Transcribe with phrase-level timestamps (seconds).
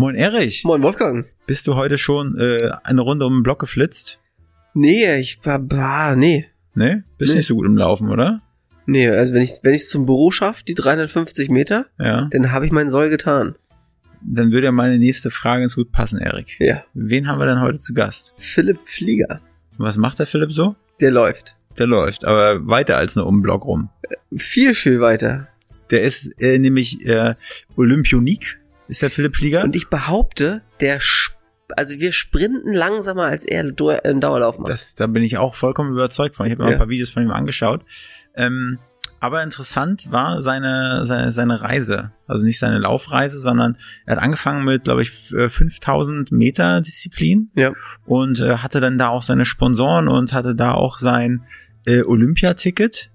[0.00, 0.62] Moin Erich.
[0.64, 1.26] Moin Wolfgang.
[1.46, 4.20] Bist du heute schon äh, eine Runde um den Block geflitzt?
[4.72, 6.46] Nee, ich war, bah, nee.
[6.74, 7.02] Nee?
[7.18, 7.38] Bist Nee.
[7.38, 8.40] nicht so gut im Laufen, oder?
[8.86, 12.28] Nee, also wenn ich wenn ich zum Büro schaffe, die 350 Meter, Ja.
[12.30, 13.56] dann habe ich meinen Soll getan.
[14.22, 16.56] Dann würde ja meine nächste Frage ganz gut passen, Erik.
[16.60, 16.84] Ja.
[16.94, 18.34] Wen haben wir denn heute zu Gast?
[18.38, 19.40] Philipp Flieger,
[19.78, 20.76] Was macht der Philipp so?
[21.00, 21.56] der läuft.
[21.76, 23.90] Der läuft, aber weiter als nur um den Block rum.
[24.36, 25.48] Viel, viel weiter.
[25.90, 27.34] Der ist äh, nämlich äh,
[27.76, 28.57] Olympionik,
[28.88, 29.62] ist der Philipp Flieger.
[29.64, 31.00] Und ich behaupte, der
[31.76, 34.70] also wir sprinten langsamer als er Du- äh, einen Dauerlauf macht.
[34.70, 36.46] Das, da bin ich auch vollkommen überzeugt von.
[36.46, 36.76] Ich habe mir Ja.
[36.76, 37.84] ein paar Videos von ihm angeschaut.
[38.34, 38.78] Ähm,
[39.20, 42.12] aber interessant war seine, seine, seine Reise.
[42.26, 46.80] Also nicht seine Laufreise, sondern er hat angefangen mit, glaube ich, f- äh, 5000 Meter
[46.80, 47.50] Disziplin.
[47.54, 47.72] Ja.
[48.06, 51.42] Und äh, hatte dann da auch seine Sponsoren und hatte da auch sein
[51.84, 53.10] äh, Olympiaticket.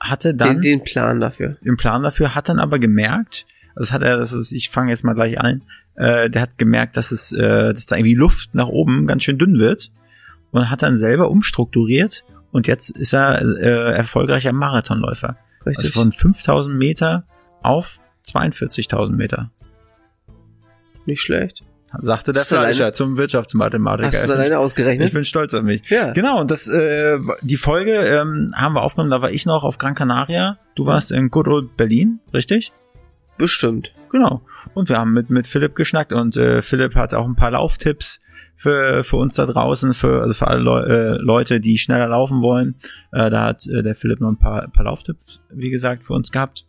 [0.00, 1.56] Hatte dann den, den Plan dafür.
[1.62, 4.90] im Plan dafür, hat dann aber gemerkt, also das hat er, das ist, ich fange
[4.90, 5.62] jetzt mal gleich an,
[5.94, 9.38] äh, der hat gemerkt, dass es, äh, dass da irgendwie Luft nach oben ganz schön
[9.38, 9.90] dünn wird
[10.50, 15.36] und hat dann selber umstrukturiert und jetzt ist er äh, erfolgreicher Marathonläufer.
[15.66, 15.86] Richtig.
[15.86, 17.24] Also von 5000 Meter
[17.62, 19.50] auf 42.000 Meter,
[21.06, 21.64] Nicht schlecht.
[22.00, 24.08] sagte der Fleischer zum Wirtschaftsmathematiker.
[24.08, 25.12] Hast du alleine Ich ausgerechnet?
[25.12, 25.88] bin stolz auf mich.
[25.90, 26.12] Ja.
[26.12, 29.78] Genau, und das, äh, die Folge ähm, haben wir aufgenommen, da war ich noch auf
[29.78, 32.72] Gran Canaria, du warst in Good Old Berlin, richtig?
[33.42, 33.92] Bestimmt.
[34.12, 34.40] Genau.
[34.72, 38.20] Und wir haben mit, mit Philipp geschnackt und äh, Philipp hat auch ein paar Lauftipps
[38.54, 42.40] für, für uns da draußen, für, also für alle Leu äh, Leute, die schneller laufen
[42.40, 42.76] wollen.
[43.10, 46.30] Äh, da hat äh, der Philipp noch ein paar, paar Lauftipps, wie gesagt, für uns
[46.30, 46.66] gehabt.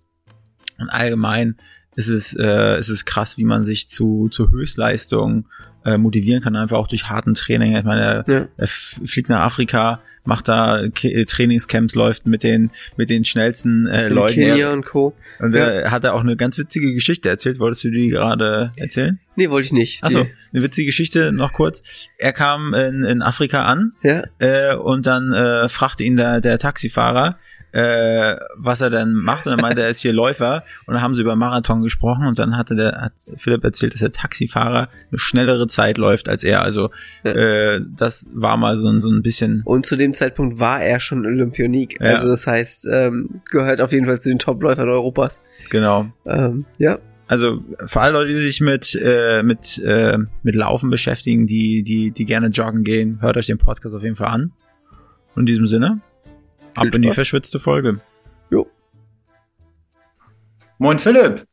[0.79, 1.57] Und allgemein
[1.95, 5.45] ist es, äh, ist es krass, wie man sich zu, zu Höchstleistungen
[5.85, 7.75] äh, motivieren kann, einfach auch durch harten Training.
[7.75, 8.47] Ich meine, er, Ja.
[8.57, 14.07] er fliegt nach Afrika, macht da K Trainingscamps, läuft mit den, mit den schnellsten äh,
[14.07, 14.33] In Leuten.
[14.35, 15.15] Kenia und Co.
[15.39, 15.67] Und Ja.
[15.67, 17.59] er hat er auch eine ganz witzige Geschichte erzählt.
[17.59, 19.19] Wolltest du die gerade erzählen?
[19.35, 20.03] Nee, wollte ich nicht.
[20.03, 20.19] Achso,
[20.53, 21.83] eine witzige Geschichte noch kurz.
[22.17, 24.23] Er kam in, in Afrika an Ja.
[24.39, 27.37] äh, und dann äh, fragte ihn der, der Taxifahrer,
[27.73, 29.45] äh, was er denn macht.
[29.45, 30.63] Und dann meinte er, ist hier Läufer.
[30.85, 33.99] Und dann haben sie über Marathon gesprochen und dann hatte der hat Philipp erzählt, dass
[33.99, 36.61] der Taxifahrer eine schnellere Zeit läuft als er.
[36.61, 36.89] Also
[37.23, 40.99] äh, das war mal so, ein- so ein bisschen Und zu dem Zeitpunkt war er
[40.99, 41.99] schon Olympionik.
[41.99, 42.11] Ja.
[42.15, 45.41] Also das heißt, ähm, gehört auf jeden Fall zu den Topläufern Europas.
[45.69, 46.07] genau.
[46.25, 46.99] Ähm, ja.
[47.25, 52.11] Also für alle Leute, die sich mit äh, mit äh, mit Laufen beschäftigen, die die
[52.11, 54.51] die gerne joggen gehen, hört euch den Podcast auf jeden Fall an.
[55.33, 56.01] Und in diesem Sinne,
[56.75, 57.15] ab Viel in die Spaß.
[57.15, 57.99] verschwitzte Folge.
[58.49, 58.69] Jo.
[60.77, 61.45] Moin Philipp.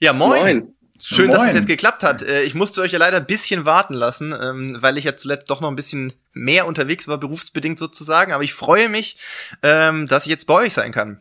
[0.00, 0.40] Ja, moin.
[0.40, 0.72] Moin.
[1.02, 1.48] Schön, dass Moin.
[1.50, 2.22] es jetzt geklappt hat.
[2.22, 5.50] Äh, Ich musste euch ja leider ein bisschen warten lassen, ähm, weil ich ja zuletzt
[5.50, 8.32] doch noch ein bisschen mehr unterwegs war, berufsbedingt sozusagen.
[8.32, 9.18] Aber ich freue mich,
[9.62, 11.20] ähm, dass ich jetzt bei euch sein kann.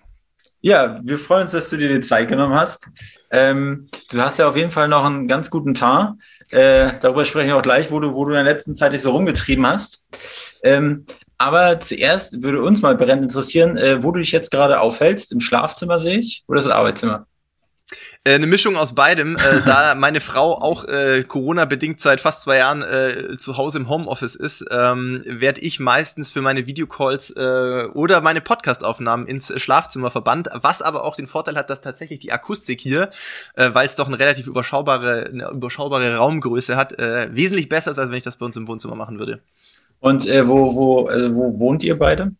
[0.61, 2.87] Ja, wir freuen uns, dass du dir die Zeit genommen hast.
[3.31, 6.13] Ähm, du hast ja auf jeden Fall noch einen ganz guten Tag.
[6.51, 9.01] Äh, darüber sprechen wir auch gleich, wo du, wo du in der letzten Zeit dich
[9.01, 10.03] so rumgetrieben hast.
[10.63, 11.05] Ähm,
[11.37, 15.31] aber zuerst würde uns mal brennend interessieren, äh, wo du dich jetzt gerade aufhältst.
[15.31, 17.27] Im Schlafzimmer sehe ich oder ist das Arbeitszimmer?
[18.23, 22.57] Äh, Eine Mischung aus beidem, äh, da meine Frau auch äh, Corona-bedingt seit fast zwei
[22.57, 27.85] Jahren äh, zu Hause im Homeoffice ist, ähm, werde ich meistens für meine Videocalls äh,
[27.93, 32.31] oder meine Podcast-Aufnahmen ins Schlafzimmer verbannt, was aber auch den Vorteil hat, dass tatsächlich die
[32.31, 33.11] Akustik hier,
[33.55, 37.99] äh, weil es doch eine relativ überschaubare, eine überschaubare Raumgröße hat, äh, wesentlich besser ist,
[37.99, 39.41] als wenn ich das bei uns im Wohnzimmer machen würde.
[39.99, 42.33] Und äh, wo, wo, also wo wohnt ihr beide?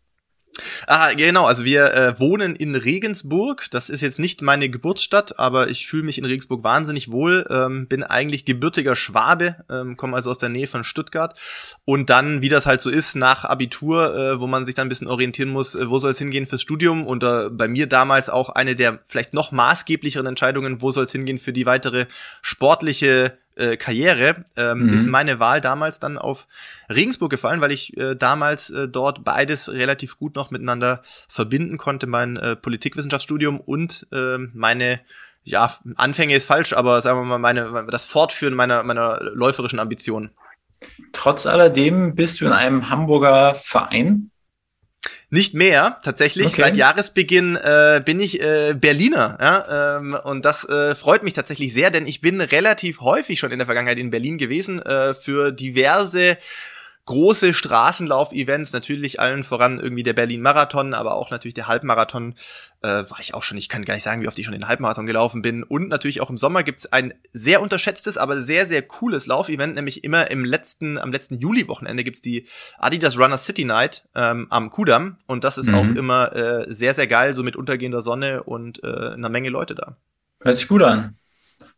[0.87, 3.65] Ah, genau, also wir äh, wohnen in Regensburg.
[3.71, 7.45] Das ist jetzt nicht meine Geburtsstadt, aber ich fühle mich in Regensburg wahnsinnig wohl.
[7.49, 11.37] Ähm, bin eigentlich gebürtiger Schwabe, ähm, komme also aus der Nähe von Stuttgart.
[11.83, 14.89] Und dann, wie das halt so ist, nach Abitur, äh, wo man sich dann ein
[14.89, 17.05] bisschen orientieren muss, äh, wo soll es hingehen fürs Studium?
[17.05, 21.11] Und äh, bei mir damals auch eine der vielleicht noch maßgeblicheren Entscheidungen, wo soll es
[21.11, 22.05] hingehen für die weitere
[22.41, 24.89] sportliche äh, Karriere, ähm, Mhm.
[24.89, 26.47] ist meine Wahl damals dann auf
[26.89, 32.07] Regensburg gefallen, weil ich äh, damals äh, dort beides relativ gut noch miteinander verbinden konnte,
[32.07, 34.99] mein äh, Politikwissenschaftsstudium und äh, meine
[35.43, 40.31] ja, Anfänge ist falsch, aber sagen wir mal, meine, das Fortführen meiner, meiner läuferischen Ambitionen.
[41.13, 44.31] Trotz alledem bist du in einem Hamburger Verein.
[45.29, 46.47] Nicht mehr, tatsächlich.
[46.47, 46.61] Okay.
[46.61, 49.37] Seit Jahresbeginn äh, bin ich äh, Berliner.
[49.41, 49.97] Ja?
[49.97, 53.59] Ähm, und das äh, freut mich tatsächlich sehr, denn ich bin relativ häufig schon in
[53.59, 56.37] der Vergangenheit in Berlin gewesen äh, für diverse
[57.05, 62.33] große Straßenlauf-Events, natürlich allen voran irgendwie der Berlin-Marathon, aber auch natürlich der Halbmarathon,
[62.81, 64.67] äh, war ich auch schon, ich kann gar nicht sagen, wie oft ich schon den
[64.67, 65.63] Halbmarathon gelaufen bin.
[65.63, 70.03] Und natürlich auch im Sommer gibt's ein sehr unterschätztes, aber sehr, sehr cooles Laufevent, nämlich
[70.03, 75.17] immer im letzten, am letzten Juli-Wochenende gibt's die Adidas Runner City Night ähm, am Kudamm.
[75.25, 75.75] Und das ist Mhm.
[75.75, 79.75] auch immer äh, sehr, sehr geil, so mit untergehender Sonne und äh, einer Menge Leute
[79.75, 79.97] da.
[80.41, 81.17] Hört sich gut an.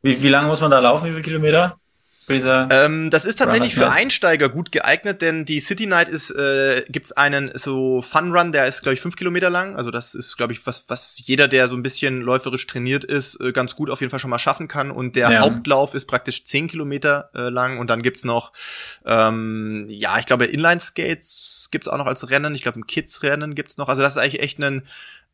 [0.02, 1.06] Wie, wie lange muss man da laufen?
[1.06, 1.80] Wie viele Kilometer?
[2.30, 3.90] Diese, Ähm, das ist tatsächlich für.
[3.90, 8.68] Einsteiger gut geeignet, denn die City Night ist, äh, gibt's einen so Fun Run, der
[8.68, 9.78] ist, glaube ich, fünf Kilometer lang.
[9.78, 13.40] Also das ist, glaube ich, was, was jeder, der so ein bisschen läuferisch trainiert ist,
[13.40, 14.92] äh, ganz gut auf jeden Fall schon mal schaffen kann.
[14.92, 15.40] Und der Ja.
[15.40, 17.78] Hauptlauf ist praktisch zehn Kilometer äh, lang.
[17.78, 18.52] Und dann gibt's noch,
[19.06, 22.54] ähm, ja, ich glaube, Inline Skates gibt's auch noch als Rennen.
[22.56, 23.88] Ich glaube, ein Kids-Rennen gibt's noch.
[23.88, 24.84] Also das ist eigentlich echt ein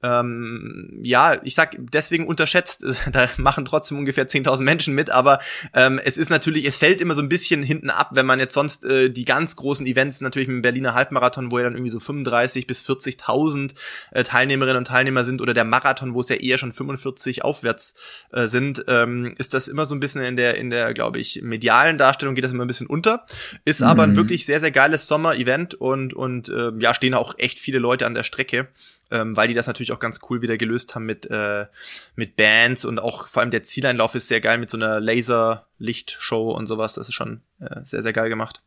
[0.04, 5.40] ähm, ja, ich sag deswegen unterschätzt, da machen trotzdem ungefähr 10.000 Menschen mit, aber
[5.74, 8.54] ähm, es ist natürlich, es fällt immer so ein bisschen hinten ab, wenn man jetzt
[8.54, 11.92] sonst äh, die ganz großen Events, natürlich mit dem Berliner Halbmarathon, wo ja dann irgendwie
[11.92, 13.74] so 35 bis 40.000
[14.12, 17.94] äh, Teilnehmerinnen und Teilnehmer sind oder der Marathon, wo es ja eher schon 45 aufwärts
[18.32, 21.42] äh, sind, ähm, ist das immer so ein bisschen in der, in der, glaube ich,
[21.42, 23.26] medialen Darstellung geht das immer ein bisschen unter,
[23.66, 24.16] ist aber ein Mhm.
[24.16, 28.14] wirklich sehr, sehr geiles Sommer-Event und, und äh, ja, stehen auch echt viele Leute an
[28.14, 28.68] der Strecke
[29.14, 31.68] ähm, weil die das natürlich auch ganz cool wieder gelöst haben mit, äh,
[32.16, 36.52] mit Bands und auch vor allem der Zieleinlauf ist sehr geil mit so einer Laser-Lichtshow
[36.52, 36.96] und sowas.
[36.96, 38.64] Das ist schon äh, sehr, sehr geil gemacht.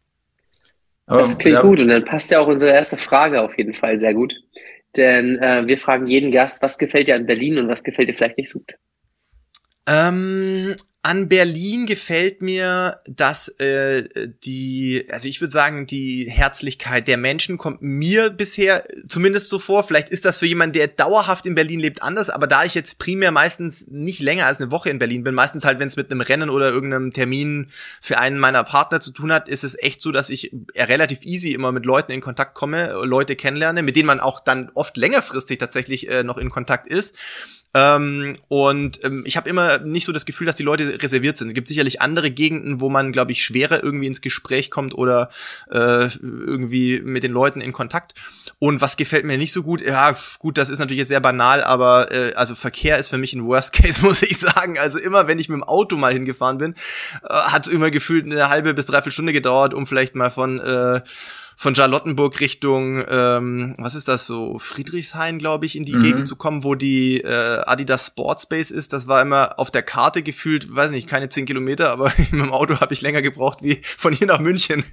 [1.06, 3.75] aber, Das klingt ja, gut und dann passt ja auch unsere erste Frage auf jeden
[3.75, 4.34] Fall sehr gut.
[4.96, 8.14] Denn äh, wir fragen jeden Gast, was gefällt dir an Berlin und was gefällt dir
[8.14, 8.75] vielleicht nicht so gut?
[9.88, 10.76] Ähm,
[11.06, 14.08] an Berlin gefällt mir, dass äh,
[14.44, 19.85] die, also ich würde sagen, die Herzlichkeit der Menschen kommt mir bisher zumindest so vor.
[19.85, 22.99] Vielleicht ist das für jemanden, der dauerhaft in Berlin lebt, anders, aber da ich jetzt
[22.99, 26.11] primär meistens nicht länger als eine Woche in Berlin bin, meistens halt, wenn es mit
[26.11, 27.69] einem Rennen oder irgendeinem Termin
[28.00, 31.25] für einen meiner Partner zu tun hat, ist es echt so, dass ich äh, relativ
[31.25, 34.97] easy immer mit Leuten in Kontakt komme, Leute kennenlerne, mit denen man auch dann oft
[34.97, 37.14] längerfristig tatsächlich äh, noch in Kontakt ist.
[37.76, 41.49] Ähm, und ähm, ich habe immer nicht so das Gefühl, dass die Leute reserviert sind.
[41.49, 45.28] Es gibt sicherlich andere Gegenden, wo man, glaube ich, schwerer irgendwie ins Gespräch kommt oder
[45.70, 48.14] äh, irgendwie mit den Leuten in Kontakt.
[48.58, 49.82] Und was gefällt mir nicht so gut?
[49.82, 53.34] Ja, gut, das ist natürlich jetzt sehr banal, aber äh, also Verkehr ist für mich
[53.34, 54.79] ein Worst Case, muss ich sagen.
[54.79, 56.75] Also immer, wenn ich mit dem Auto mal hingefahren bin,
[57.25, 61.02] äh, hat immer gefühlt eine halbe bis dreiviertel Stunde gedauert, um vielleicht mal von äh,
[61.58, 66.00] von Charlottenburg Richtung, ähm, was ist das so, Friedrichshain, glaube ich, in die Mhm.
[66.00, 68.93] Gegend zu kommen, wo die äh, Adidas Sportspace ist.
[68.93, 72.53] Das war immer auf der Karte gefühlt, weiß nicht, keine zehn Kilometer, aber mit dem
[72.53, 74.85] Auto habe ich länger gebraucht wie von hier nach München.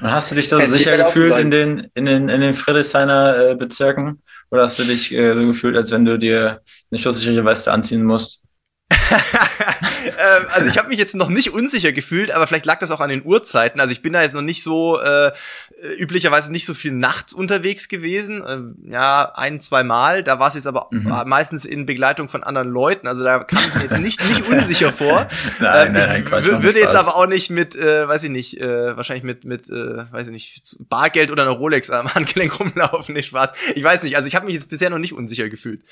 [0.00, 3.50] Und Hast du dich da Hätte sicher gefühlt in den, in den, in den Friedrichshainer
[3.50, 4.22] äh, Bezirken?
[4.50, 8.04] Oder hast du dich äh, so gefühlt, als wenn du dir eine schusssichere Weste anziehen
[8.04, 8.40] musst?
[10.04, 13.00] ähm, also ich habe mich jetzt noch nicht unsicher gefühlt, aber vielleicht lag das auch
[13.00, 13.80] an den Uhrzeiten.
[13.80, 15.32] Also ich bin da jetzt noch nicht so äh,
[15.98, 18.42] üblicherweise nicht so viel nachts unterwegs gewesen.
[18.46, 20.22] Ähm, ja, ein, zwei Mal.
[20.22, 21.06] Da war es jetzt aber Mhm.
[21.10, 23.06] äh, meistens in Begleitung von anderen Leuten.
[23.08, 25.26] Also da kam ich mir jetzt nicht, nicht unsicher vor.
[25.60, 28.96] Nein, Ähm, nein, Quatsch, würde jetzt aber auch nicht mit, äh, weiß ich nicht, äh,
[28.96, 33.14] wahrscheinlich mit, mit, äh, weiß ich nicht, Bargeld oder einer Rolex am Handgelenk rumlaufen.
[33.14, 33.52] Nicht Spaß.
[33.74, 34.16] Ich weiß nicht.
[34.16, 35.82] Also ich habe mich jetzt bisher noch nicht unsicher gefühlt.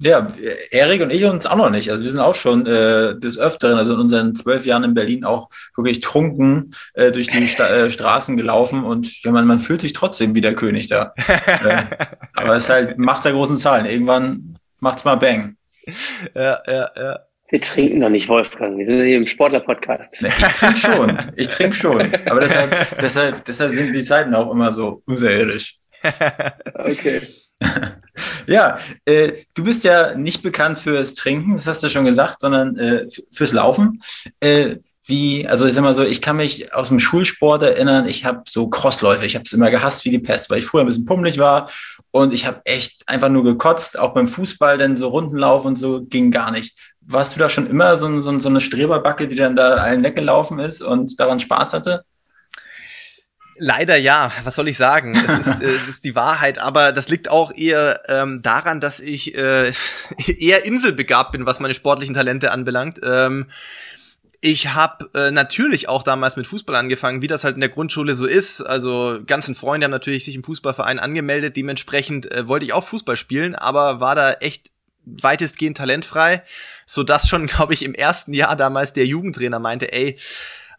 [0.00, 0.28] Ja,
[0.70, 1.90] Erik und ich uns auch noch nicht.
[1.90, 5.24] Also wir sind auch schon äh, des Öfteren, also in unseren zwölf Jahren in Berlin
[5.24, 9.80] auch wirklich trunken äh, durch die Sta äh, Straßen gelaufen und ja, man, man fühlt
[9.80, 11.14] sich trotzdem wie der König da.
[11.64, 11.82] äh,
[12.34, 13.86] aber es ist halt Macht der großen Zahlen.
[13.86, 15.56] Irgendwann macht's mal Bang.
[16.32, 17.18] Ja, ja, ja.
[17.50, 18.78] Wir trinken noch nicht, Wolfgang.
[18.78, 20.22] Wir sind hier im Sportler-Podcast.
[20.22, 22.14] Ich trinke schon, ich trinke schon.
[22.26, 25.78] Aber deshalb, deshalb, deshalb sind die Zeiten auch immer so unterirdisch.
[26.74, 27.22] Okay.
[28.48, 32.78] Ja, äh, du bist ja nicht bekannt fürs Trinken, das hast du schon gesagt, sondern
[32.78, 34.02] äh, fürs Laufen.
[34.40, 38.24] Äh, wie, also ich sag mal so, ich kann mich aus dem Schulsport erinnern, ich
[38.24, 40.86] habe so Crossläufe, ich habe es immer gehasst wie die Pest, weil ich früher ein
[40.86, 41.70] bisschen pummelig war
[42.10, 46.02] und ich habe echt einfach nur gekotzt, auch beim Fußball, denn so Rundenlauf und so
[46.04, 46.74] ging gar nicht.
[47.02, 50.58] Warst du da schon immer so, so, so eine Streberbacke, die dann da allen weggelaufen
[50.58, 52.02] ist und daran Spaß hatte?
[53.58, 55.14] Leider ja, was soll ich sagen?
[55.16, 59.34] Es ist, es ist die Wahrheit, aber das liegt auch eher ähm, daran, dass ich
[59.34, 59.72] äh,
[60.26, 63.00] eher inselbegabt bin, was meine sportlichen Talente anbelangt.
[63.02, 63.46] Ähm,
[64.40, 68.14] ich habe äh, natürlich auch damals mit Fußball angefangen, wie das halt in der Grundschule
[68.14, 68.62] so ist.
[68.62, 71.56] Also ganzen Freunde haben natürlich sich im Fußballverein angemeldet.
[71.56, 74.70] Dementsprechend äh, wollte ich auch Fußball spielen, aber war da echt
[75.04, 76.42] weitestgehend talentfrei,
[76.86, 80.16] so dass schon, glaube ich, im ersten Jahr damals der Jugendtrainer meinte, ey,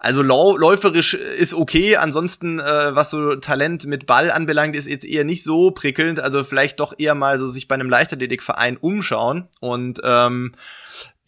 [0.01, 5.03] Also lau läuferisch ist okay, ansonsten äh, was so Talent mit Ball anbelangt, ist jetzt
[5.03, 6.21] eher nicht so prickelnd.
[6.21, 10.53] Also vielleicht doch eher mal so sich bei einem Leichtathletikverein umschauen und ähm,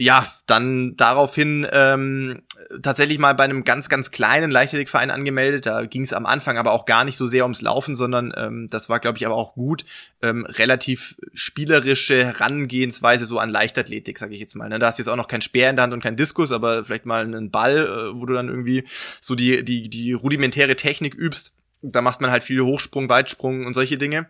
[0.01, 2.41] ja, dann daraufhin ähm,
[2.81, 5.67] tatsächlich mal bei einem ganz, ganz kleinen Leichtathletikverein angemeldet.
[5.67, 8.67] Da ging es am Anfang aber auch gar nicht so sehr ums Laufen, sondern ähm,
[8.72, 9.86] das war, glaube ich, aber auch gut.
[10.24, 14.70] Ähm, relativ spielerische Herangehensweise so an Leichtathletik, sage ich jetzt mal.
[14.70, 14.79] Ne?
[14.79, 16.84] Da hast du jetzt auch noch kein Speer in der Hand und kein Diskus, aber
[16.84, 18.88] vielleicht mal einen Ball, äh, wo du dann irgendwie
[19.20, 21.53] so die, die, die rudimentäre Technik übst.
[21.84, 24.27] Da macht man halt viel Hochsprung, Weitsprung und solche Dinge.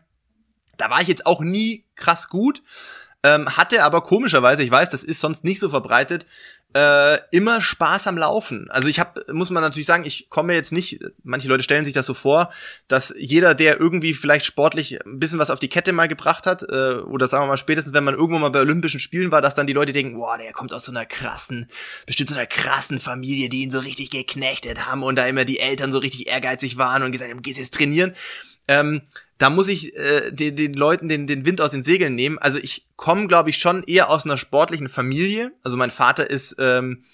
[0.75, 2.61] Da war ich jetzt auch nie krass gut
[3.23, 6.25] ähm, hatte aber komischerweise, ich weiß, das ist sonst nicht so verbreitet,
[6.73, 8.71] äh, immer Spaß am Laufen.
[8.71, 11.93] Also ich habe, muss man natürlich sagen, ich komme jetzt nicht, manche Leute stellen sich
[11.93, 12.51] das so vor,
[12.87, 16.63] dass jeder, der irgendwie vielleicht sportlich ein bisschen was auf die Kette mal gebracht hat,
[16.63, 19.55] äh, oder sagen wir mal spätestens, wenn man irgendwo mal bei Olympischen Spielen war, dass
[19.55, 21.67] dann die Leute denken, boah, der kommt aus so einer krassen,
[22.05, 25.59] bestimmt so einer krassen Familie, die ihn so richtig geknechtet haben und da immer die
[25.59, 28.15] Eltern so richtig ehrgeizig waren und gesagt haben, gehst jetzt trainieren.
[28.69, 29.01] Ähm,
[29.41, 32.37] da muss ich äh, den, den Leuten den, den Wind aus den Segeln nehmen.
[32.37, 35.51] Also ich komme, glaube ich, schon eher aus einer sportlichen Familie.
[35.63, 37.05] Also mein Vater ist, ähm,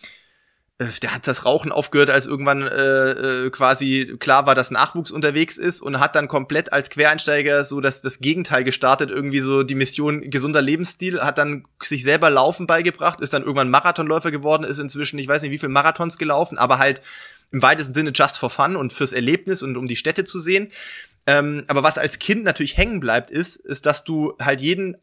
[0.77, 5.11] äh, der hat das Rauchen aufgehört, als irgendwann äh, äh, quasi klar war, dass Nachwuchs
[5.11, 9.63] unterwegs ist und hat dann komplett als Quereinsteiger so das, das Gegenteil gestartet, irgendwie so
[9.63, 14.65] die Mission gesunder Lebensstil, hat dann sich selber Laufen beigebracht, ist dann irgendwann Marathonläufer geworden,
[14.65, 17.01] ist inzwischen, ich weiß nicht, wie viel Marathons gelaufen, aber halt
[17.51, 20.67] im weitesten Sinne just for fun und fürs Erlebnis und um die Städte zu sehen.
[21.27, 24.97] Ähm, aber was als Kind natürlich hängen bleibt, ist, ist, dass du halt jeden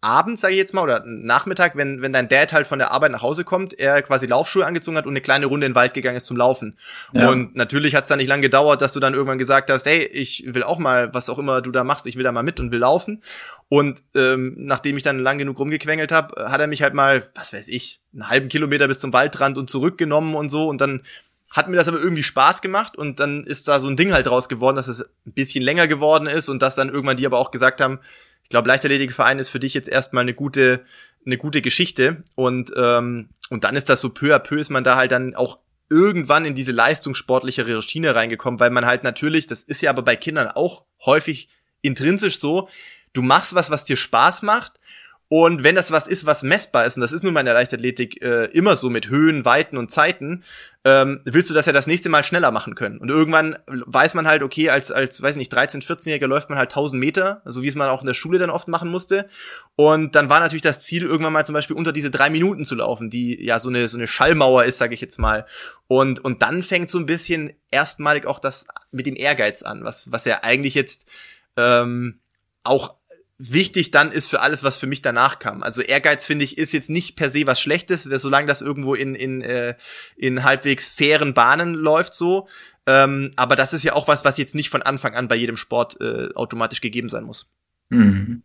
[0.00, 3.12] Abend, sage ich jetzt mal, oder Nachmittag, wenn, wenn dein Dad halt von der Arbeit
[3.12, 5.94] nach Hause kommt, er quasi Laufschuhe angezogen hat und eine kleine Runde in den Wald
[5.94, 6.78] gegangen ist zum Laufen.
[7.12, 7.28] Ja.
[7.28, 10.04] Und natürlich hat es dann nicht lange gedauert, dass du dann irgendwann gesagt hast, hey,
[10.04, 12.60] ich will auch mal, was auch immer du da machst, ich will da mal mit
[12.60, 13.22] und will laufen.
[13.68, 17.52] Und ähm, nachdem ich dann lang genug rumgequengelt habe, hat er mich halt mal, was
[17.52, 20.68] weiß ich, einen halben Kilometer bis zum Waldrand und zurückgenommen und so.
[20.68, 21.02] Und dann
[21.50, 24.26] hat mir das aber irgendwie Spaß gemacht und dann ist da so ein Ding halt
[24.26, 27.38] draus geworden, dass es ein bisschen länger geworden ist und dass dann irgendwann die aber
[27.38, 28.00] auch gesagt haben,
[28.42, 30.84] ich glaube, Leichtathletikverein ist für dich jetzt erstmal eine gute,
[31.24, 34.84] eine gute Geschichte und, ähm, und dann ist das so peu à peu ist man
[34.84, 39.62] da halt dann auch irgendwann in diese leistungssportlichere Schiene reingekommen, weil man halt natürlich, das
[39.62, 41.48] ist ja aber bei Kindern auch häufig
[41.80, 42.68] intrinsisch so,
[43.12, 44.80] du machst was, was dir Spaß macht
[45.28, 47.54] und wenn das was ist, was messbar ist, und das ist nun mal in der
[47.54, 50.44] Leichtathletik äh, immer so mit Höhen, Weiten und Zeiten,
[50.84, 52.98] ähm, willst du das ja das nächste Mal schneller machen können.
[52.98, 56.70] Und irgendwann weiß man halt, okay, als, als, weiß nicht, 13-, 14-Jähriger läuft man halt
[56.70, 59.28] 1000 Meter, so wie es man auch in der Schule dann oft machen musste.
[59.74, 62.76] Und dann war natürlich das Ziel, irgendwann mal zum Beispiel unter diese drei Minuten zu
[62.76, 65.44] laufen, die ja so eine, so eine Schallmauer ist, sage ich jetzt mal.
[65.88, 70.12] Und, und dann fängt so ein bisschen erstmalig auch das mit dem Ehrgeiz an, was,
[70.12, 71.08] was ja eigentlich jetzt
[71.56, 72.20] ähm,
[72.62, 72.94] auch
[73.38, 75.62] wichtig dann ist für alles, was für mich danach kam.
[75.62, 79.14] Also Ehrgeiz, finde ich, ist jetzt nicht per se was Schlechtes, solange das irgendwo in,
[79.14, 79.74] in, äh,
[80.16, 82.48] in halbwegs fairen Bahnen läuft so.
[82.86, 85.56] Ähm, aber das ist ja auch was, was jetzt nicht von Anfang an bei jedem
[85.56, 87.50] Sport äh, automatisch gegeben sein muss.
[87.90, 88.42] Mhm.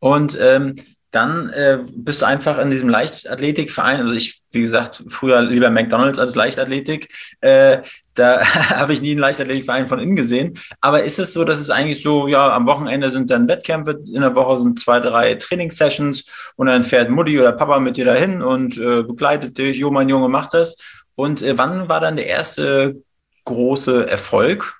[0.00, 0.74] Und ähm,
[1.10, 6.18] dann äh, bist du einfach in diesem Leichtathletikverein, also ich, wie gesagt, früher lieber McDonalds
[6.18, 7.08] als Leichtathletik,
[7.40, 7.78] äh,
[8.14, 10.58] da habe ich nie einen Leichtathletikverein von innen gesehen.
[10.80, 14.20] Aber ist es so, dass es eigentlich so, ja, am Wochenende sind dann Wettkämpfe, in
[14.20, 18.42] der Woche sind zwei, drei Trainingssessions und dann fährt Mutti oder Papa mit dir dahin
[18.42, 20.76] und äh, begleitet dich, jo, mein Junge, macht das.
[21.14, 23.02] Und äh, wann war dann der erste
[23.44, 24.77] große Erfolg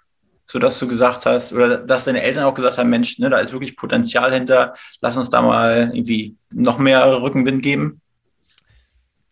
[0.50, 3.38] so dass du gesagt hast, oder dass deine Eltern auch gesagt haben, Mensch, ne, da
[3.38, 8.00] ist wirklich Potenzial hinter, lass uns da mal irgendwie noch mehr Rückenwind geben?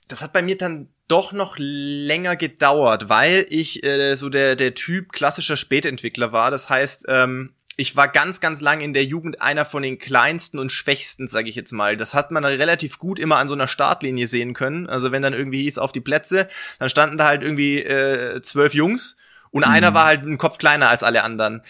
[0.09, 4.75] Das hat bei mir dann doch noch länger gedauert, weil ich äh, so der, der
[4.75, 6.51] Typ klassischer Spätentwickler war.
[6.51, 10.59] Das heißt, ähm, ich war ganz, ganz lang in der Jugend einer von den kleinsten
[10.59, 11.97] und schwächsten, sage ich jetzt mal.
[11.97, 14.87] Das hat man relativ gut immer an so einer Startlinie sehen können.
[14.87, 18.75] Also wenn dann irgendwie hieß auf die Plätze, dann standen da halt irgendwie äh, zwölf
[18.75, 19.17] Jungs
[19.57, 19.73] und mhm.
[19.73, 21.63] einer war halt ein Kopf kleiner als alle anderen.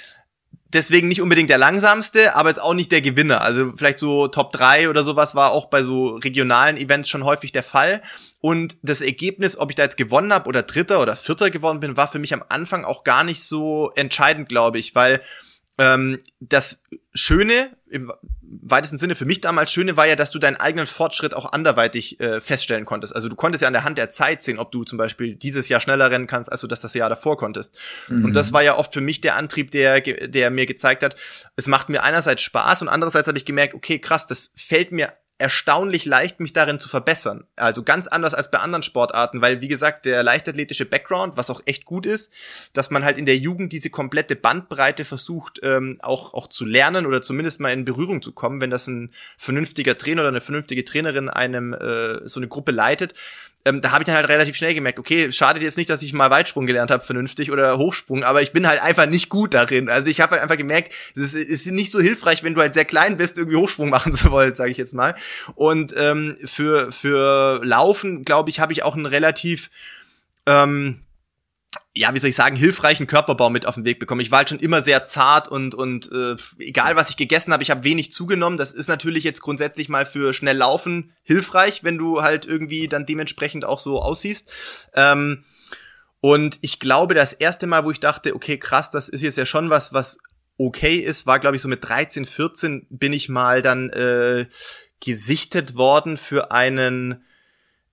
[0.72, 3.42] Deswegen nicht unbedingt der langsamste, aber jetzt auch nicht der Gewinner.
[3.42, 7.52] Also vielleicht so Top 3 oder sowas war auch bei so regionalen Events schon häufig
[7.52, 8.02] der Fall.
[8.40, 11.96] Und das Ergebnis, ob ich da jetzt gewonnen habe oder Dritter oder Vierter geworden bin,
[11.96, 15.22] war für mich am Anfang auch gar nicht so entscheidend, glaube ich, weil
[15.78, 16.82] ähm, das
[17.14, 18.12] Schöne, im
[18.62, 22.20] weitesten Sinne für mich damals Schöne war ja, dass du deinen eigenen Fortschritt auch anderweitig
[22.20, 23.14] äh, feststellen konntest.
[23.14, 25.68] Also du konntest ja an der Hand der Zeit sehen, ob du zum Beispiel dieses
[25.68, 27.78] Jahr schneller rennen kannst, als du das das Jahr davor konntest.
[28.08, 28.26] Mhm.
[28.26, 31.16] Und das war ja oft für mich der Antrieb, der, der mir gezeigt hat,
[31.56, 35.12] es macht mir einerseits Spaß und andererseits habe ich gemerkt, okay, krass, das fällt mir
[35.38, 37.44] erstaunlich leicht, mich darin zu verbessern.
[37.56, 41.60] Also ganz anders als bei anderen Sportarten, weil wie gesagt, der leichtathletische Background, was auch
[41.66, 42.32] echt gut ist,
[42.72, 47.04] dass man halt in der Jugend diese komplette Bandbreite versucht, ähm, auch, auch zu lernen
[47.04, 50.84] oder zumindest mal in Berührung zu kommen, wenn das ein vernünftiger Trainer oder eine vernünftige
[50.84, 53.14] Trainerin einem äh, so eine Gruppe leitet,
[53.66, 56.12] ähm, da habe ich dann halt relativ schnell gemerkt, okay, schadet jetzt nicht, dass ich
[56.12, 59.88] mal Weitsprung gelernt habe, vernünftig oder Hochsprung, aber ich bin halt einfach nicht gut darin.
[59.88, 62.84] Also ich habe halt einfach gemerkt, es ist, nicht so hilfreich, wenn du halt sehr
[62.84, 65.16] klein bist, irgendwie Hochsprung machen zu wollen, sage ich jetzt mal.
[65.56, 69.70] Und ähm, für für Laufen, glaube ich, habe ich auch einen relativ
[70.46, 71.00] ähm,
[71.96, 74.20] ja, wie soll ich sagen, hilfreichen Körperbau mit auf den Weg bekommen.
[74.20, 77.62] Ich war halt schon immer sehr zart und und äh, egal was ich gegessen habe,
[77.62, 78.58] ich habe wenig zugenommen.
[78.58, 83.06] Das ist natürlich jetzt grundsätzlich mal für schnell laufen hilfreich, wenn du halt irgendwie dann
[83.06, 84.52] dementsprechend auch so aussiehst.
[84.92, 85.44] Ähm,
[86.20, 89.46] und ich glaube, das erste Mal, wo ich dachte, okay, krass, das ist jetzt ja
[89.46, 90.18] schon was, was
[90.58, 94.46] okay ist, war glaube ich so mit 13, 14 bin ich mal dann äh,
[95.00, 97.24] gesichtet worden für einen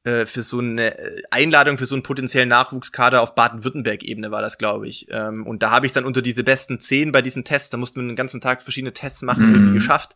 [0.03, 4.57] äh, für so eine äh, Einladung für so einen potenziellen Nachwuchskader auf Baden-Württemberg-Ebene war das,
[4.57, 5.07] glaube ich.
[5.09, 7.99] Ähm, und da habe ich dann unter diese besten zehn bei diesen Tests, da musste
[7.99, 9.55] man den ganzen Tag verschiedene Tests machen, mhm.
[9.55, 10.15] irgendwie geschafft.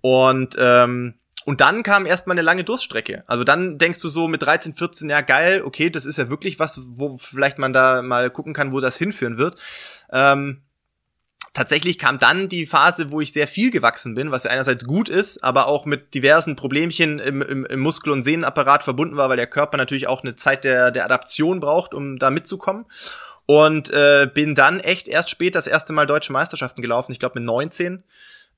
[0.00, 1.14] Und ähm,
[1.46, 3.22] und dann kam erstmal eine lange Durststrecke.
[3.26, 6.58] Also dann denkst du so mit 13, 14, ja geil, okay, das ist ja wirklich
[6.58, 9.56] was, wo vielleicht man da mal gucken kann, wo das hinführen wird.
[10.10, 10.62] Ähm,
[11.54, 15.08] tatsächlich kam dann die Phase, wo ich sehr viel gewachsen bin, was ja einerseits gut
[15.08, 19.36] ist, aber auch mit diversen Problemchen im, im, im Muskel- und Sehnenapparat verbunden war, weil
[19.36, 22.84] der Körper natürlich auch eine Zeit der, der Adaption braucht, um da mitzukommen.
[23.46, 27.38] Und äh, bin dann echt erst spät das erste Mal deutsche Meisterschaften gelaufen, ich glaube
[27.38, 28.02] mit 19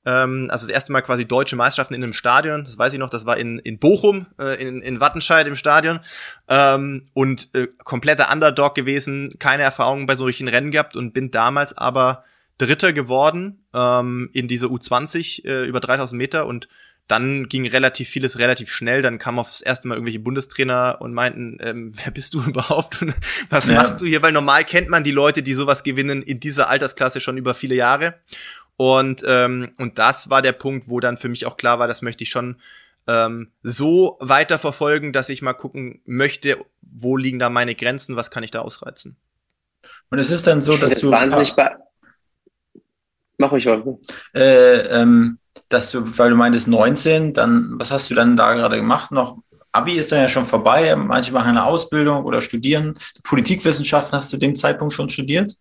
[0.07, 3.09] ähm, also das erste Mal quasi deutsche Meisterschaften in einem Stadion, das weiß ich noch,
[3.09, 5.99] das war in, in Bochum, äh, in, in Wattenscheid im Stadion
[6.47, 11.77] ähm, und äh, kompletter Underdog gewesen, keine Erfahrung bei solchen Rennen gehabt und bin damals
[11.77, 12.23] aber
[12.57, 16.67] Dritter geworden ähm, in dieser U20 äh, über 3000 Meter und
[17.07, 19.01] dann ging relativ vieles relativ schnell.
[19.01, 23.13] Dann kam aufs erste Mal irgendwelche Bundestrainer und meinten, ähm, wer bist du überhaupt und
[23.49, 23.75] was ja.
[23.75, 24.21] machst du hier?
[24.21, 27.75] Weil normal kennt man die Leute, die sowas gewinnen in dieser Altersklasse schon über viele
[27.75, 28.15] Jahre.
[28.75, 32.03] Und, ähm, und das war der Punkt, wo dann für mich auch klar war, das
[32.03, 32.57] möchte ich schon
[33.07, 38.43] ähm, so weiterverfolgen, dass ich mal gucken möchte, wo liegen da meine Grenzen, was kann
[38.43, 39.17] ich da ausreizen.
[40.09, 41.11] Und es ist dann so, dass du.
[41.11, 41.55] Wahnsinnig
[43.37, 43.97] Mach ich heute.
[44.33, 45.39] Äh, ähm,
[45.69, 49.11] dass du, weil du meintest 19, dann, was hast du dann da gerade gemacht?
[49.11, 49.37] Noch
[49.71, 50.95] Abi ist dann ja schon vorbei.
[50.95, 52.97] Manche machen eine Ausbildung oder studieren.
[53.23, 55.55] Politikwissenschaften hast du zu dem Zeitpunkt schon studiert?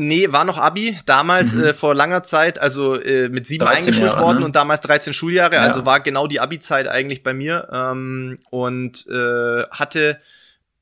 [0.00, 1.64] Nee, war noch Abi, damals mhm.
[1.64, 4.44] äh, vor langer Zeit, also äh, mit sieben eingeschult Jahre, worden ne?
[4.44, 5.62] und damals 13 Schuljahre, ja.
[5.62, 10.20] also war genau die Abi-Zeit eigentlich bei mir ähm, und äh, hatte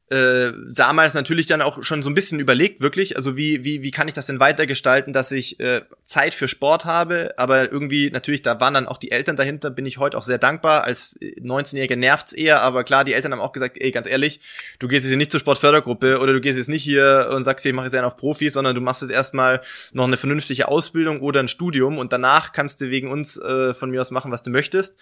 [0.09, 3.91] äh, damals natürlich dann auch schon so ein bisschen überlegt, wirklich, also wie, wie, wie
[3.91, 8.43] kann ich das denn weitergestalten, dass ich äh, Zeit für Sport habe, aber irgendwie natürlich,
[8.43, 10.85] da waren dann auch die Eltern dahinter, bin ich heute auch sehr dankbar.
[10.85, 14.39] Als 19-Jähriger nervt's eher, aber klar, die Eltern haben auch gesagt, ey, ganz ehrlich,
[14.79, 17.73] du gehst jetzt nicht zur Sportfördergruppe oder du gehst jetzt nicht hier und sagst, ich
[17.73, 19.61] mache jetzt einen auf Profis, sondern du machst jetzt erstmal
[19.93, 23.91] noch eine vernünftige Ausbildung oder ein Studium und danach kannst du wegen uns äh, von
[23.91, 24.99] mir aus machen, was du möchtest.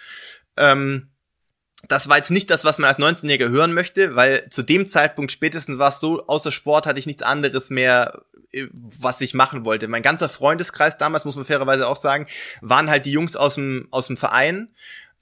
[0.57, 1.09] Ähm,
[1.89, 5.33] das war jetzt nicht das, was man als 19-Jähriger hören möchte, weil zu dem Zeitpunkt
[5.33, 9.65] spätestens war es so, außer Sport hatte ich nichts anderes mehr, äh, was ich machen
[9.65, 9.89] wollte.
[9.89, 12.27] Mein ganzer Freundeskreis damals, muss man fairerweise auch sagen,
[12.61, 14.69] waren halt die Jungs aus dem, aus dem Verein.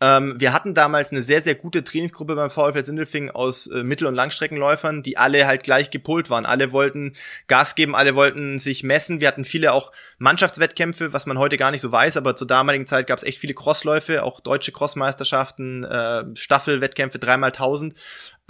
[0.03, 4.09] Ähm, wir hatten damals eine sehr, sehr gute Trainingsgruppe beim VfL Sindelfing aus äh, Mittel-
[4.09, 6.45] und Langstreckenläufern, die alle halt gleich gepolt waren.
[6.45, 7.15] Alle wollten
[7.47, 9.21] Gas geben, alle wollten sich messen.
[9.21, 12.85] Wir hatten viele auch Mannschaftswettkämpfe, was man heute gar nicht so weiß, aber zur damaligen
[12.85, 17.95] Zeit gab es echt viele Crossläufe, auch deutsche Crossmeisterschaften, äh, Staffelwettkämpfe, dreimal tausend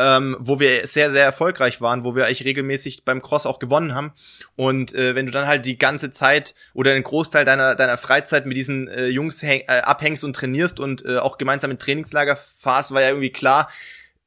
[0.03, 3.95] ähm, wo wir sehr, sehr erfolgreich waren, wo wir eigentlich regelmäßig beim Cross auch gewonnen
[3.95, 4.13] haben.
[4.57, 8.45] Und äh, wenn du dann halt die ganze Zeit oder einen Großteil deiner, deiner Freizeit
[8.47, 12.37] mit diesen äh, Jungs häng, äh, abhängst und trainierst und äh, auch gemeinsam in Trainingslager
[12.37, 13.71] fahrst, war ja irgendwie klar,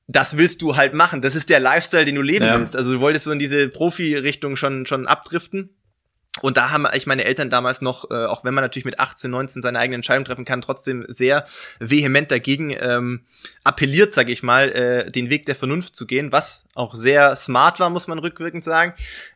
[0.08, 1.22] das willst du halt machen.
[1.22, 2.58] Das ist der Lifestyle, den du leben ja.
[2.58, 2.76] willst.
[2.76, 5.76] Also du wolltest so in diese Profi-Richtung schon, schon abdriften.
[6.42, 9.32] Und da haben ich meine Eltern damals noch, äh, auch wenn man natürlich mit 18,
[9.32, 11.46] 19 seine eigene Entscheidung treffen kann, trotzdem sehr
[11.80, 13.22] vehement dagegen ähm,
[13.64, 17.80] appelliert, sage ich mal, äh, den Weg der Vernunft zu gehen, was auch sehr smart
[17.80, 18.94] war, muss man rückwirkend sagen.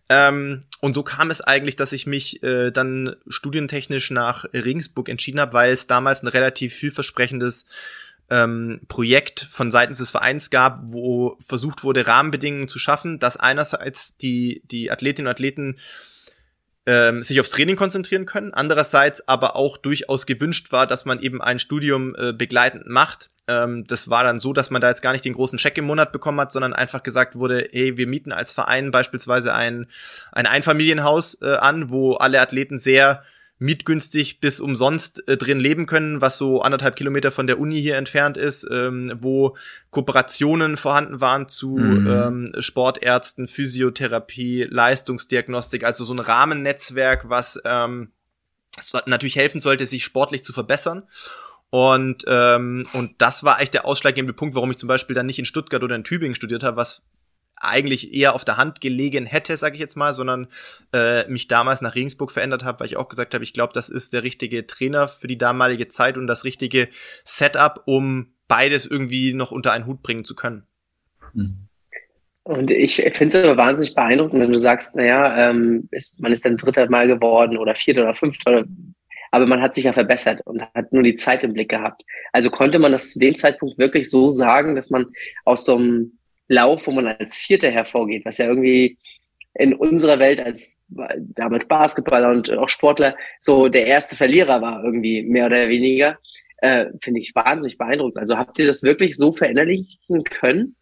[0.10, 5.40] Ähm, und so kam es eigentlich, dass ich mich äh, dann studientechnisch nach Regensburg entschieden
[5.40, 7.66] habe, weil es damals ein relativ vielversprechendes
[8.30, 14.18] ähm, Projekt von seitens des Vereins gab, wo versucht wurde, Rahmenbedingungen zu schaffen, dass einerseits
[14.18, 15.78] die, die Athletinnen und Athleten
[16.90, 18.52] ähm, sich aufs Training konzentrieren können.
[18.52, 23.30] Andererseits aber auch durchaus gewünscht war, dass man eben ein Studium äh, begleitend macht.
[23.48, 25.86] Ähm, das war dann so, dass man da jetzt gar nicht den großen Check im
[25.86, 29.86] Monat bekommen hat, sondern einfach gesagt wurde, hey, wir mieten als Verein beispielsweise ein,
[30.32, 33.24] ein Einfamilienhaus äh, an, wo alle Athleten sehr
[33.60, 37.98] mietgünstig bis umsonst äh, drin leben können, was so anderthalb Kilometer von der Uni hier
[37.98, 39.56] entfernt ist, ähm, wo
[39.92, 42.08] Kooperationen vorhanden waren zu mhm.
[42.08, 48.12] ähm, Sportärzten, Physiotherapie, Leistungsdiagnostik, also so ein Rahmennetzwerk, was ähm,
[49.06, 51.04] natürlich helfen sollte, sich sportlich zu verbessern.
[51.70, 55.38] Und, ähm, und das war eigentlich der ausschlaggebende Punkt, warum ich zum Beispiel dann nicht
[55.38, 57.04] in Stuttgart oder in Tübingen studiert habe, was
[57.60, 60.48] eigentlich eher auf der Hand gelegen hätte, sage ich jetzt mal, sondern
[60.94, 63.90] äh, mich damals nach Regensburg verändert habe, weil ich auch gesagt habe, ich glaube, das
[63.90, 66.88] ist der richtige Trainer für die damalige Zeit und das richtige
[67.24, 70.64] Setup, um beides irgendwie noch unter einen Hut bringen zu können.
[71.34, 71.70] Mhm.
[72.44, 76.46] Und ich finde es aber wahnsinnig beeindruckend, wenn du sagst, naja, ähm, ist, man ist
[76.46, 78.66] dann dritter Mal geworden oder vierter oder fünfter, oder,
[79.30, 82.04] aber man hat sich ja verbessert und hat nur die Zeit im Blick gehabt.
[82.34, 85.08] Also konnte man das zu dem Zeitpunkt wirklich so sagen, dass man
[85.46, 86.19] aus so einem
[86.50, 88.98] Lauf, wo man als Vierter hervorgeht, was ja irgendwie
[89.54, 95.24] in unserer Welt als damals Basketballer und auch Sportler so der erste Verlierer war, irgendwie
[95.24, 96.18] mehr oder weniger,
[96.58, 98.18] äh, finde ich wahnsinnig beeindruckend.
[98.18, 100.76] Also habt ihr das wirklich so verinnerlichen können?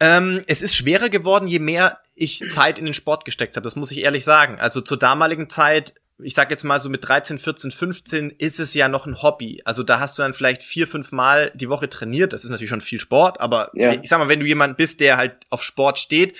[0.00, 3.64] Ähm, es ist schwerer geworden, je mehr ich Zeit in den Sport gesteckt habe.
[3.64, 4.58] Das muss ich ehrlich sagen.
[4.60, 8.74] Also zur damaligen Zeit, ich sag jetzt mal so mit 13, 14, 15, ist es
[8.74, 9.62] ja noch ein Hobby.
[9.64, 12.32] Also da hast du dann vielleicht vier, fünf Mal die Woche trainiert.
[12.32, 13.92] Das ist natürlich schon viel Sport, aber ja.
[13.92, 16.34] ich sag mal, wenn du jemand bist, der halt auf Sport steht,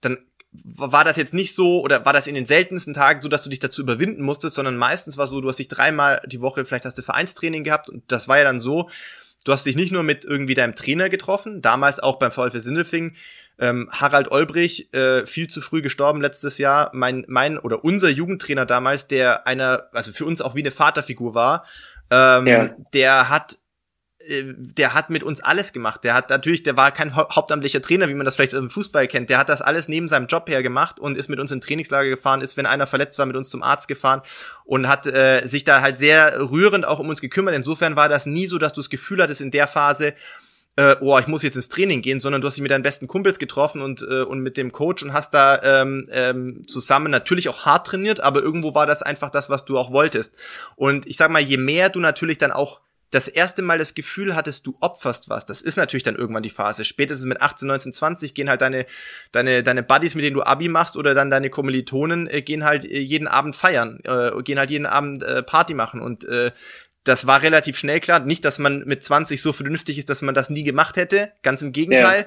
[0.00, 0.18] dann
[0.52, 3.50] war das jetzt nicht so oder war das in den seltensten Tagen so, dass du
[3.50, 6.84] dich dazu überwinden musstest, sondern meistens war so, du hast dich dreimal die Woche, vielleicht
[6.84, 8.88] hast du Vereinstraining gehabt und das war ja dann so,
[9.44, 13.14] Du hast dich nicht nur mit irgendwie deinem Trainer getroffen, damals auch beim VfL Sindelfing.
[13.58, 16.90] Ähm, Harald Olbrich, äh, viel zu früh gestorben letztes Jahr.
[16.92, 21.34] Mein, mein oder unser Jugendtrainer damals, der einer, also für uns auch wie eine Vaterfigur
[21.34, 21.64] war,
[22.10, 22.76] ähm, ja.
[22.92, 23.58] der hat
[24.26, 26.04] äh, der hat mit uns alles gemacht.
[26.04, 29.30] Der hat natürlich, der war kein hauptamtlicher Trainer, wie man das vielleicht im Fußball kennt.
[29.30, 32.08] Der hat das alles neben seinem Job her gemacht und ist mit uns in Trainingslager
[32.08, 34.22] gefahren, ist, wenn einer verletzt war, mit uns zum Arzt gefahren
[34.64, 37.54] und hat äh, sich da halt sehr rührend auch um uns gekümmert.
[37.54, 40.14] Insofern war das nie so, dass du das Gefühl hattest in der Phase,
[40.76, 43.06] äh, oh, ich muss jetzt ins Training gehen, sondern du hast dich mit deinen besten
[43.06, 47.48] Kumpels getroffen und, äh, und mit dem Coach und hast da ähm, ähm, zusammen natürlich
[47.48, 50.34] auch hart trainiert, aber irgendwo war das einfach das, was du auch wolltest.
[50.76, 52.80] Und ich sag mal, je mehr du natürlich dann auch
[53.14, 55.44] das erste Mal das Gefühl hattest, du opferst was.
[55.44, 56.84] Das ist natürlich dann irgendwann die Phase.
[56.84, 58.86] Spätestens mit 18, 19, 20 gehen halt deine,
[59.30, 62.84] deine, deine Buddies, mit denen du Abi machst oder dann deine Kommilitonen, äh, gehen halt
[62.84, 66.50] äh, jeden Abend feiern, äh, gehen halt jeden Abend äh, Party machen und äh,
[67.04, 68.20] das war relativ schnell klar.
[68.20, 71.32] Nicht, dass man mit 20 so vernünftig ist, dass man das nie gemacht hätte.
[71.42, 72.20] Ganz im Gegenteil.
[72.20, 72.26] Ja.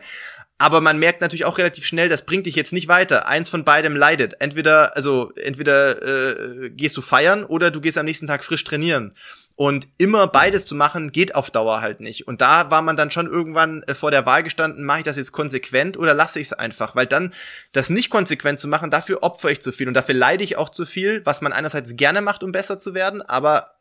[0.59, 3.27] Aber man merkt natürlich auch relativ schnell, das bringt dich jetzt nicht weiter.
[3.27, 4.39] Eins von beidem leidet.
[4.39, 9.13] Entweder, also entweder äh, gehst du feiern oder du gehst am nächsten Tag frisch trainieren.
[9.55, 12.27] Und immer beides zu machen, geht auf Dauer halt nicht.
[12.27, 15.17] Und da war man dann schon irgendwann äh, vor der Wahl gestanden, mache ich das
[15.17, 16.95] jetzt konsequent oder lasse ich es einfach?
[16.95, 17.33] Weil dann
[17.71, 20.69] das nicht konsequent zu machen, dafür opfere ich zu viel und dafür leide ich auch
[20.69, 23.76] zu viel, was man einerseits gerne macht, um besser zu werden, aber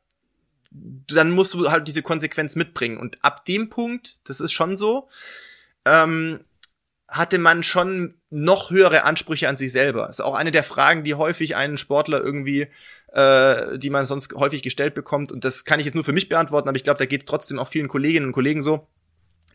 [1.09, 2.99] dann musst du halt diese Konsequenz mitbringen.
[2.99, 5.09] Und ab dem Punkt, das ist schon so,
[5.85, 6.41] ähm,
[7.09, 10.11] hatte man schon noch höhere Ansprüche an sich selber.
[10.11, 12.69] Ist auch eine der Fragen, die häufig einen Sportler irgendwie
[13.17, 15.33] äh, die man sonst häufig gestellt bekommt.
[15.33, 17.27] Und das kann ich jetzt nur für mich beantworten, aber ich glaube, da geht es
[17.27, 18.87] trotzdem auch vielen Kolleginnen und Kollegen so.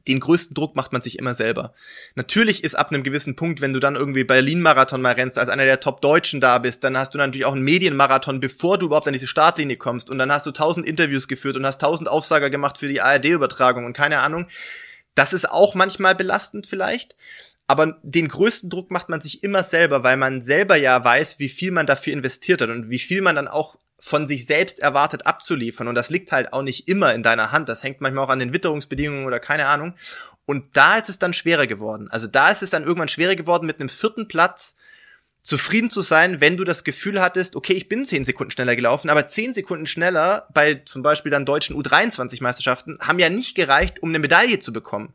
[0.08, 1.74] Den größten Druck macht man sich immer selber.
[2.16, 5.66] Natürlich ist ab einem gewissen Punkt, wenn du dann irgendwie Berlin-Marathon mal rennst, als einer
[5.66, 9.14] der Top-Deutschen da bist, dann hast du natürlich auch einen Medienmarathon, bevor du überhaupt an
[9.14, 10.10] diese Startlinie kommst.
[10.10, 13.86] Und dann hast du tausend Interviews geführt und hast tausend Aufsager gemacht für die ARD-Übertragung
[13.86, 14.48] und keine Ahnung.
[15.16, 17.16] Das ist auch manchmal belastend vielleicht.
[17.68, 21.48] Aber den größten Druck macht man sich immer selber, weil man selber ja weiß, wie
[21.48, 25.28] viel man dafür investiert hat und wie viel man dann auch von sich selbst erwartet
[25.28, 25.88] abzuliefern.
[25.88, 27.70] Und das liegt halt auch nicht immer in deiner Hand.
[27.70, 29.94] Das hängt manchmal auch an den Witterungsbedingungen oder keine Ahnung.
[30.46, 32.10] Und da ist es dann schwerer geworden.
[32.10, 34.76] Also da ist es dann irgendwann schwerer geworden, mit einem vierten Platz
[35.44, 39.10] zufrieden zu sein, wenn du das Gefühl hattest, okay, ich bin zehn Sekunden schneller gelaufen,
[39.10, 44.10] aber zehn Sekunden schneller bei zum Beispiel dann deutschen U23-Meisterschaften haben ja nicht gereicht, um
[44.10, 45.14] eine Medaille zu bekommen.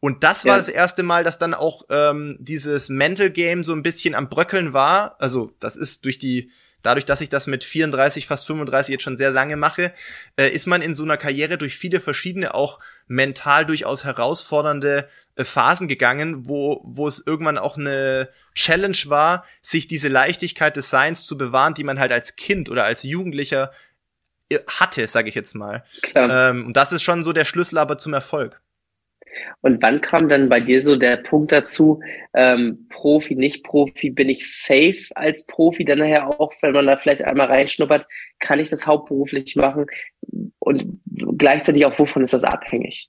[0.00, 0.58] Und das war ja.
[0.58, 4.72] das erste Mal, dass dann auch ähm, dieses Mental Game so ein bisschen am Bröckeln
[4.72, 5.16] war.
[5.20, 6.50] Also das ist durch die,
[6.82, 9.92] dadurch, dass ich das mit 34, fast 35 jetzt schon sehr lange mache,
[10.36, 15.44] äh, ist man in so einer Karriere durch viele verschiedene, auch mental durchaus herausfordernde äh,
[15.44, 21.24] Phasen gegangen, wo, wo es irgendwann auch eine Challenge war, sich diese Leichtigkeit des Seins
[21.24, 23.72] zu bewahren, die man halt als Kind oder als Jugendlicher
[24.50, 25.84] äh, hatte, sage ich jetzt mal.
[26.14, 28.60] Ähm, und das ist schon so der Schlüssel aber zum Erfolg.
[29.60, 32.00] Und wann kam dann bei dir so der Punkt dazu,
[32.34, 36.96] ähm, Profi, nicht Profi, bin ich safe als Profi dann nachher auch, wenn man da
[36.96, 38.06] vielleicht einmal reinschnuppert,
[38.38, 39.86] kann ich das hauptberuflich machen?
[40.58, 41.00] Und
[41.38, 43.08] gleichzeitig auch, wovon ist das abhängig?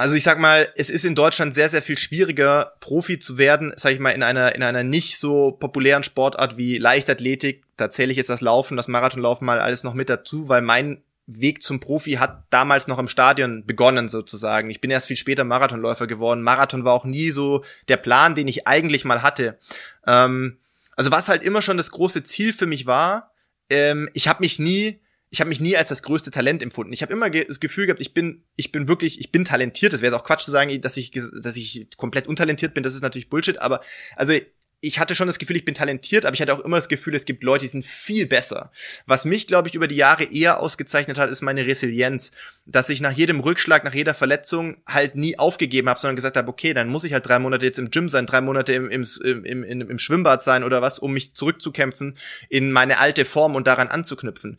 [0.00, 3.72] Also ich sag mal, es ist in Deutschland sehr, sehr viel schwieriger, Profi zu werden,
[3.74, 7.64] sag ich mal, in einer, in einer nicht so populären Sportart wie Leichtathletik.
[7.76, 11.02] Da zähle ich jetzt das Laufen, das Marathonlaufen mal alles noch mit dazu, weil mein
[11.30, 14.70] Weg zum Profi hat damals noch im Stadion begonnen sozusagen.
[14.70, 16.42] Ich bin erst viel später Marathonläufer geworden.
[16.42, 19.58] Marathon war auch nie so der Plan, den ich eigentlich mal hatte.
[20.06, 20.58] Ähm,
[20.96, 23.32] also was halt immer schon das große Ziel für mich war,
[23.68, 26.92] ähm, ich habe mich nie ich habe mich nie als das größte Talent empfunden.
[26.92, 29.92] Ich habe immer ge das Gefühl gehabt, ich bin, ich bin wirklich, ich bin talentiert.
[29.92, 32.82] Das wäre auch Quatsch zu sagen, dass ich, dass ich komplett untalentiert bin.
[32.82, 33.60] Das ist natürlich Bullshit.
[33.60, 33.82] Aber
[34.16, 34.32] also
[34.80, 37.14] ich hatte schon das Gefühl, ich bin talentiert, aber ich hatte auch immer das Gefühl,
[37.16, 38.70] es gibt Leute, die sind viel besser.
[39.06, 42.30] Was mich, glaube ich, über die Jahre eher ausgezeichnet hat, ist meine Resilienz,
[42.64, 46.48] dass ich nach jedem Rückschlag, nach jeder Verletzung halt nie aufgegeben habe, sondern gesagt habe,
[46.48, 49.04] okay, dann muss ich halt drei Monate jetzt im Gym sein, drei Monate im, im,
[49.24, 52.16] im, im, im Schwimmbad sein oder was, um mich zurückzukämpfen
[52.48, 54.58] in meine alte Form und daran anzuknüpfen.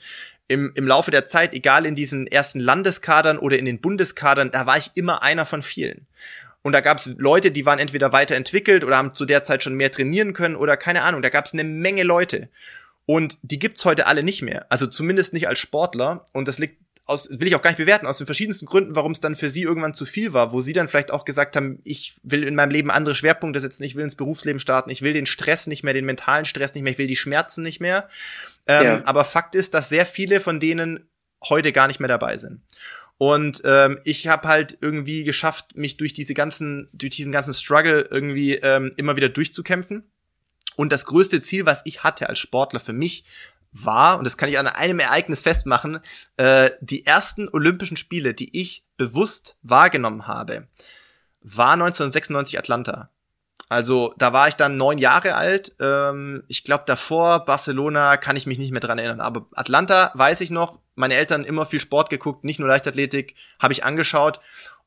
[0.49, 4.65] Im, Im Laufe der Zeit, egal in diesen ersten Landeskadern oder in den Bundeskadern, da
[4.65, 6.07] war ich immer einer von vielen.
[6.61, 9.75] Und da gab es Leute, die waren entweder weiterentwickelt oder haben zu der Zeit schon
[9.75, 11.21] mehr trainieren können oder keine Ahnung.
[11.21, 12.49] Da gab es eine Menge Leute.
[13.05, 14.65] Und die gibt's heute alle nicht mehr.
[14.69, 16.25] Also zumindest nicht als Sportler.
[16.33, 16.77] Und das liegt
[17.09, 19.49] aus, will ich auch gar nicht bewerten, aus den verschiedensten Gründen, warum es dann für
[19.49, 22.53] sie irgendwann zu viel war, wo sie dann vielleicht auch gesagt haben, ich will in
[22.53, 25.83] meinem Leben andere Schwerpunkte setzen, ich will ins Berufsleben starten, ich will den Stress nicht
[25.83, 28.07] mehr, den mentalen Stress nicht mehr, ich will die Schmerzen nicht mehr.
[28.67, 29.01] Ähm, ja.
[29.05, 31.09] Aber Fakt ist, dass sehr viele von denen
[31.43, 32.61] heute gar nicht mehr dabei sind.
[33.19, 38.07] Und ähm, ich habe halt irgendwie geschafft, mich durch diese ganzen, durch diesen ganzen Struggle
[38.09, 40.09] irgendwie ähm, immer wieder durchzukämpfen.
[40.77, 43.25] Und das größte Ziel, was ich hatte als Sportler für mich,
[43.73, 45.99] war, und das kann ich an einem Ereignis festmachen,
[46.37, 50.67] äh, die ersten Olympischen Spiele, die ich bewusst wahrgenommen habe,
[51.41, 53.09] war 1996 Atlanta.
[53.67, 55.75] Also da war ich dann neun Jahre alt.
[55.79, 60.41] Ähm, ich glaube davor Barcelona kann ich mich nicht mehr dran erinnern, aber Atlanta weiß
[60.41, 60.79] ich noch.
[60.99, 64.39] Meine Eltern immer viel Sport geguckt, nicht nur Leichtathletik, habe ich angeschaut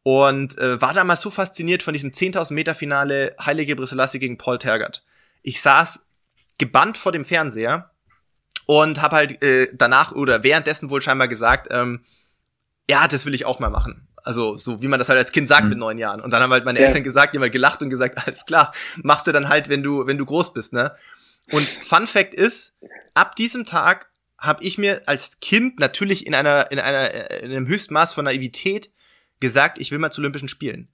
[0.03, 4.59] und äh, war damals so fasziniert von diesem 10.000 Meter Finale Heilige Brisselassie gegen Paul
[4.59, 5.05] Tergert.
[5.43, 6.05] Ich saß
[6.59, 7.91] gebannt vor dem Fernseher
[8.67, 12.05] und habe halt äh, danach oder währenddessen wohl scheinbar gesagt, ähm,
[12.91, 14.07] ja, das will ich auch mal machen.
[14.17, 15.71] Also so wie man das halt als Kind sagt mhm.
[15.71, 16.21] mit neun Jahren.
[16.21, 16.87] Und dann haben halt meine ja.
[16.87, 18.73] Eltern gesagt, haben halt gelacht und gesagt, alles klar,
[19.03, 20.95] machst du dann halt, wenn du, wenn du groß bist, ne?
[21.51, 22.77] Und Fun Fact ist,
[23.15, 24.12] ab diesem Tag
[24.43, 28.91] habe ich mir als Kind natürlich in einer, in einer, in einem Höchstmaß von Naivität
[29.41, 30.89] gesagt, ich will mal zu Olympischen Spielen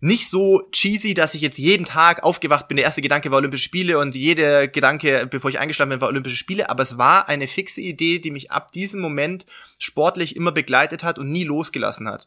[0.00, 2.76] nicht so cheesy, dass ich jetzt jeden Tag aufgewacht bin.
[2.76, 6.36] Der erste Gedanke war Olympische Spiele und jeder Gedanke, bevor ich eingeschlafen bin, war Olympische
[6.36, 6.68] Spiele.
[6.68, 9.46] Aber es war eine fixe Idee, die mich ab diesem Moment
[9.78, 12.26] sportlich immer begleitet hat und nie losgelassen hat.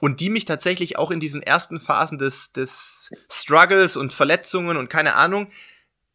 [0.00, 4.88] Und die mich tatsächlich auch in diesen ersten Phasen des, des Struggles und Verletzungen und
[4.88, 5.48] keine Ahnung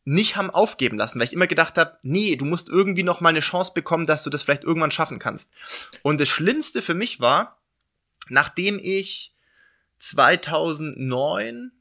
[0.06, 3.30] nicht haben aufgeben lassen, weil ich immer gedacht habe, nee, du musst irgendwie noch mal
[3.30, 5.50] eine Chance bekommen, dass du das vielleicht irgendwann schaffen kannst.
[6.04, 7.60] Und das Schlimmste für mich war,
[8.30, 9.34] nachdem ich
[9.98, 11.72] 2009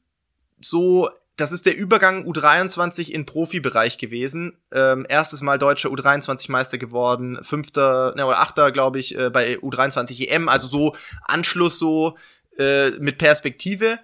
[0.59, 4.57] so das ist der Übergang U23 in Profibereich gewesen.
[4.71, 10.29] Ähm, erstes Mal deutscher U23-Meister geworden, fünfter ne, oder achter, glaube ich, äh, bei U23
[10.29, 10.47] EM.
[10.47, 12.17] Also so Anschluss so
[12.57, 13.99] äh, mit Perspektive.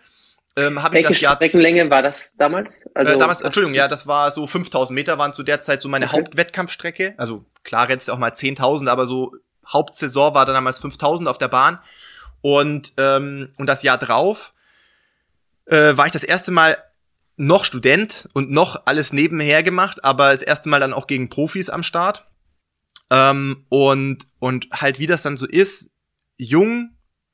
[0.57, 2.89] Ähm, hab Welche ich das Jahr, Streckenlänge war das damals?
[2.93, 5.87] Also, äh, damals, Entschuldigung, ja, das war so 5000 Meter waren zu der Zeit so
[5.87, 6.17] meine okay.
[6.17, 7.13] Hauptwettkampfstrecke.
[7.17, 9.33] Also klar rennst auch mal 10.000, aber so
[9.67, 11.79] Hauptsaison war dann damals 5000 auf der Bahn.
[12.41, 14.53] Und, ähm, und das Jahr drauf
[15.65, 16.77] äh, war ich das erste Mal
[17.37, 21.69] noch Student und noch alles nebenher gemacht, aber das erste Mal dann auch gegen Profis
[21.69, 22.27] am Start.
[23.09, 25.91] Ähm, und, und halt, wie das dann so ist,
[26.37, 26.91] jung,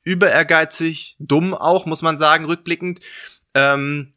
[0.08, 3.00] über ehrgeizig, dumm auch, muss man sagen, rückblickend.
[3.52, 4.14] Ähm,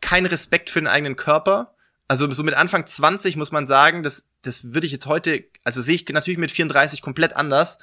[0.00, 1.74] kein Respekt für den eigenen Körper.
[2.06, 5.82] Also so mit Anfang 20 muss man sagen, das, das würde ich jetzt heute, also
[5.82, 7.78] sehe ich natürlich mit 34 komplett anders,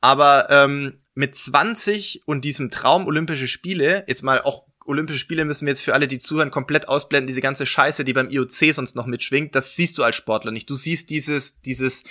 [0.00, 5.66] aber ähm, mit 20 und diesem Traum Olympische Spiele, jetzt mal auch Olympische Spiele müssen
[5.66, 8.96] wir jetzt für alle, die zuhören, komplett ausblenden, diese ganze Scheiße, die beim IOC sonst
[8.96, 10.68] noch mitschwingt, das siehst du als Sportler nicht.
[10.68, 12.02] Du siehst dieses, dieses,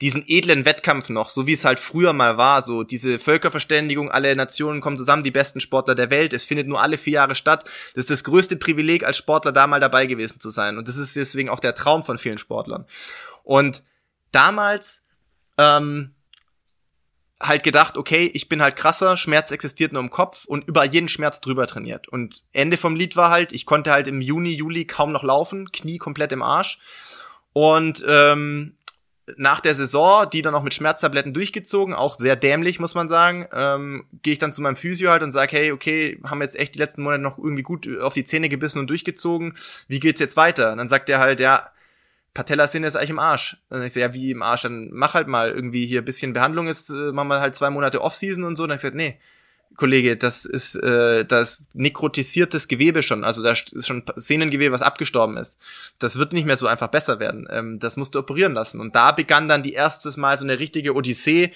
[0.00, 4.34] diesen edlen Wettkampf noch, so wie es halt früher mal war, so diese Völkerverständigung, alle
[4.36, 7.64] Nationen kommen zusammen, die besten Sportler der Welt, es findet nur alle vier Jahre statt.
[7.94, 10.78] Das ist das größte Privileg, als Sportler da mal dabei gewesen zu sein.
[10.78, 12.86] Und das ist deswegen auch der Traum von vielen Sportlern.
[13.42, 13.82] Und
[14.30, 15.02] damals
[15.56, 16.14] ähm,
[17.40, 21.08] halt gedacht, okay, ich bin halt krasser, Schmerz existiert nur im Kopf und über jeden
[21.08, 22.08] Schmerz drüber trainiert.
[22.08, 25.72] Und Ende vom Lied war halt, ich konnte halt im Juni, Juli kaum noch laufen,
[25.72, 26.78] Knie komplett im Arsch.
[27.52, 28.76] Und ähm,
[29.36, 33.46] nach der Saison, die dann auch mit Schmerztabletten durchgezogen, auch sehr dämlich, muss man sagen,
[33.52, 36.74] ähm, gehe ich dann zu meinem Physio halt und sage, hey, okay, haben jetzt echt
[36.74, 39.54] die letzten Monate noch irgendwie gut auf die Zähne gebissen und durchgezogen,
[39.88, 40.72] wie geht's jetzt weiter?
[40.72, 41.70] Und dann sagt er halt, ja,
[42.34, 43.56] Patellasehne ist eigentlich im Arsch.
[43.68, 44.62] Und ich so, ja, wie im Arsch?
[44.62, 48.00] Dann mach halt mal irgendwie hier bisschen Behandlung ist, äh, machen wir halt zwei Monate
[48.00, 48.62] Offseason und so.
[48.62, 49.18] Und dann ich gesagt, nee,
[49.78, 55.36] Kollege, das ist äh, das nekrotisiertes Gewebe schon, also da ist schon Sehnengewebe, was abgestorben
[55.36, 55.58] ist.
[56.00, 57.46] Das wird nicht mehr so einfach besser werden.
[57.48, 58.80] Ähm, das musst du operieren lassen.
[58.80, 61.52] Und da begann dann die erstes Mal so eine richtige Odyssee.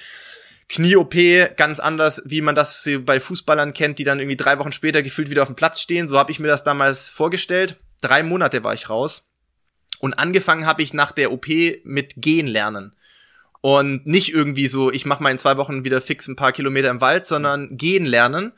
[0.69, 1.15] Knie-OP,
[1.57, 5.29] ganz anders, wie man das bei Fußballern kennt, die dann irgendwie drei Wochen später gefühlt
[5.29, 6.07] wieder auf dem Platz stehen.
[6.09, 7.77] So habe ich mir das damals vorgestellt.
[8.01, 9.25] Drei Monate war ich raus.
[9.99, 11.49] Und angefangen habe ich nach der OP
[11.85, 12.95] mit Gehen lernen.
[13.63, 16.91] Und nicht irgendwie so, ich mache mal in zwei Wochen wieder fix ein paar Kilometer
[16.91, 18.53] im Wald, sondern gehen lernen.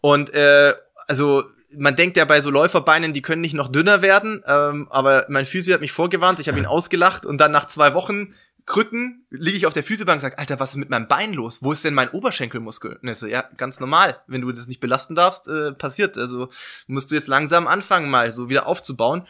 [0.00, 0.74] Und äh,
[1.06, 1.44] also
[1.76, 5.44] man denkt ja bei so Läuferbeinen, die können nicht noch dünner werden, ähm, aber mein
[5.44, 8.34] Physio hat mich vorgewarnt, ich habe ihn ausgelacht und dann nach zwei Wochen
[8.66, 11.60] Krücken liege ich auf der Physiobank und sage, Alter, was ist mit meinem Bein los?
[11.60, 13.00] Wo ist denn mein Oberschenkelmuskel?
[13.02, 14.20] Und so, ja, ganz normal.
[14.28, 16.16] Wenn du das nicht belasten darfst, äh, passiert.
[16.16, 16.50] Also
[16.86, 19.26] musst du jetzt langsam anfangen, mal so wieder aufzubauen.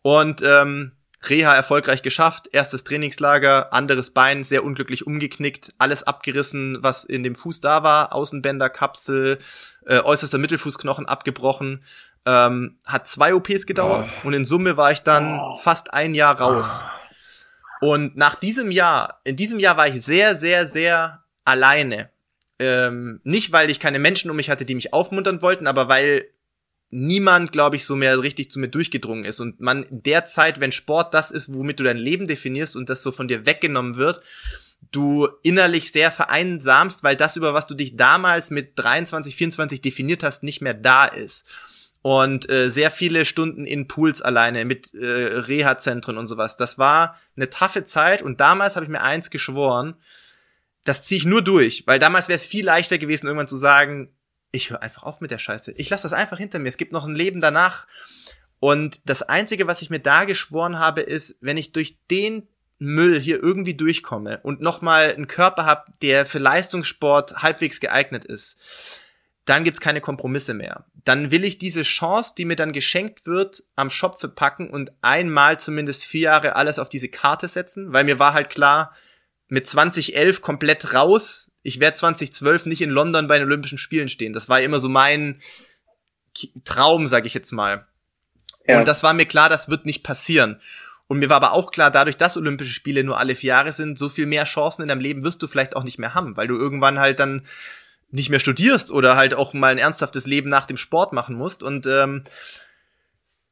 [0.00, 0.92] Und ähm,
[1.28, 7.34] Reha erfolgreich geschafft, erstes Trainingslager, anderes Bein sehr unglücklich umgeknickt, alles abgerissen, was in dem
[7.34, 9.38] Fuß da war, Außenbänder, Kapsel,
[9.84, 11.84] äh, äußerster Mittelfußknochen abgebrochen.
[12.26, 14.26] Ähm, hat zwei OPs gedauert oh.
[14.28, 15.56] und in Summe war ich dann oh.
[15.56, 16.84] fast ein Jahr raus.
[17.80, 17.92] Oh.
[17.92, 22.10] Und nach diesem Jahr, in diesem Jahr war ich sehr, sehr, sehr alleine.
[22.58, 26.26] Ähm, nicht, weil ich keine Menschen um mich hatte, die mich aufmuntern wollten, aber weil
[26.90, 29.40] niemand, glaube ich, so mehr richtig zu mir durchgedrungen ist.
[29.40, 32.88] Und man in der Zeit, wenn Sport das ist, womit du dein Leben definierst und
[32.88, 34.20] das so von dir weggenommen wird,
[34.90, 40.22] du innerlich sehr vereinsamst, weil das, über was du dich damals mit 23, 24 definiert
[40.22, 41.46] hast, nicht mehr da ist
[42.02, 46.56] und äh, sehr viele Stunden in Pools alleine mit äh, Reha-Zentren und sowas.
[46.56, 49.94] Das war eine taffe Zeit und damals habe ich mir eins geschworen,
[50.84, 54.14] das ziehe ich nur durch, weil damals wäre es viel leichter gewesen, irgendwann zu sagen,
[54.52, 55.72] ich höre einfach auf mit der Scheiße.
[55.72, 56.68] Ich lasse das einfach hinter mir.
[56.68, 57.86] Es gibt noch ein Leben danach.
[58.58, 63.20] Und das Einzige, was ich mir da geschworen habe, ist, wenn ich durch den Müll
[63.20, 68.58] hier irgendwie durchkomme und nochmal einen Körper habe, der für Leistungssport halbwegs geeignet ist,
[69.44, 70.86] dann gibt's keine Kompromisse mehr.
[71.04, 75.58] Dann will ich diese Chance, die mir dann geschenkt wird, am Schopfe packen und einmal
[75.58, 78.94] zumindest vier Jahre alles auf diese Karte setzen, weil mir war halt klar,
[79.48, 81.49] mit 2011 komplett raus.
[81.62, 84.32] Ich werde 2012 nicht in London bei den Olympischen Spielen stehen.
[84.32, 85.40] Das war immer so mein
[86.64, 87.86] Traum, sage ich jetzt mal.
[88.66, 88.78] Ja.
[88.78, 90.60] Und das war mir klar, das wird nicht passieren.
[91.06, 93.98] Und mir war aber auch klar, dadurch, dass Olympische Spiele nur alle vier Jahre sind,
[93.98, 96.46] so viel mehr Chancen in deinem Leben wirst du vielleicht auch nicht mehr haben, weil
[96.46, 97.42] du irgendwann halt dann
[98.12, 101.62] nicht mehr studierst oder halt auch mal ein ernsthaftes Leben nach dem Sport machen musst.
[101.62, 102.24] Und ähm,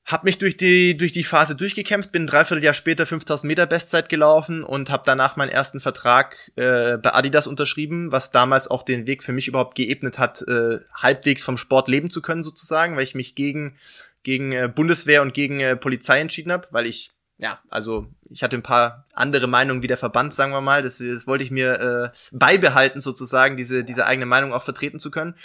[0.09, 4.09] hab mich durch die durch die Phase durchgekämpft, bin ein Dreivierteljahr später 5000 Meter Bestzeit
[4.09, 9.07] gelaufen und habe danach meinen ersten Vertrag äh, bei Adidas unterschrieben, was damals auch den
[9.07, 13.05] Weg für mich überhaupt geebnet hat, äh, halbwegs vom Sport leben zu können sozusagen, weil
[13.05, 13.77] ich mich gegen
[14.23, 18.57] gegen äh, Bundeswehr und gegen äh, Polizei entschieden habe, weil ich ja, also ich hatte
[18.57, 20.83] ein paar andere Meinungen wie der Verband, sagen wir mal.
[20.83, 25.13] Das, das wollte ich mir äh, beibehalten, sozusagen, diese, diese eigene Meinung auch vertreten zu
[25.13, 25.37] können.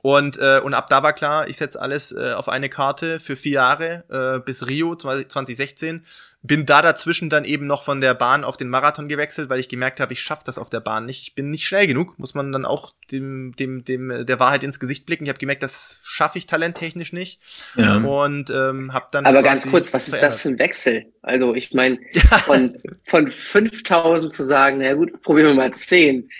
[0.00, 3.34] Und, äh, und ab da war klar, ich setze alles äh, auf eine Karte für
[3.34, 6.04] vier Jahre äh, bis Rio 2016.
[6.40, 9.68] Bin da dazwischen dann eben noch von der Bahn auf den Marathon gewechselt, weil ich
[9.68, 11.22] gemerkt habe, ich schaffe das auf der Bahn nicht.
[11.22, 14.78] Ich bin nicht schnell genug, muss man dann auch dem, dem, dem der Wahrheit ins
[14.78, 15.24] Gesicht blicken.
[15.24, 17.40] Ich habe gemerkt, das schaffe ich talenttechnisch nicht.
[17.74, 17.96] Ja.
[17.96, 19.26] Und ähm, habe dann.
[19.26, 20.30] Aber ganz kurz, was verändert.
[20.30, 21.06] ist das für ein Wechsel?
[21.22, 21.98] Also ich meine,
[22.44, 26.30] von, von 5000 zu sagen, na gut, probieren wir mal 10.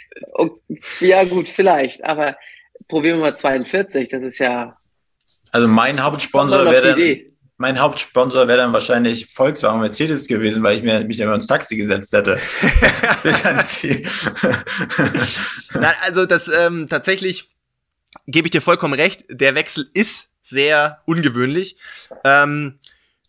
[1.01, 2.37] ja gut, vielleicht, aber
[2.87, 4.73] probieren wir mal 42, das ist ja.
[5.51, 7.21] Also mein Hauptsponsor wäre dann,
[7.57, 11.49] mein Hauptsponsor wäre dann wahrscheinlich Volkswagen und Mercedes gewesen, weil ich mir, mich immer ins
[11.49, 12.39] Taxi gesetzt hätte.
[15.75, 17.51] Nein, also das ähm, tatsächlich
[18.27, 21.77] gebe ich dir vollkommen recht, der Wechsel ist sehr ungewöhnlich.
[22.25, 22.79] Ähm,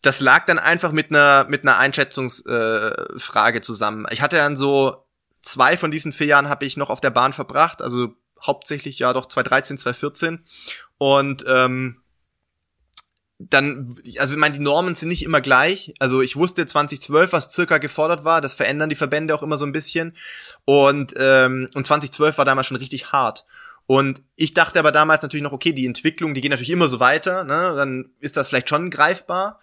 [0.01, 4.05] das lag dann einfach mit einer mit einer Einschätzungsfrage äh, zusammen.
[4.11, 5.05] Ich hatte dann so
[5.41, 9.13] zwei von diesen vier Jahren habe ich noch auf der Bahn verbracht, also hauptsächlich ja
[9.13, 10.45] doch 2013, 2014
[10.97, 12.01] und ähm,
[13.39, 15.93] dann, also ich meine, die Normen sind nicht immer gleich.
[15.99, 18.41] Also ich wusste 2012, was circa gefordert war.
[18.41, 20.13] Das verändern die Verbände auch immer so ein bisschen.
[20.65, 23.45] Und, ähm, und 2012 war damals schon richtig hart.
[23.85, 26.99] Und ich dachte aber damals natürlich noch, okay, die Entwicklung, die geht natürlich immer so
[26.99, 27.45] weiter.
[27.45, 27.73] Ne?
[27.77, 29.61] Dann ist das vielleicht schon greifbar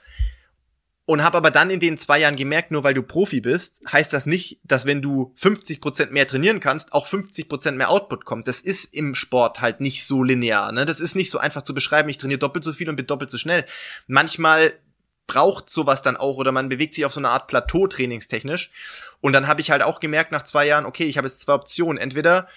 [1.07, 4.13] und habe aber dann in den zwei Jahren gemerkt, nur weil du Profi bist, heißt
[4.13, 8.49] das nicht, dass wenn du 50% mehr trainieren kannst, auch 50% mehr Output kommt.
[8.49, 10.73] Das ist im Sport halt nicht so linear.
[10.73, 10.85] Ne?
[10.85, 13.31] Das ist nicht so einfach zu beschreiben, ich trainiere doppelt so viel und bin doppelt
[13.31, 13.65] so schnell.
[14.09, 14.73] Manchmal
[15.29, 18.73] braucht sowas dann auch oder man bewegt sich auf so eine Art Plateau trainingstechnisch.
[19.21, 21.55] Und dann habe ich halt auch gemerkt nach zwei Jahren, okay, ich habe jetzt zwei
[21.55, 21.99] Optionen.
[21.99, 22.49] Entweder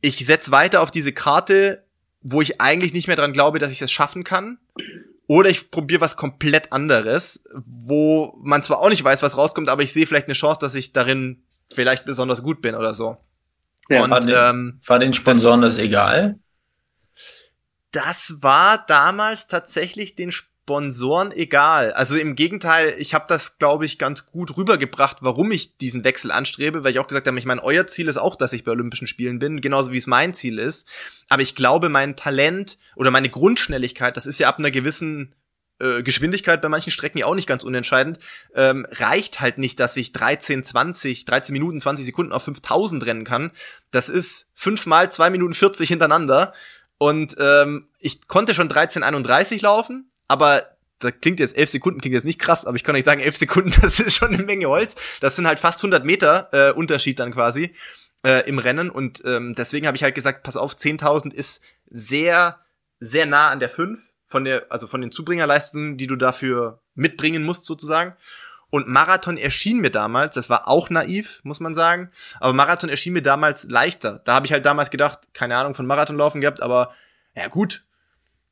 [0.00, 1.84] ich setz weiter auf diese Karte,
[2.22, 4.58] wo ich eigentlich nicht mehr dran glaube, dass ich das schaffen kann
[5.28, 9.82] oder ich probiere was komplett anderes, wo man zwar auch nicht weiß, was rauskommt, aber
[9.82, 13.18] ich sehe vielleicht eine Chance, dass ich darin vielleicht besonders gut bin oder so.
[13.90, 16.38] Ja, und, war, den, ähm, war den Sponsoren das, das egal?
[17.90, 20.32] Das war damals tatsächlich den
[20.68, 21.94] Sponsoren egal.
[21.94, 26.30] Also im Gegenteil, ich habe das, glaube ich, ganz gut rübergebracht, warum ich diesen Wechsel
[26.30, 28.72] anstrebe, weil ich auch gesagt habe, ich meine, euer Ziel ist auch, dass ich bei
[28.72, 30.86] Olympischen Spielen bin, genauso wie es mein Ziel ist.
[31.30, 35.34] Aber ich glaube, mein Talent oder meine Grundschnelligkeit, das ist ja ab einer gewissen
[35.78, 38.18] äh, Geschwindigkeit bei manchen Strecken ja auch nicht ganz unentscheidend,
[38.54, 43.24] ähm, reicht halt nicht, dass ich 13, 20, 13 Minuten, 20 Sekunden auf 5000 rennen
[43.24, 43.52] kann.
[43.90, 46.52] Das ist fünfmal zwei Minuten 40 hintereinander.
[46.98, 52.24] Und ähm, ich konnte schon 13,31 laufen, aber da klingt jetzt elf Sekunden, klingt jetzt
[52.24, 54.94] nicht krass, aber ich kann euch sagen, elf Sekunden, das ist schon eine Menge Holz.
[55.20, 57.74] Das sind halt fast 100 Meter äh, Unterschied dann quasi
[58.24, 58.90] äh, im Rennen.
[58.90, 61.60] Und ähm, deswegen habe ich halt gesagt, pass auf, 10.000 ist
[61.90, 62.58] sehr,
[63.00, 67.44] sehr nah an der 5 von der, also von den Zubringerleistungen, die du dafür mitbringen
[67.44, 68.14] musst sozusagen.
[68.70, 73.14] Und Marathon erschien mir damals, das war auch naiv, muss man sagen, aber Marathon erschien
[73.14, 74.20] mir damals leichter.
[74.24, 76.92] Da habe ich halt damals gedacht, keine Ahnung von Marathonlaufen gehabt, aber
[77.34, 77.84] ja gut,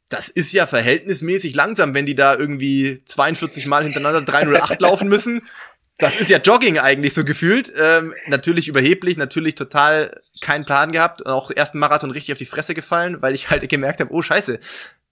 [0.09, 5.43] das ist ja verhältnismäßig langsam, wenn die da irgendwie 42 Mal hintereinander 308 laufen müssen.
[5.99, 7.73] Das ist ja Jogging eigentlich so gefühlt.
[7.77, 11.27] Ähm, natürlich überheblich, natürlich total keinen Plan gehabt.
[11.27, 14.61] Auch ersten Marathon richtig auf die Fresse gefallen, weil ich halt gemerkt habe, oh scheiße,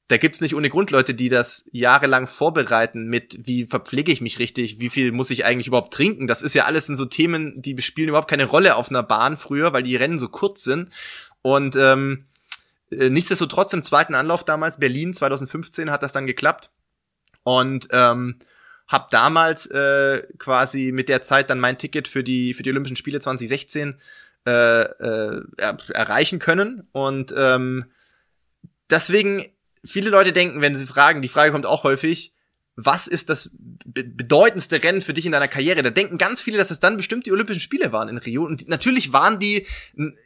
[0.09, 4.38] da gibt's nicht ohne Grund Leute, die das jahrelang vorbereiten mit, wie verpflege ich mich
[4.38, 6.26] richtig, wie viel muss ich eigentlich überhaupt trinken.
[6.26, 9.38] Das ist ja alles in so Themen, die spielen überhaupt keine Rolle auf einer Bahn
[9.38, 10.90] früher, weil die Rennen so kurz sind.
[11.40, 12.34] Und ähm, äh,
[13.11, 16.70] nichtsdestotrotz im zweiten Anlauf damals, Berlin 2015, hat das dann geklappt.
[17.42, 18.38] Und ähm,
[18.86, 22.97] habe damals äh, quasi mit der Zeit dann mein Ticket für die, für die Olympischen
[22.97, 23.99] Spiele 2016
[24.47, 25.42] äh, äh,
[25.95, 26.88] erreichen können.
[26.92, 27.86] Und ähm,
[28.90, 29.47] deswegen
[29.84, 32.34] viele Leute denken, wenn sie fragen, die Frage kommt auch häufig,
[32.76, 33.50] was ist das
[33.84, 35.82] bedeutendste Rennen für dich in deiner Karriere?
[35.82, 38.44] Da denken ganz viele, dass es dann bestimmt die Olympischen Spiele waren in Rio.
[38.44, 39.66] Und natürlich waren die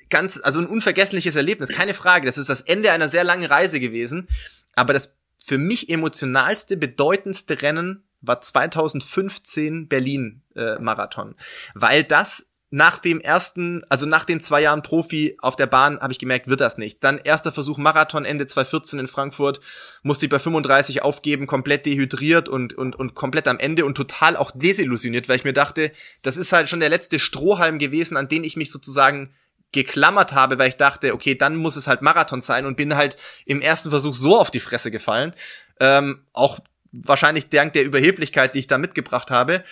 [0.08, 2.26] ganz, also ein unvergessliches Erlebnis, keine Frage.
[2.26, 4.28] Das ist das Ende einer sehr langen Reise gewesen.
[4.74, 11.36] Aber das für mich emotionalste, bedeutendste Rennen war 2015 Berlin äh, Marathon,
[11.74, 16.12] weil das nach dem ersten, also nach den zwei Jahren Profi auf der Bahn, habe
[16.12, 17.00] ich gemerkt, wird das nichts.
[17.00, 19.60] Dann erster Versuch Marathon Ende 2014 in Frankfurt,
[20.02, 24.36] musste ich bei 35 aufgeben, komplett dehydriert und, und, und komplett am Ende und total
[24.36, 28.28] auch desillusioniert, weil ich mir dachte, das ist halt schon der letzte Strohhalm gewesen, an
[28.28, 29.34] den ich mich sozusagen
[29.72, 33.16] geklammert habe, weil ich dachte, okay, dann muss es halt Marathon sein und bin halt
[33.46, 35.34] im ersten Versuch so auf die Fresse gefallen.
[35.80, 36.58] Ähm, auch
[36.92, 39.64] wahrscheinlich dank der Überheblichkeit, die ich da mitgebracht habe,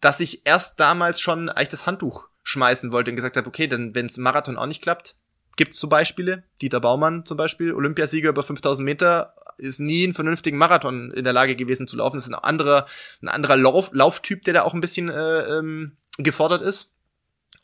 [0.00, 3.94] dass ich erst damals schon eigentlich das Handtuch schmeißen wollte und gesagt habe, okay, dann
[3.94, 5.14] wenn es Marathon auch nicht klappt,
[5.56, 6.44] gibt es so Beispiele.
[6.62, 11.34] Dieter Baumann zum Beispiel, Olympiasieger über 5000 Meter, ist nie einen vernünftigen Marathon in der
[11.34, 12.16] Lage gewesen zu laufen.
[12.16, 12.86] Das ist ein anderer,
[13.22, 16.90] ein anderer Lauf, Lauftyp, der da auch ein bisschen äh, ähm, gefordert ist.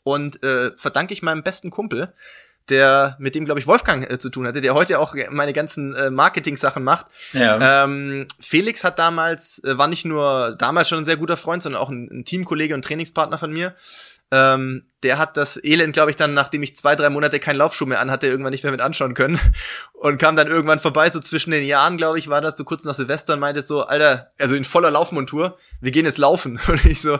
[0.03, 2.13] Und äh, verdanke ich meinem besten Kumpel,
[2.69, 5.95] der mit dem glaube ich Wolfgang äh, zu tun hatte, der heute auch meine ganzen
[5.95, 7.07] äh, Marketing-Sachen macht.
[7.33, 7.85] Ja.
[7.85, 11.81] Ähm, Felix hat damals äh, war nicht nur damals schon ein sehr guter Freund, sondern
[11.81, 13.73] auch ein, ein Teamkollege und Trainingspartner von mir.
[14.31, 17.85] Ähm, der hat das Elend, glaube ich, dann, nachdem ich zwei, drei Monate keinen Laufschuh
[17.85, 19.39] mehr anhatte, irgendwann nicht mehr mit anschauen können.
[19.93, 22.83] Und kam dann irgendwann vorbei, so zwischen den Jahren, glaube ich, war das so kurz
[22.85, 26.59] nach Silvester und meinte so, Alter, also in voller Laufmontur, wir gehen jetzt laufen.
[26.67, 27.17] Und ich so,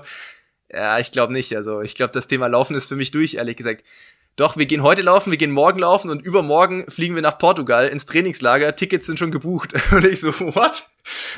[0.72, 1.56] ja, ich glaube nicht.
[1.56, 3.84] Also ich glaube, das Thema Laufen ist für mich durch, ehrlich gesagt
[4.36, 7.88] doch, wir gehen heute laufen, wir gehen morgen laufen und übermorgen fliegen wir nach Portugal
[7.88, 8.76] ins Trainingslager.
[8.76, 9.74] Tickets sind schon gebucht.
[9.92, 10.90] Und ich so, what?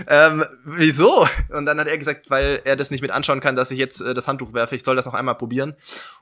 [0.08, 1.28] Ähm, wieso?
[1.50, 4.02] Und dann hat er gesagt, weil er das nicht mit anschauen kann, dass ich jetzt
[4.02, 4.76] äh, das Handtuch werfe.
[4.76, 5.76] Ich soll das noch einmal probieren.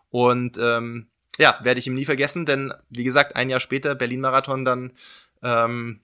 [0.10, 1.08] Und ähm,
[1.38, 4.92] ja, werde ich ihm nie vergessen, denn wie gesagt, ein Jahr später, Berlin-Marathon, dann
[5.44, 6.02] ähm,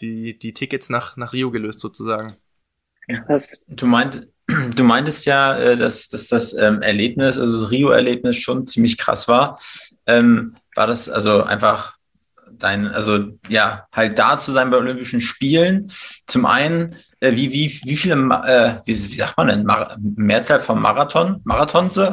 [0.00, 2.34] die, die Tickets nach, nach Rio gelöst sozusagen.
[3.26, 3.62] Krass.
[3.68, 4.28] Du meint,
[4.74, 9.28] du meintest ja, äh, dass, dass das ähm, Erlebnis, also das Rio-Erlebnis schon ziemlich krass
[9.28, 9.58] war.
[10.06, 11.96] Ähm, war das also einfach
[12.58, 15.92] dein, also ja, halt da zu sein bei Olympischen Spielen.
[16.26, 20.60] Zum einen, äh, wie, wie, wie viele, äh, wie, wie sagt man denn, Mar Mehrzahl
[20.60, 21.40] vom Marathon?
[21.44, 21.96] Marathons?
[21.98, 22.12] ähm,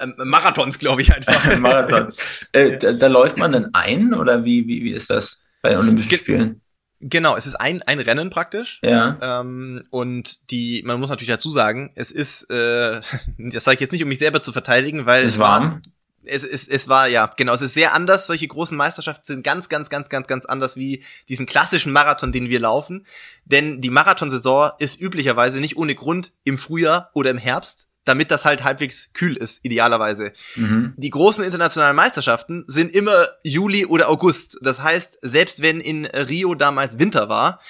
[0.00, 1.56] ähm, Marathons, glaube ich einfach.
[1.58, 2.12] Marathon.
[2.52, 5.78] Äh, da, da, läuft man denn ein oder wie, wie, wie ist das bei den
[5.78, 6.60] Olympischen Ge Spielen?
[7.04, 8.80] Genau, es ist ein, ein Rennen praktisch.
[8.84, 9.18] Ja.
[9.20, 13.00] Ähm, und die, man muss natürlich dazu sagen, es ist, äh,
[13.38, 15.82] das sage ich jetzt nicht, um mich selber zu verteidigen, weil es, es warm.
[16.24, 18.26] Es, es, es war, ja, genau, es ist sehr anders.
[18.26, 22.48] Solche großen Meisterschaften sind ganz, ganz, ganz, ganz, ganz anders wie diesen klassischen Marathon, den
[22.48, 23.06] wir laufen.
[23.44, 28.44] Denn die Marathonsaison ist üblicherweise nicht ohne Grund im Frühjahr oder im Herbst, damit das
[28.44, 30.32] halt halbwegs kühl ist, idealerweise.
[30.56, 30.94] Mhm.
[30.96, 34.58] Die großen internationalen Meisterschaften sind immer Juli oder August.
[34.62, 37.60] Das heißt, selbst wenn in Rio damals Winter war,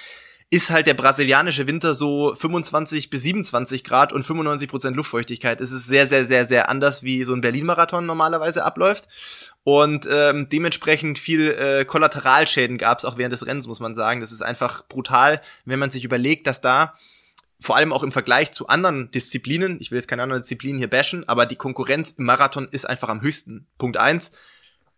[0.53, 5.59] ist halt der brasilianische Winter so 25 bis 27 Grad und 95 Prozent Luftfeuchtigkeit.
[5.59, 9.07] Es ist sehr, sehr, sehr, sehr anders, wie so ein Berlin-Marathon normalerweise abläuft.
[9.63, 14.21] Und ähm, dementsprechend viel äh, Kollateralschäden gab es auch während des Rennens, muss man sagen.
[14.21, 16.93] Das ist einfach brutal, wenn man sich überlegt, dass da
[17.59, 20.89] vor allem auch im Vergleich zu anderen Disziplinen, ich will jetzt keine anderen Disziplinen hier
[20.89, 23.65] bashen, aber die Konkurrenz im Marathon ist einfach am höchsten.
[23.79, 24.31] Punkt eins.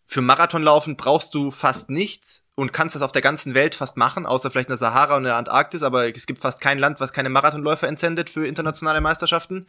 [0.05, 4.25] Für Marathonlaufen brauchst du fast nichts und kannst das auf der ganzen Welt fast machen,
[4.25, 7.11] außer vielleicht in der Sahara und der Antarktis, aber es gibt fast kein Land, was
[7.11, 9.65] keine Marathonläufer entsendet für internationale Meisterschaften.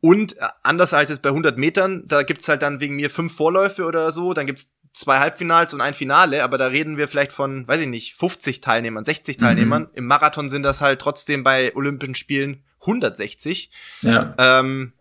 [0.00, 3.34] Und äh, anders als jetzt bei 100 Metern, da gibt's halt dann wegen mir fünf
[3.34, 7.32] Vorläufe oder so, dann gibt's zwei Halbfinals und ein Finale, aber da reden wir vielleicht
[7.32, 9.40] von, weiß ich nicht, 50 Teilnehmern, 60 mhm.
[9.40, 9.88] Teilnehmern.
[9.94, 13.70] Im Marathon sind das halt trotzdem bei Olympischen Spielen 160.
[14.02, 14.34] Ja.
[14.38, 14.94] Ähm,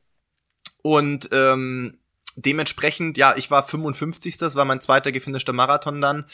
[0.81, 1.97] und ähm,
[2.45, 4.37] dementsprechend, ja, ich war 55.
[4.37, 6.25] Das war mein zweiter gefinischter Marathon dann.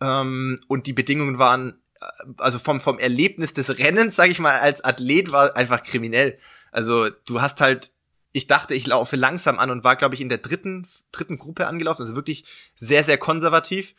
[0.00, 2.04] Ähm, und die Bedingungen waren, äh,
[2.38, 6.38] also vom, vom Erlebnis des Rennens, sage ich mal, als Athlet war einfach kriminell.
[6.70, 7.92] Also du hast halt
[8.32, 11.66] ich dachte, ich laufe langsam an und war, glaube ich, in der dritten, dritten Gruppe
[11.66, 12.02] angelaufen.
[12.02, 12.44] Also wirklich
[12.74, 13.94] sehr, sehr konservativ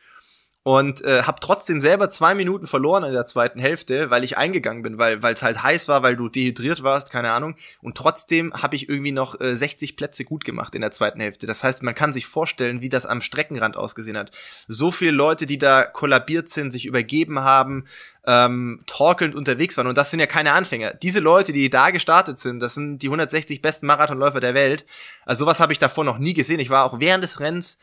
[0.64, 4.82] und äh, habe trotzdem selber zwei Minuten verloren in der zweiten Hälfte, weil ich eingegangen
[4.82, 7.55] bin, weil es halt heiß war, weil du dehydriert warst, keine Ahnung.
[7.82, 11.47] Und trotzdem habe ich irgendwie noch äh, 60 Plätze gut gemacht in der zweiten Hälfte.
[11.47, 14.32] Das heißt, man kann sich vorstellen, wie das am Streckenrand ausgesehen hat.
[14.70, 17.86] So viele Leute, die da kollabiert sind, sich übergeben haben,
[18.26, 19.88] ähm, torkelnd unterwegs waren.
[19.88, 20.93] Und das sind ja keine Anfänger.
[20.93, 24.86] Diese Leute, die da gestartet sind, das sind die 160 besten Marathonläufer der Welt.
[25.26, 26.61] Also sowas habe ich davor noch nie gesehen.
[26.61, 27.80] Ich war auch während des Rennens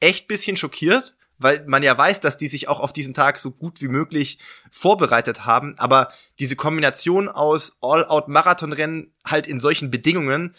[0.00, 3.50] echt bisschen schockiert weil man ja weiß, dass die sich auch auf diesen Tag so
[3.50, 4.38] gut wie möglich
[4.70, 5.74] vorbereitet haben.
[5.78, 10.54] Aber diese Kombination aus All-Out-Marathonrennen halt in solchen Bedingungen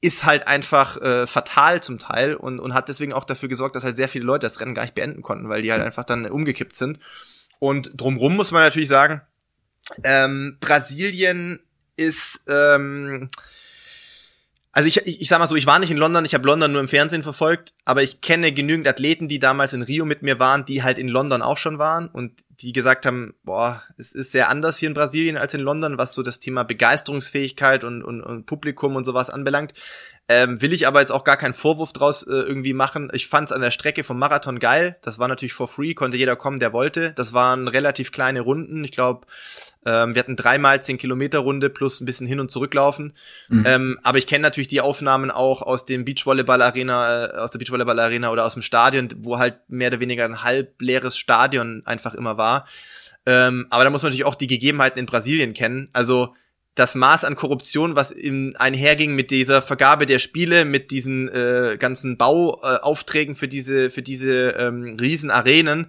[0.00, 3.84] ist halt einfach äh, fatal zum Teil und, und hat deswegen auch dafür gesorgt, dass
[3.84, 6.26] halt sehr viele Leute das Rennen gar nicht beenden konnten, weil die halt einfach dann
[6.26, 6.98] umgekippt sind.
[7.58, 9.20] Und drumrum muss man natürlich sagen,
[10.04, 11.60] ähm, Brasilien
[11.96, 13.28] ist ähm,
[14.72, 16.70] also ich, ich, ich sag mal so, ich war nicht in London, ich habe London
[16.70, 20.38] nur im Fernsehen verfolgt, aber ich kenne genügend Athleten, die damals in Rio mit mir
[20.38, 24.30] waren, die halt in London auch schon waren und die gesagt haben, boah, es ist
[24.30, 28.22] sehr anders hier in Brasilien als in London, was so das Thema Begeisterungsfähigkeit und, und,
[28.22, 29.72] und Publikum und sowas anbelangt.
[30.28, 33.10] Ähm, will ich aber jetzt auch gar keinen Vorwurf draus äh, irgendwie machen.
[33.12, 34.96] Ich fand es an der Strecke vom Marathon geil.
[35.02, 37.12] Das war natürlich for free, konnte jeder kommen, der wollte.
[37.14, 38.84] Das waren relativ kleine Runden.
[38.84, 39.26] Ich glaube,
[39.86, 43.14] ähm, wir hatten dreimal zehn Kilometer Runde plus ein bisschen hin und zurücklaufen.
[43.48, 43.64] Mhm.
[43.66, 47.58] Ähm, aber ich kenne natürlich die Aufnahmen auch aus dem Beachvolleyball Arena, äh, aus der
[47.58, 51.82] Beachvolleyball Arena oder aus dem Stadion, wo halt mehr oder weniger ein halb leeres Stadion
[51.86, 52.66] einfach immer war.
[53.24, 55.88] Ähm, aber da muss man natürlich auch die Gegebenheiten in Brasilien kennen.
[55.92, 56.34] Also
[56.74, 61.76] das Maß an Korruption, was im einherging mit dieser Vergabe der Spiele, mit diesen äh,
[61.78, 65.88] ganzen Bauaufträgen für diese für diese ähm, riesen Arenen,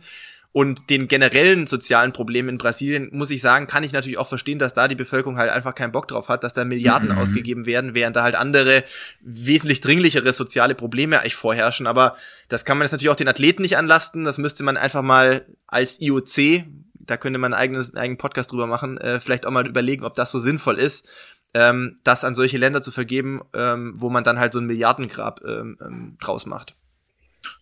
[0.54, 4.60] und den generellen sozialen Problemen in Brasilien, muss ich sagen, kann ich natürlich auch verstehen,
[4.60, 7.18] dass da die Bevölkerung halt einfach keinen Bock drauf hat, dass da Milliarden mhm.
[7.18, 8.84] ausgegeben werden, während da halt andere,
[9.22, 11.88] wesentlich dringlichere soziale Probleme eigentlich vorherrschen.
[11.88, 12.18] Aber
[12.50, 14.26] das kann man jetzt natürlich auch den Athleten nicht anlasten.
[14.26, 18.68] Das müsste man einfach mal als IOC, da könnte man einen eigenen, eigenen Podcast drüber
[18.68, 21.08] machen, äh, vielleicht auch mal überlegen, ob das so sinnvoll ist,
[21.54, 25.42] ähm, das an solche Länder zu vergeben, ähm, wo man dann halt so ein Milliardengrab
[25.46, 26.76] ähm, ähm draus macht.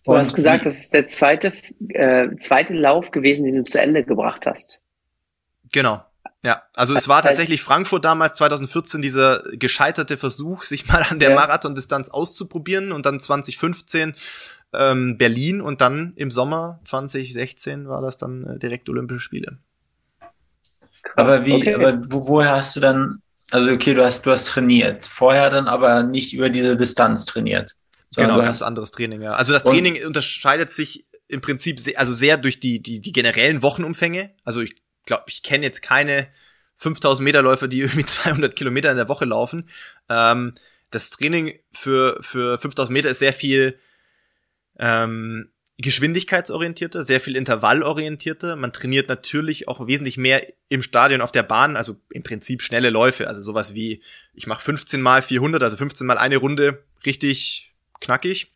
[0.04, 1.52] Du hast gesagt, das ist der zweite,
[1.88, 4.80] äh, zweite Lauf gewesen, den du zu Ende gebracht hast.
[5.72, 6.04] Genau.
[6.42, 11.30] Ja, also es war tatsächlich Frankfurt damals 2014 dieser gescheiterte Versuch, sich mal an der
[11.30, 11.36] ja.
[11.36, 14.14] Marathondistanz auszuprobieren und dann 2015
[14.72, 19.58] ähm, Berlin und dann im Sommer 2016 war das dann äh, direkt Olympische Spiele.
[21.02, 21.74] Krass, aber wie, okay.
[21.74, 23.20] aber wo, woher hast du dann,
[23.50, 27.76] also okay, du hast, du hast trainiert, vorher dann aber nicht über diese Distanz trainiert.
[28.16, 29.32] Genau, ganz anderes Training, ja.
[29.32, 33.62] Also das Training unterscheidet sich im Prinzip sehr, also sehr durch die, die, die generellen
[33.62, 34.34] Wochenumfänge.
[34.44, 34.74] Also ich
[35.06, 36.28] glaube, ich kenne jetzt keine
[36.76, 39.68] 5000 Meter Läufer, die irgendwie 200 Kilometer in der Woche laufen.
[40.08, 40.54] Ähm,
[40.90, 43.78] das Training für, für 5000 Meter ist sehr viel
[44.78, 48.56] ähm, geschwindigkeitsorientierter, sehr viel intervallorientierter.
[48.56, 52.90] Man trainiert natürlich auch wesentlich mehr im Stadion auf der Bahn, also im Prinzip schnelle
[52.90, 54.02] Läufe, also sowas wie
[54.34, 57.69] ich mache 15 mal 400, also 15 mal eine Runde richtig
[58.00, 58.52] knackig,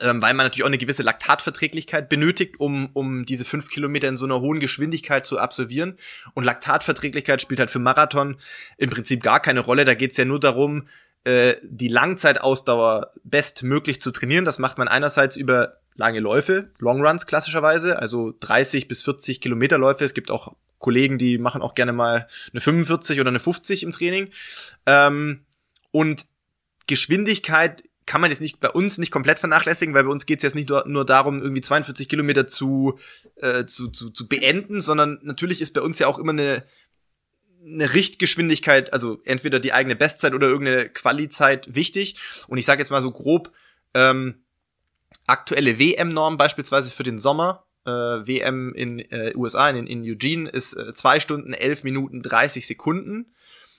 [0.00, 4.16] ähm, weil man natürlich auch eine gewisse Laktatverträglichkeit benötigt, um, um diese fünf Kilometer in
[4.16, 5.96] so einer hohen Geschwindigkeit zu absolvieren.
[6.34, 8.36] Und Laktatverträglichkeit spielt halt für Marathon
[8.76, 9.84] im Prinzip gar keine Rolle.
[9.84, 10.88] Da geht's ja nur darum,
[11.24, 14.44] äh, die Langzeitausdauer bestmöglich zu trainieren.
[14.44, 20.04] Das macht man einerseits über lange Läufe, Longruns klassischerweise, also 30 bis 40 Kilometer Läufe.
[20.04, 23.92] Es gibt auch Kollegen, die machen auch gerne mal eine 45 oder eine 50 im
[23.92, 24.30] Training.
[24.86, 25.44] Ähm,
[25.92, 26.26] und
[26.86, 30.42] Geschwindigkeit kann man jetzt nicht bei uns nicht komplett vernachlässigen, weil bei uns geht es
[30.42, 32.98] jetzt nicht nur, nur, darum, irgendwie 42 Kilometer zu,
[33.36, 36.64] äh, zu, zu, zu beenden, sondern natürlich ist bei uns ja auch immer eine,
[37.64, 42.16] eine Richtgeschwindigkeit, also entweder die eigene Bestzeit oder irgendeine Qualizeit wichtig.
[42.46, 43.52] Und ich sage jetzt mal so grob,
[43.94, 44.44] ähm,
[45.26, 50.74] aktuelle WM-Norm beispielsweise für den Sommer, äh, WM in äh, USA, in, in Eugene, ist
[50.74, 53.34] äh, 2 Stunden, 11 Minuten, 30 Sekunden.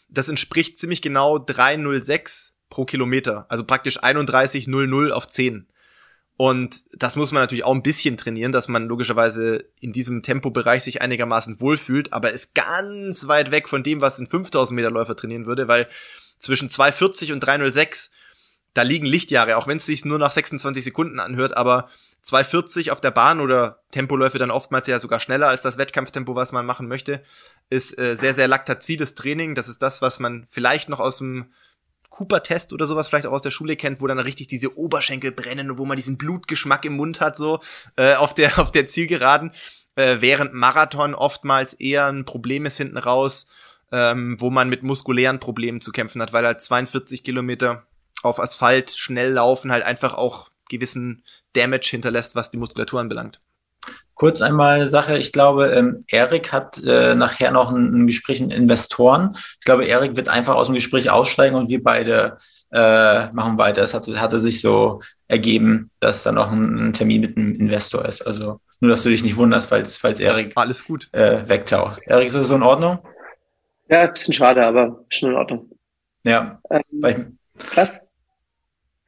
[0.09, 3.45] Das entspricht ziemlich genau 306 pro Kilometer.
[3.49, 5.67] Also praktisch 31,00 auf 10.
[6.37, 10.83] Und das muss man natürlich auch ein bisschen trainieren, dass man logischerweise in diesem Tempobereich
[10.83, 15.15] sich einigermaßen wohlfühlt, aber ist ganz weit weg von dem, was ein 5000 Meter Läufer
[15.15, 15.87] trainieren würde, weil
[16.39, 18.11] zwischen 240 und 306,
[18.73, 21.89] da liegen Lichtjahre, auch wenn es sich nur nach 26 Sekunden anhört, aber
[22.23, 26.51] 240 auf der Bahn oder Tempoläufe dann oftmals ja sogar schneller als das Wettkampftempo, was
[26.51, 27.21] man machen möchte,
[27.69, 29.55] ist äh, sehr, sehr laktazides Training.
[29.55, 31.53] Das ist das, was man vielleicht noch aus dem
[32.15, 35.69] Cooper-Test oder sowas vielleicht auch aus der Schule kennt, wo dann richtig diese Oberschenkel brennen
[35.69, 37.59] und wo man diesen Blutgeschmack im Mund hat, so
[37.97, 39.51] äh, auf der auf der Zielgeraden,
[39.95, 43.47] äh, während Marathon oftmals eher ein Problem ist hinten raus,
[43.91, 47.85] ähm, wo man mit muskulären Problemen zu kämpfen hat, weil halt 42 Kilometer
[48.23, 51.21] auf Asphalt schnell laufen halt einfach auch gewissen
[51.53, 53.41] Damage hinterlässt, was die Muskulatur anbelangt.
[54.15, 58.39] Kurz einmal eine Sache, ich glaube, ähm, Erik hat äh, nachher noch ein, ein, Gespräch
[58.39, 59.35] mit Investoren.
[59.35, 62.37] Ich glaube, Erik wird einfach aus dem Gespräch aussteigen und wir beide
[62.71, 63.83] äh, machen weiter.
[63.83, 68.05] Es hatte, hatte sich so ergeben, dass da noch ein, ein, Termin mit einem Investor
[68.05, 68.21] ist.
[68.21, 71.09] Also nur, dass du dich nicht wunderst, falls, falls Erik Alles gut.
[71.11, 72.01] Äh, wegtaucht.
[72.05, 72.99] Erik, ist das so in Ordnung?
[73.89, 75.69] Ja, ein bisschen schade, aber schon in Ordnung.
[76.23, 76.61] Ja.
[76.69, 77.37] Ähm,
[77.75, 78.14] was,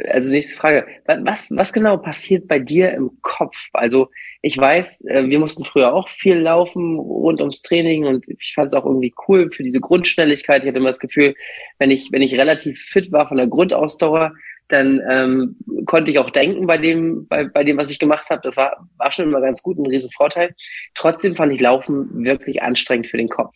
[0.05, 0.85] also nächste Frage.
[1.05, 3.69] Was, was genau passiert bei dir im Kopf?
[3.73, 4.09] Also
[4.41, 8.67] ich weiß, äh, wir mussten früher auch viel laufen rund ums Training und ich fand
[8.67, 10.63] es auch irgendwie cool für diese Grundschnelligkeit.
[10.63, 11.33] Ich hatte immer das Gefühl,
[11.79, 14.33] wenn ich, wenn ich relativ fit war von der Grundausdauer,
[14.67, 18.41] dann ähm, konnte ich auch denken bei dem, bei, bei dem, was ich gemacht habe.
[18.43, 20.53] Das war, war schon immer ganz gut, ein riesen Vorteil.
[20.93, 23.55] Trotzdem fand ich Laufen wirklich anstrengend für den Kopf.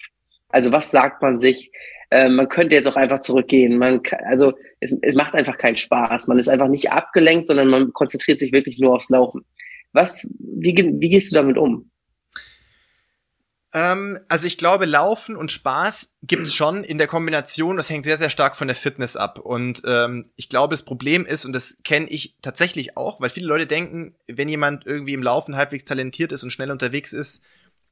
[0.52, 1.72] Also was sagt man sich?
[2.10, 3.78] Äh, man könnte jetzt auch einfach zurückgehen.
[3.78, 6.28] Man, also es, es macht einfach keinen Spaß.
[6.28, 9.46] Man ist einfach nicht abgelenkt, sondern man konzentriert sich wirklich nur aufs Laufen.
[9.94, 11.92] Was, wie, wie gehst du damit um?
[13.74, 17.78] Ähm, also ich glaube, Laufen und Spaß gibt es schon in der Kombination.
[17.78, 19.40] Das hängt sehr, sehr stark von der Fitness ab.
[19.40, 23.48] Und ähm, ich glaube, das Problem ist, und das kenne ich tatsächlich auch, weil viele
[23.48, 27.42] Leute denken, wenn jemand irgendwie im Laufen halbwegs talentiert ist und schnell unterwegs ist,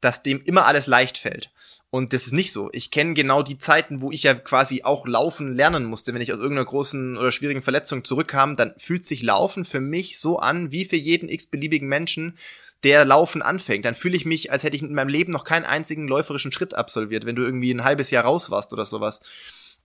[0.02, 1.50] dass dem immer alles leicht fällt.
[1.92, 2.70] Und das ist nicht so.
[2.72, 6.14] Ich kenne genau die Zeiten, wo ich ja quasi auch laufen lernen musste.
[6.14, 10.20] Wenn ich aus irgendeiner großen oder schwierigen Verletzung zurückkam, dann fühlt sich Laufen für mich
[10.20, 12.38] so an, wie für jeden x-beliebigen Menschen,
[12.84, 13.86] der Laufen anfängt.
[13.86, 16.76] Dann fühle ich mich, als hätte ich in meinem Leben noch keinen einzigen läuferischen Schritt
[16.76, 19.22] absolviert, wenn du irgendwie ein halbes Jahr raus warst oder sowas.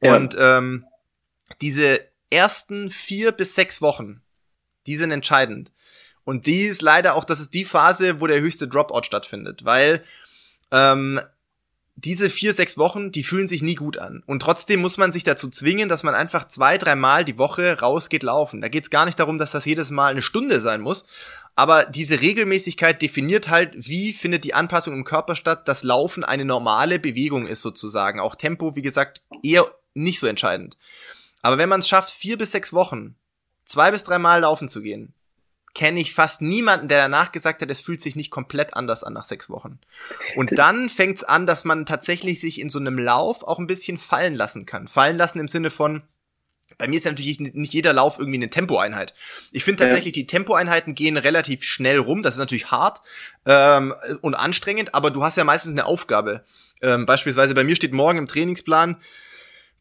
[0.03, 0.15] Ja.
[0.15, 0.85] Und ähm,
[1.61, 4.21] diese ersten vier bis sechs Wochen,
[4.87, 5.73] die sind entscheidend.
[6.25, 10.03] Und die ist leider auch, das ist die Phase, wo der höchste Dropout stattfindet, weil
[10.71, 11.21] ähm,
[11.97, 14.23] diese vier, sechs Wochen, die fühlen sich nie gut an.
[14.27, 18.25] Und trotzdem muss man sich dazu zwingen, dass man einfach zwei, dreimal die Woche rausgeht
[18.25, 18.61] laufen.
[18.61, 21.07] Da geht's gar nicht darum, dass das jedes Mal eine Stunde sein muss.
[21.55, 26.45] Aber diese Regelmäßigkeit definiert halt, wie findet die Anpassung im Körper statt, dass Laufen eine
[26.45, 28.19] normale Bewegung ist sozusagen.
[28.19, 29.65] Auch Tempo, wie gesagt, eher
[29.95, 30.77] nicht so entscheidend.
[31.43, 33.15] Aber wenn man es schafft, vier bis sechs Wochen,
[33.65, 35.15] zwei bis dreimal laufen zu gehen,
[35.75, 39.13] kenne ich fast niemanden, der danach gesagt hat, es fühlt sich nicht komplett anders an
[39.13, 39.81] nach sechs Wochen.
[40.37, 43.67] Und dann fängt es an, dass man tatsächlich sich in so einem Lauf auch ein
[43.67, 44.87] bisschen fallen lassen kann.
[44.87, 46.03] Fallen lassen im Sinne von,
[46.79, 49.15] bei mir ist natürlich nicht jeder Lauf irgendwie eine Tempoeinheit.
[49.53, 50.23] Ich finde tatsächlich, ja.
[50.23, 52.23] die Tempoeinheiten gehen relativ schnell rum.
[52.23, 53.01] Das ist natürlich hart
[53.47, 56.45] ähm, und anstrengend, aber du hast ja meistens eine Aufgabe.
[56.83, 58.97] Ähm, beispielsweise bei mir steht morgen im Trainingsplan,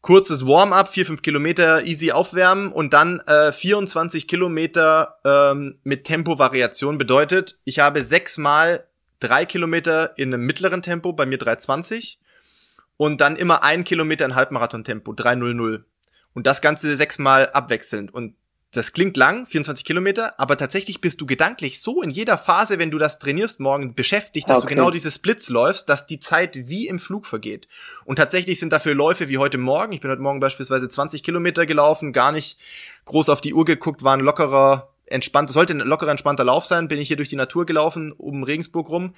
[0.04, 6.98] kurzes Warm-up, vier fünf Kilometer easy aufwärmen und dann äh, 24 Kilometer ähm, mit Tempovariation
[6.98, 8.86] bedeutet, ich habe sechsmal
[9.18, 12.18] drei Kilometer in einem mittleren Tempo, bei mir 320
[12.98, 15.84] und dann immer ein Kilometer in Halbmarathon-Tempo, 300.
[16.34, 18.12] Und das Ganze sechsmal abwechselnd.
[18.12, 18.34] Und
[18.76, 22.90] das klingt lang, 24 Kilometer, aber tatsächlich bist du gedanklich so in jeder Phase, wenn
[22.90, 24.68] du das trainierst morgen, beschäftigt, dass okay.
[24.68, 27.68] du genau diese Splits läufst, dass die Zeit wie im Flug vergeht.
[28.04, 29.92] Und tatsächlich sind dafür Läufe wie heute Morgen.
[29.92, 32.58] Ich bin heute Morgen beispielsweise 20 Kilometer gelaufen, gar nicht
[33.04, 36.88] groß auf die Uhr geguckt, war ein lockerer, entspannt, sollte ein lockerer, entspannter Lauf sein,
[36.88, 39.14] bin ich hier durch die Natur gelaufen, um Regensburg rum.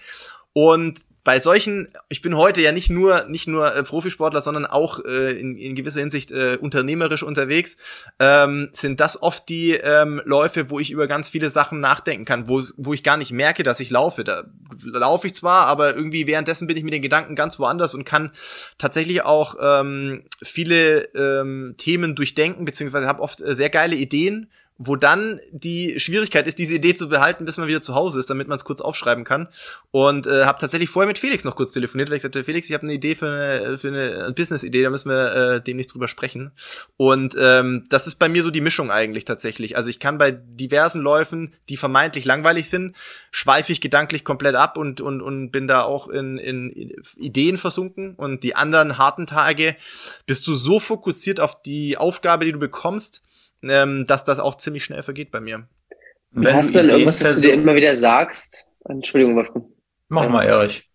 [0.57, 5.05] Und bei solchen, ich bin heute ja nicht nur nicht nur äh, Profisportler, sondern auch
[5.05, 7.77] äh, in, in gewisser Hinsicht äh, unternehmerisch unterwegs,
[8.19, 12.49] ähm, sind das oft die ähm, Läufe, wo ich über ganz viele Sachen nachdenken kann,
[12.49, 14.25] wo wo ich gar nicht merke, dass ich laufe.
[14.25, 14.45] Da
[14.83, 18.31] laufe ich zwar, aber irgendwie währenddessen bin ich mit den Gedanken ganz woanders und kann
[18.79, 24.97] tatsächlich auch ähm, viele ähm, Themen durchdenken, beziehungsweise habe oft äh, sehr geile Ideen wo
[24.97, 28.47] dann die Schwierigkeit ist, diese Idee zu behalten, bis man wieder zu Hause ist, damit
[28.49, 29.49] man es kurz aufschreiben kann.
[29.91, 32.75] Und äh, habe tatsächlich vorher mit Felix noch kurz telefoniert, weil ich sagte, Felix, ich
[32.75, 36.53] habe eine Idee für eine, für eine Business-Idee, da müssen wir äh, demnächst drüber sprechen.
[36.97, 39.77] Und ähm, das ist bei mir so die Mischung eigentlich tatsächlich.
[39.77, 42.95] Also ich kann bei diversen Läufen, die vermeintlich langweilig sind,
[43.31, 48.15] schweife ich gedanklich komplett ab und, und, und bin da auch in, in Ideen versunken.
[48.15, 49.77] Und die anderen harten Tage
[50.27, 53.23] bist du so fokussiert auf die Aufgabe, die du bekommst,
[53.63, 55.69] ähm, dass das auch ziemlich schnell vergeht bei mir.
[56.31, 58.67] Wenn Hast du denn irgendwas, was du dir immer wieder sagst?
[58.85, 59.67] Entschuldigung, Wolfgang.
[60.09, 60.91] Mach mal, Erich.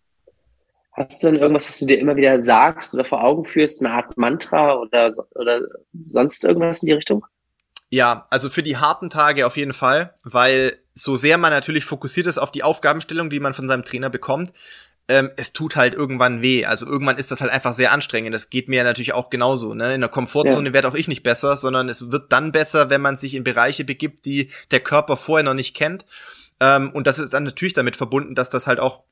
[0.92, 3.94] Hast du denn irgendwas, was du dir immer wieder sagst oder vor Augen führst, eine
[3.94, 5.62] Art Mantra oder, oder
[6.08, 7.24] sonst irgendwas in die Richtung?
[7.88, 12.26] Ja, also für die harten Tage auf jeden Fall, weil so sehr man natürlich fokussiert
[12.26, 14.52] ist auf die Aufgabenstellung, die man von seinem Trainer bekommt,
[15.08, 16.64] ähm, es tut halt irgendwann weh.
[16.64, 18.34] Also irgendwann ist das halt einfach sehr anstrengend.
[18.34, 19.74] Das geht mir natürlich auch genauso.
[19.74, 19.94] Ne?
[19.94, 23.16] In der Komfortzone werde auch ich nicht besser, sondern es wird dann besser, wenn man
[23.16, 26.06] sich in Bereiche begibt, die der Körper vorher noch nicht kennt.
[26.60, 29.02] Ähm, und das ist dann natürlich damit verbunden, dass das halt auch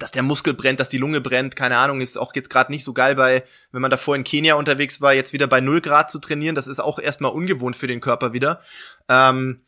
[0.00, 2.82] dass der Muskel brennt, dass die Lunge brennt, keine Ahnung, ist auch jetzt gerade nicht
[2.82, 6.10] so geil bei, wenn man davor in Kenia unterwegs war, jetzt wieder bei 0 Grad
[6.10, 8.60] zu trainieren, das ist auch erstmal ungewohnt für den Körper wieder.
[9.08, 9.60] Ähm,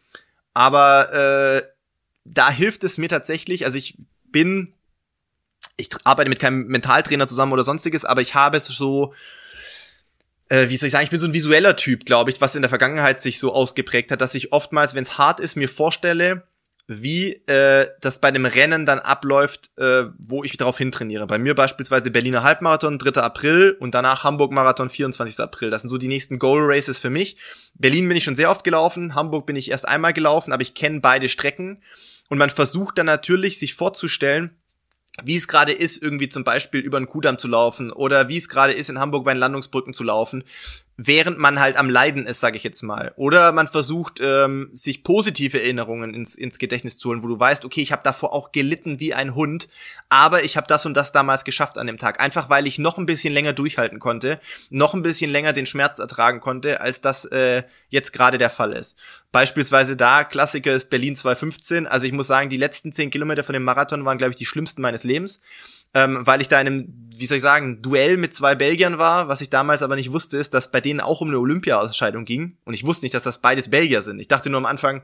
[0.53, 1.63] aber äh,
[2.25, 4.75] da hilft es mir tatsächlich, also ich bin,
[5.77, 9.13] ich arbeite mit keinem Mentaltrainer zusammen oder sonstiges, aber ich habe es so,
[10.49, 12.63] äh, wie soll ich sagen, ich bin so ein visueller Typ, glaube ich, was in
[12.63, 16.45] der Vergangenheit sich so ausgeprägt hat, dass ich oftmals, wenn es hart ist, mir vorstelle,
[16.89, 21.27] wie äh, das bei dem Rennen dann abläuft, äh, wo ich darauf hintrainiere.
[21.27, 23.21] Bei mir beispielsweise Berliner Halbmarathon, 3.
[23.21, 25.41] April und danach Hamburg Marathon, 24.
[25.41, 25.71] April.
[25.71, 27.37] Das sind so die nächsten Goal Races für mich.
[27.75, 30.75] Berlin bin ich schon sehr oft gelaufen, Hamburg bin ich erst einmal gelaufen, aber ich
[30.75, 31.83] kenne beide Strecken.
[32.29, 34.57] Und man versucht dann natürlich, sich vorzustellen,
[35.25, 38.49] wie es gerade ist, irgendwie zum Beispiel über den Kudamm zu laufen oder wie es
[38.49, 40.45] gerade ist, in Hamburg bei den Landungsbrücken zu laufen,
[40.97, 43.13] während man halt am Leiden ist, sage ich jetzt mal.
[43.17, 47.65] Oder man versucht, ähm, sich positive Erinnerungen ins, ins Gedächtnis zu holen, wo du weißt,
[47.65, 49.69] okay, ich habe davor auch gelitten wie ein Hund,
[50.09, 52.21] aber ich habe das und das damals geschafft an dem Tag.
[52.21, 54.41] Einfach weil ich noch ein bisschen länger durchhalten konnte,
[54.71, 58.73] noch ein bisschen länger den Schmerz ertragen konnte, als das äh, jetzt gerade der Fall
[58.73, 58.97] ist.
[59.33, 61.87] Beispielsweise da, Klassiker ist Berlin 215.
[61.87, 64.47] Also ich muss sagen, die letzten zehn Kilometer von dem Marathon waren, glaube ich, die
[64.47, 65.41] schlimmsten meines Lebens
[65.95, 69.29] ähm, weil ich da in einem, wie soll ich sagen, Duell mit zwei Belgiern war.
[69.29, 72.59] Was ich damals aber nicht wusste, ist, dass bei denen auch um eine Olympia-Ausscheidung ging.
[72.65, 74.21] Und ich wusste nicht, dass das beides Belgier sind.
[74.21, 75.03] Ich dachte nur am Anfang,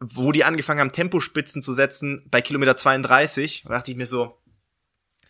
[0.00, 4.39] wo die angefangen haben, Tempospitzen zu setzen, bei Kilometer 32, da dachte ich mir so,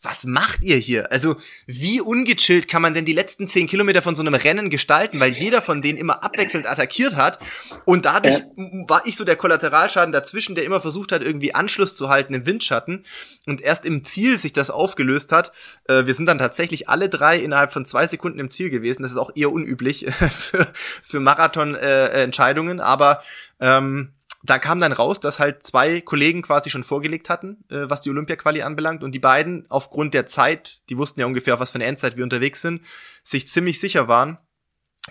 [0.02, 1.12] was macht ihr hier?
[1.12, 1.36] Also,
[1.66, 5.32] wie ungechillt kann man denn die letzten zehn Kilometer von so einem Rennen gestalten, weil
[5.32, 7.38] jeder von denen immer abwechselnd attackiert hat
[7.84, 11.96] und dadurch m- war ich so der Kollateralschaden dazwischen, der immer versucht hat, irgendwie Anschluss
[11.96, 13.04] zu halten im Windschatten
[13.46, 15.52] und erst im Ziel sich das aufgelöst hat.
[15.86, 19.02] Äh, wir sind dann tatsächlich alle drei innerhalb von zwei Sekunden im Ziel gewesen.
[19.02, 20.06] Das ist auch eher unüblich
[20.38, 20.66] für,
[21.02, 23.22] für Marathon-Entscheidungen, aber
[23.60, 28.00] ähm, da kam dann raus, dass halt zwei Kollegen quasi schon vorgelegt hatten, äh, was
[28.00, 29.04] die Olympia-Quali anbelangt.
[29.04, 32.16] Und die beiden, aufgrund der Zeit, die wussten ja ungefähr, auf was für eine Endzeit
[32.16, 32.82] wir unterwegs sind,
[33.22, 34.38] sich ziemlich sicher waren,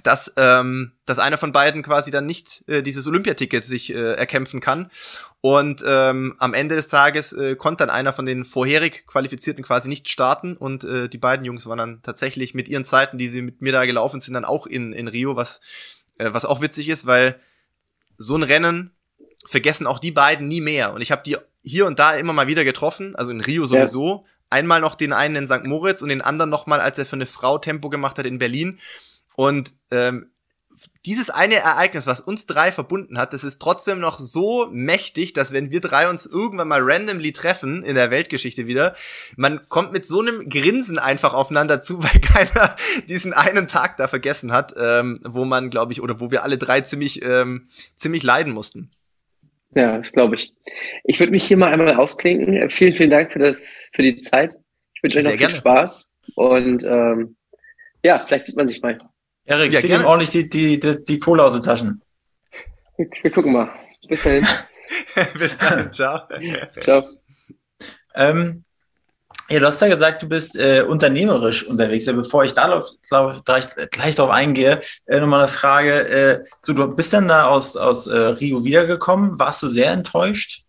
[0.04, 4.62] dass, ähm, dass einer von beiden quasi dann nicht äh, dieses Olympiaticket sich äh, erkämpfen
[4.62, 4.90] kann.
[5.42, 9.90] Und ähm, am Ende des Tages äh, konnte dann einer von den vorherig Qualifizierten quasi
[9.90, 10.58] nicht starten.
[10.58, 13.74] Und äh, die beiden Jungs waren dann tatsächlich mit ihren Zeiten, die sie mit mir
[13.74, 15.62] da gelaufen sind, dann auch in, in Rio, was,
[16.18, 17.40] äh, was auch witzig ist, weil
[18.18, 18.96] so ein Rennen
[19.50, 20.94] vergessen auch die beiden nie mehr.
[20.94, 24.26] Und ich habe die hier und da immer mal wieder getroffen, also in Rio sowieso.
[24.52, 25.64] Einmal noch den einen in St.
[25.64, 28.38] Moritz und den anderen noch mal, als er für eine Frau Tempo gemacht hat in
[28.38, 28.80] Berlin.
[29.36, 30.32] Und ähm,
[31.06, 35.52] dieses eine Ereignis, was uns drei verbunden hat, das ist trotzdem noch so mächtig, dass
[35.52, 38.96] wenn wir drei uns irgendwann mal randomly treffen in der Weltgeschichte wieder,
[39.36, 42.76] man kommt mit so einem Grinsen einfach aufeinander zu, weil keiner
[43.08, 46.60] diesen einen Tag da vergessen hat, ähm, wo man, glaube ich, oder wo wir alle
[46.60, 48.92] drei ziemlich, ähm, ziemlich leiden mussten.
[49.76, 50.54] Ja, das glaube ich.
[51.04, 52.70] Ich würde mich hier mal einmal ausklinken.
[52.70, 54.56] Vielen, vielen Dank für das, für die Zeit.
[54.96, 55.56] Ich wünsche euch noch viel gerne.
[55.56, 57.36] Spaß und ähm,
[58.04, 59.00] ja, vielleicht sieht man sich mal.
[59.46, 62.02] Erik, Ja, zieh ihm ordentlich die, die, die, die Kohle aus den Taschen.
[62.98, 63.72] Wir, wir gucken mal.
[64.08, 64.46] Bis dahin.
[65.38, 66.22] Bis dann, ciao.
[66.80, 67.04] Ciao.
[68.16, 68.64] Ähm,
[69.50, 72.06] ja, du hast ja gesagt, du bist äh, unternehmerisch unterwegs.
[72.06, 76.08] Ja, bevor ich da glaub, gleich, gleich drauf eingehe, äh, nochmal eine Frage.
[76.08, 79.40] Äh, so, du bist dann da aus, aus äh, Rio wiedergekommen.
[79.40, 80.66] Warst du sehr enttäuscht,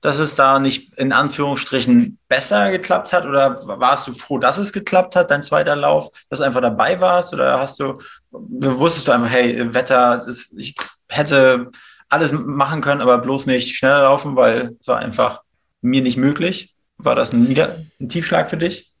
[0.00, 3.26] dass es da nicht in Anführungsstrichen besser geklappt hat?
[3.26, 6.98] Oder warst du froh, dass es geklappt hat, dein zweiter Lauf, dass du einfach dabei
[7.00, 7.34] warst?
[7.34, 7.98] Oder hast du,
[8.30, 10.74] wusstest du einfach, hey, Wetter, das, ich
[11.08, 11.70] hätte
[12.08, 15.42] alles machen können, aber bloß nicht schneller laufen, weil es war einfach
[15.82, 16.75] mir nicht möglich?
[16.98, 18.92] War das ein, Nieder ein Tiefschlag für dich?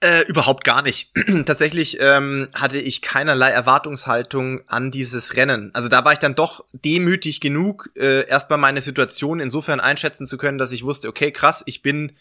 [0.00, 1.12] Äh, überhaupt gar nicht.
[1.46, 5.70] Tatsächlich ähm, hatte ich keinerlei Erwartungshaltung an dieses Rennen.
[5.72, 10.36] Also da war ich dann doch demütig genug, äh, erstmal meine Situation insofern einschätzen zu
[10.36, 12.12] können, dass ich wusste, okay, krass, ich bin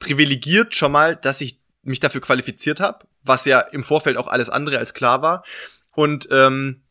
[0.00, 4.50] privilegiert schon mal, dass ich mich dafür qualifiziert habe, was ja im Vorfeld auch alles
[4.50, 5.44] andere als klar war.
[5.92, 6.82] Und ähm,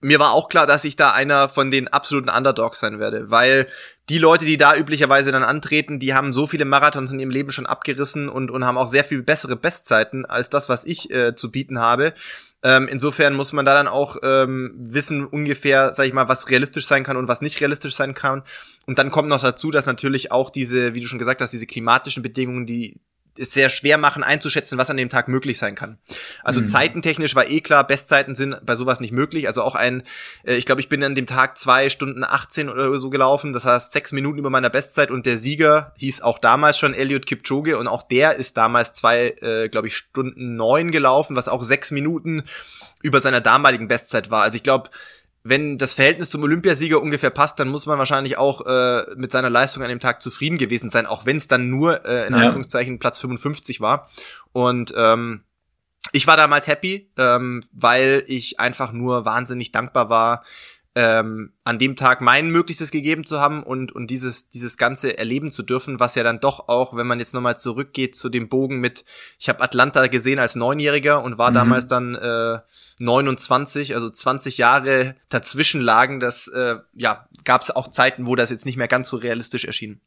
[0.00, 3.68] mir war auch klar, dass ich da einer von den absoluten Underdogs sein werde, weil
[4.08, 7.52] die Leute, die da üblicherweise dann antreten, die haben so viele Marathons in ihrem Leben
[7.52, 11.34] schon abgerissen und, und haben auch sehr viel bessere Bestzeiten als das, was ich äh,
[11.36, 12.14] zu bieten habe.
[12.62, 16.86] Ähm, insofern muss man da dann auch ähm, wissen ungefähr, sag ich mal, was realistisch
[16.86, 18.42] sein kann und was nicht realistisch sein kann.
[18.86, 21.66] Und dann kommt noch dazu, dass natürlich auch diese, wie du schon gesagt hast, diese
[21.66, 23.00] klimatischen Bedingungen, die
[23.38, 25.98] es sehr schwer machen einzuschätzen, was an dem Tag möglich sein kann.
[26.42, 26.66] Also mhm.
[26.66, 29.46] zeitentechnisch war eh klar, Bestzeiten sind bei sowas nicht möglich.
[29.46, 30.02] Also auch ein,
[30.44, 33.64] äh, ich glaube, ich bin an dem Tag zwei Stunden 18 oder so gelaufen, das
[33.64, 37.78] heißt sechs Minuten über meiner Bestzeit und der Sieger hieß auch damals schon Elliot Kipchoge
[37.78, 41.90] und auch der ist damals zwei, äh, glaube ich, Stunden neun gelaufen, was auch sechs
[41.90, 42.44] Minuten
[43.02, 44.42] über seiner damaligen Bestzeit war.
[44.42, 44.90] Also ich glaube,
[45.42, 49.50] wenn das Verhältnis zum Olympiasieger ungefähr passt, dann muss man wahrscheinlich auch äh, mit seiner
[49.50, 52.40] Leistung an dem Tag zufrieden gewesen sein, auch wenn es dann nur äh, in ja.
[52.40, 54.10] Anführungszeichen Platz 55 war.
[54.52, 55.42] Und ähm,
[56.12, 60.44] ich war damals happy, ähm, weil ich einfach nur wahnsinnig dankbar war,
[60.96, 65.52] ähm, an dem Tag mein Möglichstes gegeben zu haben und, und dieses, dieses Ganze erleben
[65.52, 68.80] zu dürfen, was ja dann doch auch, wenn man jetzt nochmal zurückgeht zu dem Bogen
[68.80, 69.04] mit,
[69.38, 71.54] ich habe Atlanta gesehen als Neunjähriger und war mhm.
[71.54, 72.58] damals dann äh,
[72.98, 78.50] 29, also 20 Jahre dazwischen lagen, das äh, ja, gab es auch Zeiten, wo das
[78.50, 80.00] jetzt nicht mehr ganz so realistisch erschien.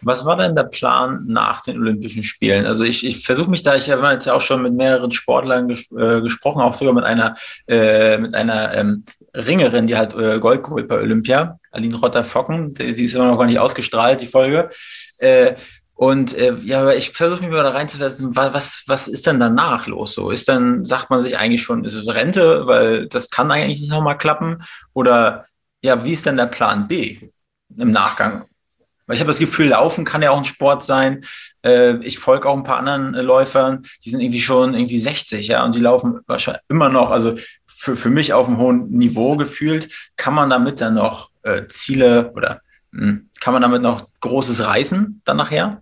[0.00, 2.66] Was war denn der Plan nach den Olympischen Spielen?
[2.66, 5.68] Also ich, ich versuche mich da, ich habe jetzt ja auch schon mit mehreren Sportlern
[5.68, 7.36] ges äh, gesprochen, auch sogar mit einer,
[7.66, 9.04] äh, mit einer ähm,
[9.46, 13.38] Ringerin, die hat äh, Gold geholt bei Olympia, Aline Rotter-Focken, die, die, ist immer noch
[13.38, 14.70] gar nicht ausgestrahlt, die Folge.
[15.18, 15.54] Äh,
[15.94, 19.86] und äh, ja, aber ich versuche mich mal da reinzusetzen, was, was ist denn danach
[19.88, 20.30] los so?
[20.30, 23.90] Ist dann, sagt man sich eigentlich schon, ist es Rente, weil das kann eigentlich nicht
[23.90, 24.62] nochmal klappen?
[24.92, 25.46] Oder
[25.82, 27.18] ja, wie ist denn der Plan B
[27.76, 28.44] im Nachgang?
[29.08, 31.24] Weil ich habe das Gefühl, Laufen kann ja auch ein Sport sein.
[31.64, 35.48] Äh, ich folge auch ein paar anderen äh, Läufern, die sind irgendwie schon irgendwie 60,
[35.48, 37.34] ja, und die laufen wahrscheinlich immer noch, also
[37.78, 39.88] für, für mich auf einem hohen Niveau gefühlt.
[40.16, 42.60] Kann man damit dann noch äh, Ziele oder
[42.90, 45.80] mh, hm, kann man damit noch Großes reißen dann nachher?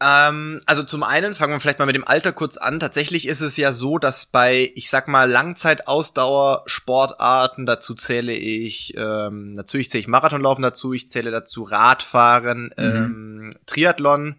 [0.00, 2.80] Ähm, also zum einen fangen wir vielleicht mal mit dem Alter kurz an.
[2.80, 9.54] Tatsächlich ist es ja so, dass bei, ich sag mal, Langzeitausdauer-Sportarten, dazu zähle ich, ähm,
[9.54, 12.84] natürlich zähle ich Marathonlaufen dazu, ich zähle dazu Radfahren, mhm.
[12.84, 14.34] ähm, Triathlon.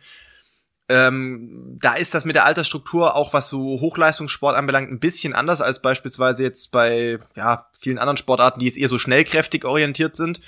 [0.90, 5.62] Ähm, da ist das mit der Altersstruktur auch, was so Hochleistungssport anbelangt, ein bisschen anders
[5.62, 10.42] als beispielsweise jetzt bei ja, vielen anderen Sportarten, die jetzt eher so schnellkräftig orientiert sind.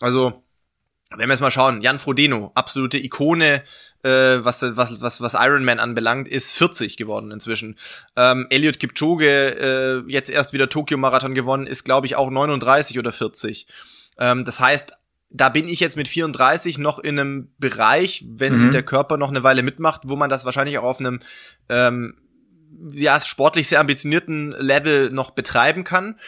[0.00, 0.42] Also
[1.10, 3.62] wenn wir jetzt mal schauen, Jan Frodeno, absolute Ikone,
[4.02, 7.76] äh, was, was, was, was Ironman anbelangt, ist 40 geworden inzwischen.
[8.16, 13.12] Ähm, Elliot Kipchoge, äh, jetzt erst wieder Tokio-Marathon gewonnen, ist, glaube ich, auch 39 oder
[13.12, 13.66] 40.
[14.18, 14.92] Ähm, das heißt,
[15.34, 18.70] da bin ich jetzt mit 34 noch in einem Bereich, wenn mhm.
[18.70, 21.20] der Körper noch eine Weile mitmacht, wo man das wahrscheinlich auch auf einem
[21.68, 22.14] ähm,
[22.92, 26.20] ja, sportlich sehr ambitionierten Level noch betreiben kann.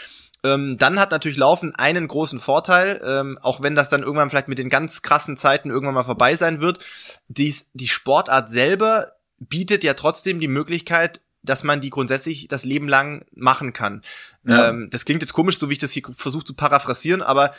[0.43, 4.49] Ähm, dann hat natürlich Laufen einen großen Vorteil, ähm, auch wenn das dann irgendwann vielleicht
[4.49, 6.81] mit den ganz krassen Zeiten irgendwann mal vorbei sein wird.
[7.29, 12.89] Dies, die Sportart selber bietet ja trotzdem die Möglichkeit, dass man die grundsätzlich das Leben
[12.89, 14.03] lang machen kann.
[14.45, 14.71] Ja.
[14.71, 17.53] Ähm, das klingt jetzt komisch, so wie ich das hier versuche zu paraphrasieren, aber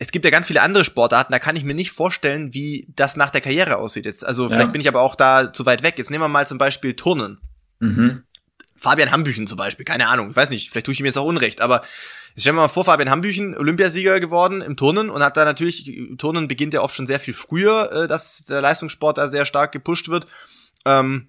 [0.00, 3.16] es gibt ja ganz viele andere Sportarten, da kann ich mir nicht vorstellen, wie das
[3.16, 4.26] nach der Karriere aussieht jetzt.
[4.26, 4.72] Also vielleicht ja.
[4.72, 5.98] bin ich aber auch da zu weit weg.
[5.98, 7.38] Jetzt nehmen wir mal zum Beispiel Turnen.
[7.80, 8.22] Mhm.
[8.78, 11.26] Fabian Hambüchen zum Beispiel, keine Ahnung, ich weiß nicht, vielleicht tue ich ihm jetzt auch
[11.26, 11.84] Unrecht, aber
[12.34, 15.84] ich stelle mir mal vor, Fabian Hambüchen, Olympiasieger geworden im Turnen und hat da natürlich,
[16.16, 19.72] Turnen beginnt ja oft schon sehr viel früher, äh, dass der Leistungssport da sehr stark
[19.72, 20.26] gepusht wird.
[20.86, 21.28] Ähm,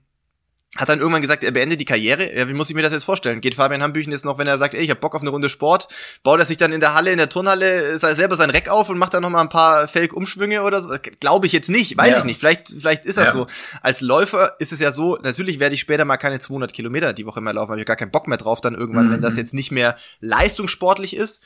[0.77, 2.33] hat dann irgendwann gesagt, er beendet die Karriere.
[2.33, 3.41] Ja, wie muss ich mir das jetzt vorstellen?
[3.41, 5.49] Geht Fabian Hambüchen jetzt noch, wenn er sagt, ey, ich hab Bock auf eine Runde
[5.49, 5.89] Sport,
[6.23, 8.97] baut er sich dann in der Halle, in der Turnhalle selber sein Reck auf und
[8.97, 10.95] macht dann noch mal ein paar Fake-Umschwünge oder so?
[11.19, 12.17] Glaube ich jetzt nicht, weiß ja.
[12.19, 12.39] ich nicht.
[12.39, 13.31] Vielleicht, vielleicht ist das ja.
[13.33, 13.47] so.
[13.81, 17.25] Als Läufer ist es ja so, natürlich werde ich später mal keine 200 Kilometer die
[17.25, 19.11] Woche mehr laufen, habe ich gar keinen Bock mehr drauf dann irgendwann, mhm.
[19.11, 21.41] wenn das jetzt nicht mehr leistungssportlich ist.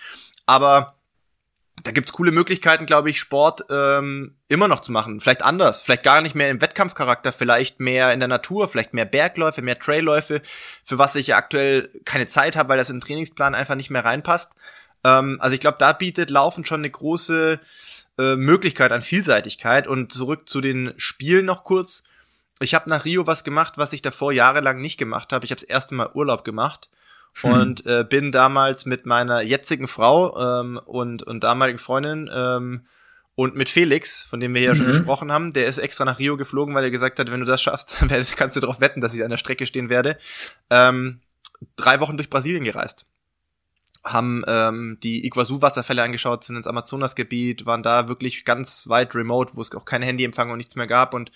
[0.45, 0.97] Aber
[1.83, 5.19] da gibt's coole Möglichkeiten, glaube ich, Sport ähm, immer noch zu machen.
[5.19, 9.05] Vielleicht anders, vielleicht gar nicht mehr im Wettkampfcharakter, vielleicht mehr in der Natur, vielleicht mehr
[9.05, 10.41] Bergläufe, mehr Trailläufe,
[10.83, 14.05] für was ich ja aktuell keine Zeit habe, weil das den Trainingsplan einfach nicht mehr
[14.05, 14.53] reinpasst.
[15.03, 17.59] Ähm, also ich glaube, da bietet Laufen schon eine große
[18.17, 19.87] äh, Möglichkeit an Vielseitigkeit.
[19.87, 22.03] Und zurück zu den Spielen noch kurz.
[22.61, 25.43] Ich habe nach Rio was gemacht, was ich davor jahrelang nicht gemacht habe.
[25.43, 26.89] Ich habe das erste Mal Urlaub gemacht
[27.41, 27.51] hm.
[27.51, 32.87] und äh, bin damals mit meiner jetzigen Frau ähm, und, und damaligen Freundin ähm,
[33.35, 34.77] und mit Felix, von dem wir hier mhm.
[34.77, 37.45] schon gesprochen haben, der ist extra nach Rio geflogen, weil er gesagt hat, wenn du
[37.45, 40.17] das schaffst, dann kannst du darauf wetten, dass ich an der Strecke stehen werde.
[40.69, 41.19] Ähm,
[41.75, 43.05] drei Wochen durch Brasilien gereist
[44.05, 49.61] haben ähm, die Iguazu-Wasserfälle angeschaut, sind ins Amazonasgebiet, waren da wirklich ganz weit remote, wo
[49.61, 51.31] es auch kein Handyempfang und nichts mehr gab und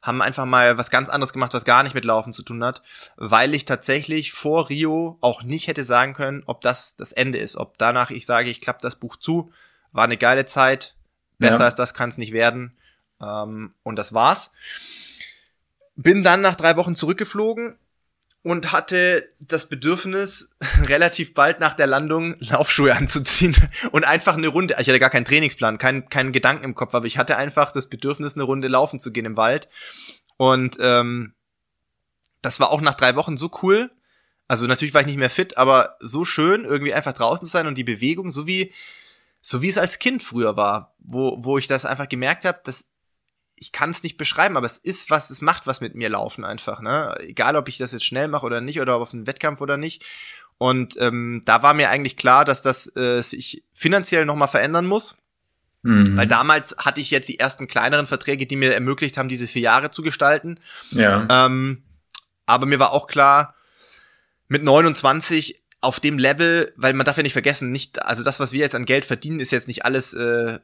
[0.00, 2.80] haben einfach mal was ganz anderes gemacht, was gar nicht mit Laufen zu tun hat,
[3.16, 7.56] weil ich tatsächlich vor Rio auch nicht hätte sagen können, ob das das Ende ist,
[7.56, 9.52] ob danach ich sage, ich klappe das Buch zu,
[9.92, 10.96] war eine geile Zeit,
[11.38, 11.64] besser ja.
[11.66, 12.74] als das kann es nicht werden
[13.20, 14.50] ähm, und das war's.
[15.94, 17.76] Bin dann nach drei Wochen zurückgeflogen
[18.44, 20.50] und hatte das Bedürfnis,
[20.82, 23.56] relativ bald nach der Landung Laufschuhe anzuziehen
[23.90, 27.06] und einfach eine Runde, ich hatte gar keinen Trainingsplan, keinen, keinen Gedanken im Kopf, aber
[27.06, 29.68] ich hatte einfach das Bedürfnis, eine Runde laufen zu gehen im Wald.
[30.36, 31.32] Und ähm,
[32.42, 33.90] das war auch nach drei Wochen so cool.
[34.46, 37.66] Also natürlich war ich nicht mehr fit, aber so schön, irgendwie einfach draußen zu sein
[37.66, 38.74] und die Bewegung, so wie,
[39.40, 42.90] so wie es als Kind früher war, wo, wo ich das einfach gemerkt habe, dass
[43.56, 46.44] ich kann es nicht beschreiben, aber es ist was, es macht was mit mir laufen
[46.44, 47.14] einfach, ne?
[47.20, 50.04] Egal, ob ich das jetzt schnell mache oder nicht oder auf einen Wettkampf oder nicht.
[50.58, 55.16] Und ähm, da war mir eigentlich klar, dass das äh, sich finanziell nochmal verändern muss.
[55.82, 56.16] Mhm.
[56.16, 59.62] Weil damals hatte ich jetzt die ersten kleineren Verträge, die mir ermöglicht haben, diese vier
[59.62, 60.58] Jahre zu gestalten.
[60.90, 61.26] Ja.
[61.30, 61.82] Ähm,
[62.46, 63.54] aber mir war auch klar,
[64.48, 68.52] mit 29 auf dem Level, weil man darf ja nicht vergessen, nicht, also das, was
[68.52, 70.58] wir jetzt an Geld verdienen, ist jetzt nicht alles äh,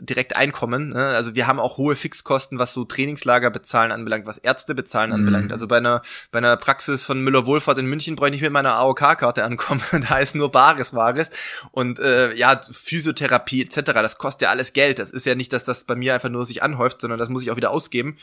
[0.00, 0.90] direkt Einkommen.
[0.90, 1.06] Ne?
[1.06, 5.16] Also wir haben auch hohe Fixkosten, was so Trainingslager bezahlen anbelangt, was Ärzte bezahlen mhm.
[5.16, 5.52] anbelangt.
[5.52, 6.02] Also bei einer,
[6.32, 9.82] bei einer Praxis von Müller-Wohlfahrt in München brauche ich nicht mit meiner AOK-Karte ankommen.
[10.08, 11.30] da ist nur Bares Wahres.
[11.70, 14.98] Und äh, ja, Physiotherapie etc., das kostet ja alles Geld.
[14.98, 17.42] Das ist ja nicht, dass das bei mir einfach nur sich anhäuft, sondern das muss
[17.42, 18.16] ich auch wieder ausgeben.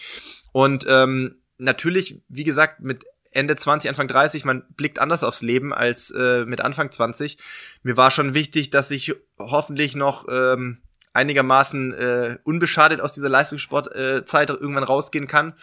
[0.51, 5.73] Und ähm, natürlich, wie gesagt, mit Ende 20, Anfang 30, man blickt anders aufs Leben
[5.73, 7.37] als äh, mit Anfang 20.
[7.81, 10.81] Mir war schon wichtig, dass ich hoffentlich noch ähm,
[11.13, 15.53] einigermaßen äh, unbeschadet aus dieser Leistungssportzeit äh, irgendwann rausgehen kann.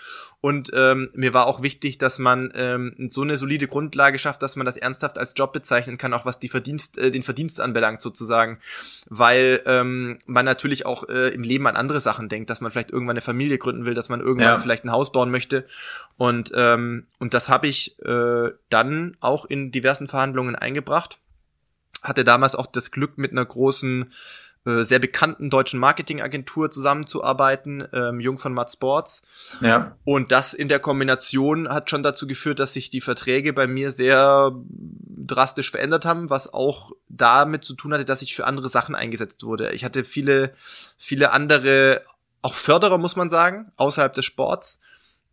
[0.41, 4.57] Und ähm, mir war auch wichtig, dass man ähm, so eine solide Grundlage schafft, dass
[4.57, 8.03] man das ernsthaft als Job bezeichnen kann, auch was die Verdienst, äh, den Verdienst anbelangt
[8.03, 8.59] sozusagen.
[9.09, 12.91] Weil ähm, man natürlich auch äh, im Leben an andere Sachen denkt, dass man vielleicht
[12.91, 14.59] irgendwann eine Familie gründen will, dass man irgendwann ja.
[14.59, 15.67] vielleicht ein Haus bauen möchte.
[16.19, 21.19] Und, ähm, und das habe ich äh, dann auch in diversen Verhandlungen eingebracht.
[22.03, 24.13] Hatte damals auch das Glück mit einer großen
[24.69, 29.23] äh, sehr bekannten deutschen Marketingagentur zusammenzuarbeiten, ähm, Jung von Matt Sports.
[29.63, 29.97] Ja.
[30.05, 33.91] Und das in der Kombination hat schon dazu geführt, dass sich die Verträge bei mir
[33.91, 38.95] sehr drastisch verändert haben, was auch damit zu tun hatte, dass ich für andere Sachen
[38.95, 39.73] eingesetzt wurde.
[39.73, 40.53] Ich hatte viele,
[40.99, 42.03] viele andere,
[42.43, 44.81] auch Förderer, muss man sagen, außerhalb des Sports,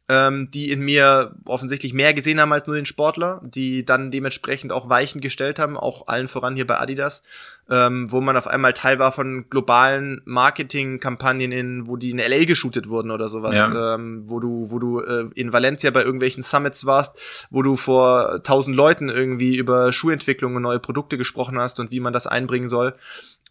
[0.08, 4.72] ähm, die in mir offensichtlich mehr gesehen haben als nur den Sportler, die dann dementsprechend
[4.72, 7.24] auch Weichen gestellt haben, auch allen voran hier bei Adidas,
[7.72, 12.46] ähm, wo man auf einmal Teil war von globalen Marketingkampagnen, in, wo die in LA
[12.46, 13.96] geshootet wurden oder sowas, ja.
[13.96, 18.44] ähm, wo du, wo du äh, in Valencia bei irgendwelchen Summits warst, wo du vor
[18.44, 22.70] tausend Leuten irgendwie über Schuhentwicklung und neue Produkte gesprochen hast und wie man das einbringen
[22.70, 22.94] soll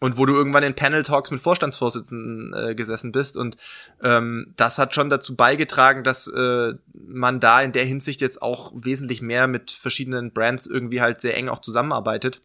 [0.01, 3.57] und wo du irgendwann in Panel Talks mit Vorstandsvorsitzenden äh, gesessen bist und
[4.03, 8.73] ähm, das hat schon dazu beigetragen, dass äh, man da in der Hinsicht jetzt auch
[8.75, 12.41] wesentlich mehr mit verschiedenen Brands irgendwie halt sehr eng auch zusammenarbeitet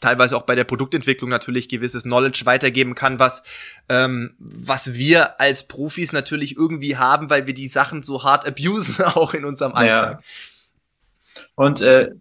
[0.00, 3.42] teilweise auch bei der Produktentwicklung natürlich gewisses Knowledge weitergeben kann, was
[3.88, 9.04] ähm, was wir als Profis natürlich irgendwie haben, weil wir die Sachen so hart abusen
[9.04, 10.20] auch in unserem Alltag.
[10.20, 11.42] Ja.
[11.54, 12.12] Und äh,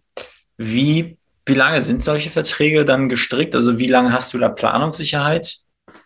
[0.58, 1.18] wie
[1.48, 3.56] wie lange sind solche Verträge dann gestrickt?
[3.56, 5.58] Also wie lange hast du da Planungssicherheit?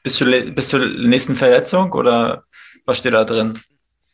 [0.03, 2.43] Bis zur, bis zur nächsten Verletzung oder
[2.85, 3.59] was steht da drin?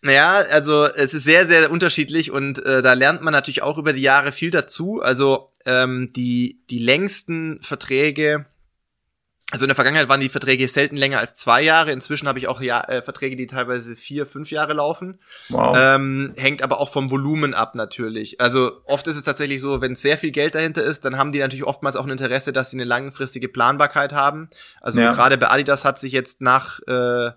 [0.02, 3.94] Naja, also es ist sehr, sehr unterschiedlich und äh, da lernt man natürlich auch über
[3.94, 5.02] die Jahre viel dazu.
[5.02, 8.46] Also ähm, die, die längsten Verträge
[9.52, 11.94] also in der Vergangenheit waren die Verträge selten länger als zwei Jahre.
[11.94, 15.20] Inzwischen habe ich auch ja, äh, Verträge, die teilweise vier, fünf Jahre laufen.
[15.48, 15.78] Wow.
[15.80, 18.42] Ähm, hängt aber auch vom Volumen ab natürlich.
[18.42, 21.40] Also oft ist es tatsächlich so, wenn sehr viel Geld dahinter ist, dann haben die
[21.40, 24.50] natürlich oftmals auch ein Interesse, dass sie eine langfristige Planbarkeit haben.
[24.82, 25.14] Also ja.
[25.14, 27.32] gerade bei Adidas hat sich jetzt nach äh,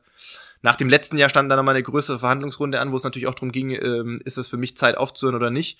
[0.62, 3.34] nach dem letzten Jahr stand da nochmal eine größere Verhandlungsrunde an, wo es natürlich auch
[3.34, 5.78] darum ging, ähm, ist es für mich Zeit aufzuhören oder nicht.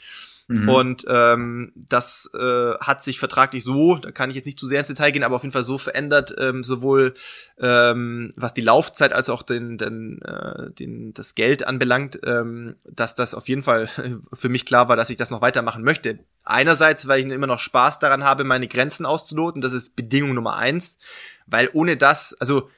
[0.51, 0.69] Mhm.
[0.69, 4.81] Und ähm, das äh, hat sich vertraglich so, da kann ich jetzt nicht zu sehr
[4.81, 7.15] ins Detail gehen, aber auf jeden Fall so verändert, ähm, sowohl
[7.61, 13.15] ähm, was die Laufzeit als auch den, den, äh, den, das Geld anbelangt, ähm, dass
[13.15, 13.89] das auf jeden Fall
[14.33, 16.19] für mich klar war, dass ich das noch weitermachen möchte.
[16.43, 20.57] Einerseits, weil ich immer noch Spaß daran habe, meine Grenzen auszuloten, das ist Bedingung Nummer
[20.57, 20.99] eins,
[21.47, 22.69] weil ohne das, also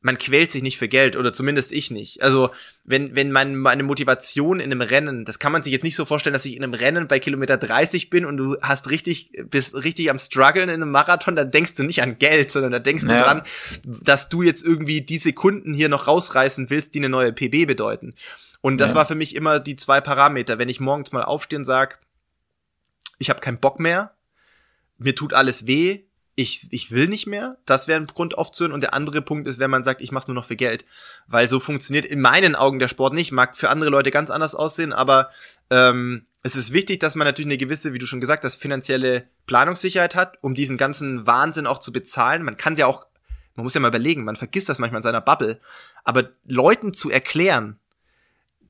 [0.00, 2.22] man quält sich nicht für Geld oder zumindest ich nicht.
[2.22, 2.50] Also
[2.84, 6.04] wenn wenn mein, meine Motivation in einem Rennen, das kann man sich jetzt nicht so
[6.04, 9.74] vorstellen, dass ich in einem Rennen bei Kilometer 30 bin und du hast richtig bist
[9.74, 13.04] richtig am struggeln in einem Marathon, dann denkst du nicht an Geld, sondern da denkst
[13.08, 13.16] ja.
[13.16, 13.42] du dran,
[13.84, 18.14] dass du jetzt irgendwie die Sekunden hier noch rausreißen willst, die eine neue PB bedeuten.
[18.60, 18.96] Und das ja.
[18.98, 20.58] war für mich immer die zwei Parameter.
[20.58, 22.00] Wenn ich morgens mal aufstehe und sag,
[23.18, 24.12] ich habe keinen Bock mehr,
[24.98, 26.04] mir tut alles weh,
[26.38, 28.72] ich, ich will nicht mehr, das wäre ein Grund aufzuhören.
[28.72, 30.84] Und der andere Punkt ist, wenn man sagt, ich mach's nur noch für Geld.
[31.26, 33.32] Weil so funktioniert in meinen Augen der Sport nicht.
[33.32, 35.30] Mag für andere Leute ganz anders aussehen, aber
[35.68, 39.24] ähm, es ist wichtig, dass man natürlich eine gewisse, wie du schon gesagt hast, finanzielle
[39.46, 42.44] Planungssicherheit hat, um diesen ganzen Wahnsinn auch zu bezahlen.
[42.44, 43.08] Man kann ja auch,
[43.56, 45.60] man muss ja mal überlegen, man vergisst das manchmal in seiner Bubble,
[46.04, 47.80] aber Leuten zu erklären,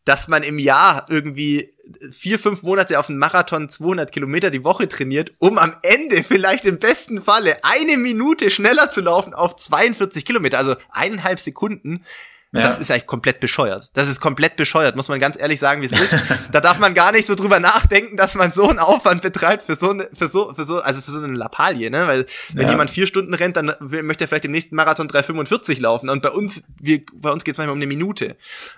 [0.04, 1.74] dass man im Jahr irgendwie
[2.10, 6.64] vier, fünf Monate auf einen Marathon 200 Kilometer die Woche trainiert, um am Ende vielleicht
[6.66, 12.04] im besten Falle eine Minute schneller zu laufen auf 42 Kilometer, also eineinhalb Sekunden.
[12.50, 12.62] Ja.
[12.62, 13.90] Das ist eigentlich komplett bescheuert.
[13.92, 16.14] Das ist komplett bescheuert, muss man ganz ehrlich sagen, wie es ist.
[16.52, 19.74] da darf man gar nicht so drüber nachdenken, dass man so einen Aufwand betreibt für
[19.74, 22.06] so eine, für so, für so, also für so eine Lappalie, ne?
[22.06, 22.24] Weil
[22.54, 22.70] wenn ja.
[22.70, 26.08] jemand vier Stunden rennt, dann möchte er vielleicht im nächsten Marathon 3,45 laufen.
[26.08, 28.36] Und bei uns, wir, bei uns geht's manchmal um eine Minute.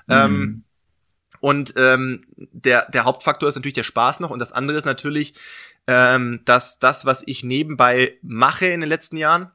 [0.09, 0.15] Mhm.
[0.15, 0.65] Ähm,
[1.41, 4.31] und ähm, der, der Hauptfaktor ist natürlich der Spaß noch.
[4.31, 5.35] Und das andere ist natürlich,
[5.87, 9.51] ähm, dass das, was ich nebenbei mache in den letzten Jahren,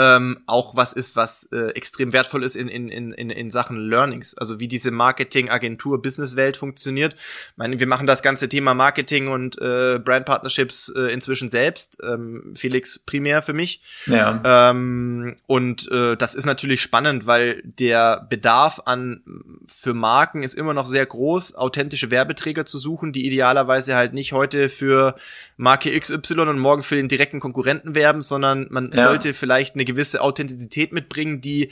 [0.00, 4.34] ähm, auch was ist, was äh, extrem wertvoll ist in, in, in, in Sachen Learnings.
[4.38, 7.14] Also wie diese Marketing-Agentur-Business-Welt funktioniert.
[7.14, 11.98] Ich meine, wir machen das ganze Thema Marketing und äh, Brand-Partnerships äh, inzwischen selbst.
[12.02, 13.82] Ähm, Felix primär für mich.
[14.06, 14.70] Ja.
[14.70, 19.22] Ähm, und äh, das ist natürlich spannend, weil der Bedarf an
[19.66, 24.32] für Marken ist immer noch sehr groß, authentische Werbeträger zu suchen, die idealerweise halt nicht
[24.32, 25.14] heute für
[25.58, 29.06] Marke XY und morgen für den direkten Konkurrenten werben, sondern man ja.
[29.06, 31.70] sollte vielleicht eine gewisse Authentizität mitbringen, die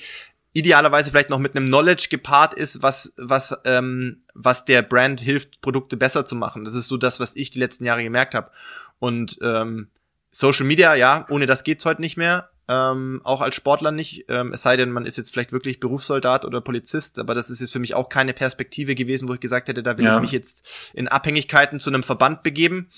[0.52, 5.60] idealerweise vielleicht noch mit einem Knowledge gepaart ist, was, was, ähm, was der Brand hilft,
[5.60, 6.64] Produkte besser zu machen.
[6.64, 8.50] Das ist so das, was ich die letzten Jahre gemerkt habe.
[8.98, 9.88] Und ähm,
[10.30, 12.50] Social Media, ja, ohne das geht's heute nicht mehr.
[12.70, 16.44] Ähm, auch als Sportler nicht, ähm, es sei denn, man ist jetzt vielleicht wirklich Berufssoldat
[16.44, 19.68] oder Polizist, aber das ist jetzt für mich auch keine Perspektive gewesen, wo ich gesagt
[19.68, 20.16] hätte, da will ja.
[20.16, 22.90] ich mich jetzt in Abhängigkeiten zu einem Verband begeben.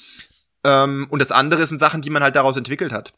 [0.64, 3.12] Ähm, und das andere sind Sachen, die man halt daraus entwickelt hat.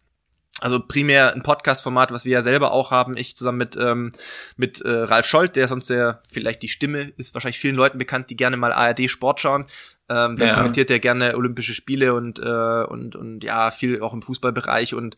[0.60, 3.16] Also primär ein Podcast-Format, was wir ja selber auch haben.
[3.16, 4.12] Ich zusammen mit ähm,
[4.56, 8.28] mit äh, Ralf Scholz, der sonst der vielleicht die Stimme ist wahrscheinlich vielen Leuten bekannt,
[8.28, 9.64] die gerne mal ARD Sport schauen.
[10.10, 10.54] Ähm, da ja.
[10.54, 15.16] kommentiert er gerne Olympische Spiele und äh, und und ja viel auch im Fußballbereich und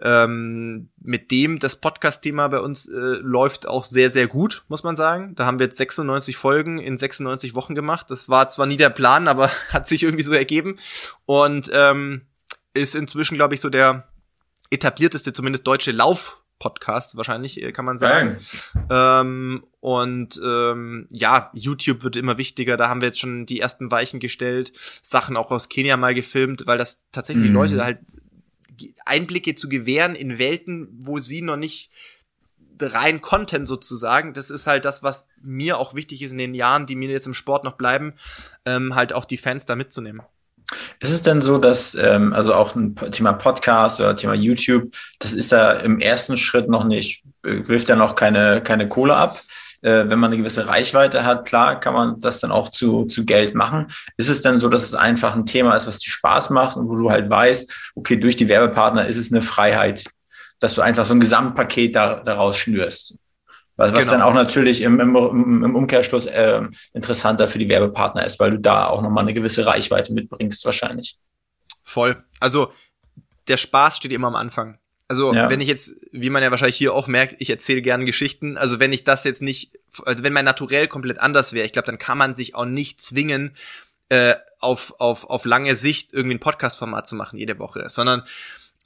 [0.00, 4.96] ähm, mit dem das Podcast-Thema bei uns äh, läuft auch sehr sehr gut, muss man
[4.96, 5.34] sagen.
[5.34, 8.10] Da haben wir jetzt 96 Folgen in 96 Wochen gemacht.
[8.10, 10.78] Das war zwar nie der Plan, aber hat sich irgendwie so ergeben
[11.24, 12.26] und ähm,
[12.74, 14.04] ist inzwischen glaube ich so der
[14.70, 18.38] etablierteste, zumindest deutsche Lauf-Podcast, wahrscheinlich, äh, kann man sagen.
[18.90, 22.76] Ähm, und ähm, ja, YouTube wird immer wichtiger.
[22.76, 26.64] Da haben wir jetzt schon die ersten Weichen gestellt, Sachen auch aus Kenia mal gefilmt,
[26.66, 27.54] weil das tatsächlich mm.
[27.54, 27.98] Leute halt
[29.04, 31.90] Einblicke zu gewähren in Welten, wo sie noch nicht
[32.80, 34.34] rein Content sozusagen.
[34.34, 37.26] Das ist halt das, was mir auch wichtig ist in den Jahren, die mir jetzt
[37.26, 38.14] im Sport noch bleiben,
[38.64, 40.22] ähm, halt auch die Fans da mitzunehmen.
[41.00, 45.32] Ist es denn so, dass ähm, also auch ein Thema Podcast oder Thema YouTube, das
[45.32, 49.40] ist ja im ersten Schritt noch nicht, äh, wirft ja noch keine, keine Kohle ab.
[49.80, 53.24] Äh, wenn man eine gewisse Reichweite hat, klar kann man das dann auch zu, zu
[53.24, 53.86] Geld machen.
[54.16, 56.88] Ist es denn so, dass es einfach ein Thema ist, was dir Spaß macht und
[56.88, 60.04] wo du halt weißt, okay, durch die Werbepartner ist es eine Freiheit,
[60.58, 63.18] dass du einfach so ein Gesamtpaket da, daraus schnürst?
[63.78, 64.10] Was, was genau.
[64.10, 66.62] dann auch natürlich im, im, im Umkehrschluss äh,
[66.92, 71.16] interessanter für die Werbepartner ist, weil du da auch nochmal eine gewisse Reichweite mitbringst, wahrscheinlich.
[71.84, 72.22] Voll.
[72.40, 72.72] Also
[73.46, 74.78] der Spaß steht immer am Anfang.
[75.06, 75.48] Also ja.
[75.48, 78.58] wenn ich jetzt, wie man ja wahrscheinlich hier auch merkt, ich erzähle gerne Geschichten.
[78.58, 81.86] Also wenn ich das jetzt nicht, also wenn mein Naturell komplett anders wäre, ich glaube,
[81.86, 83.54] dann kann man sich auch nicht zwingen,
[84.08, 88.24] äh, auf, auf, auf lange Sicht irgendwie ein Podcast-Format zu machen jede Woche, sondern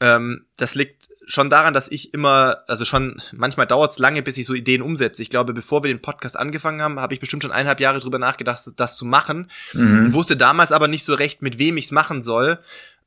[0.01, 4.37] ähm, das liegt schon daran, dass ich immer, also schon, manchmal dauert es lange, bis
[4.37, 5.23] ich so Ideen umsetze.
[5.23, 8.19] Ich glaube, bevor wir den Podcast angefangen haben, habe ich bestimmt schon eineinhalb Jahre drüber
[8.19, 9.51] nachgedacht, das zu machen.
[9.73, 10.13] Mhm.
[10.13, 12.59] Wusste damals aber nicht so recht, mit wem ich es machen soll.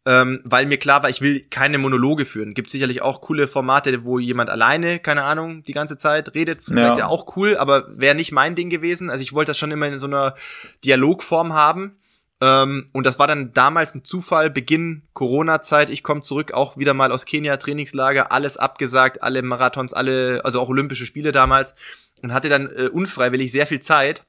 [0.08, 2.54] Ähm, weil mir klar war, ich will keine Monologe führen.
[2.54, 6.64] Gibt sicherlich auch coole Formate, wo jemand alleine, keine Ahnung, die ganze Zeit redet.
[6.64, 9.10] Vielleicht ja, ja auch cool, aber wäre nicht mein Ding gewesen.
[9.10, 10.36] Also ich wollte das schon immer in so einer
[10.84, 11.98] Dialogform haben.
[12.46, 15.90] Ähm, und das war dann damals ein Zufall, Beginn Corona-Zeit.
[15.90, 20.62] Ich komme zurück, auch wieder mal aus Kenia, Trainingslager, alles abgesagt, alle Marathons, alle, also
[20.62, 21.74] auch Olympische Spiele damals.
[22.22, 24.24] Und hatte dann äh, unfreiwillig sehr viel Zeit.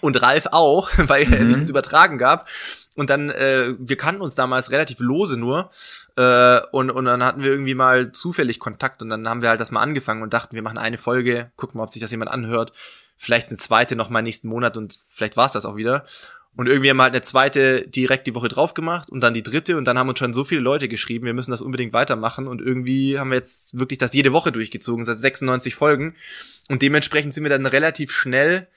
[0.00, 1.32] Und Ralf auch, weil mhm.
[1.32, 2.48] er nichts zu übertragen gab.
[2.96, 5.70] Und dann, äh, wir kannten uns damals relativ lose nur.
[6.16, 9.60] Äh, und, und dann hatten wir irgendwie mal zufällig Kontakt und dann haben wir halt
[9.60, 12.30] das mal angefangen und dachten, wir machen eine Folge, gucken mal, ob sich das jemand
[12.30, 12.72] anhört.
[13.18, 16.04] Vielleicht eine zweite noch mal nächsten Monat und vielleicht war's das auch wieder.
[16.56, 19.42] Und irgendwie haben wir halt eine zweite direkt die Woche drauf gemacht und dann die
[19.42, 22.48] dritte und dann haben uns schon so viele Leute geschrieben, wir müssen das unbedingt weitermachen
[22.48, 26.14] und irgendwie haben wir jetzt wirklich das jede Woche durchgezogen, seit 96 Folgen.
[26.68, 28.68] Und dementsprechend sind wir dann relativ schnell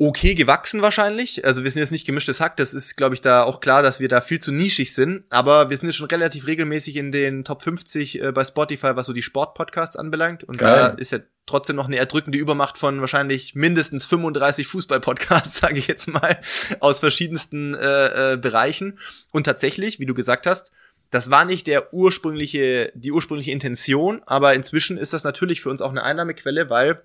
[0.00, 1.44] okay gewachsen wahrscheinlich.
[1.44, 4.00] Also wir sind jetzt nicht gemischtes Hack, das ist, glaube ich, da auch klar, dass
[4.00, 5.24] wir da viel zu nischig sind.
[5.28, 9.06] Aber wir sind jetzt schon relativ regelmäßig in den Top 50 äh, bei Spotify, was
[9.06, 10.42] so die Sportpodcasts anbelangt.
[10.42, 10.74] Und Geil.
[10.74, 15.86] da ist ja trotzdem noch eine erdrückende Übermacht von wahrscheinlich mindestens 35 Fußball-Podcasts, sage ich
[15.86, 16.40] jetzt mal,
[16.80, 18.98] aus verschiedensten äh, äh, Bereichen.
[19.32, 20.72] Und tatsächlich, wie du gesagt hast,
[21.10, 25.82] das war nicht der ursprüngliche, die ursprüngliche Intention, aber inzwischen ist das natürlich für uns
[25.82, 27.02] auch eine Einnahmequelle, weil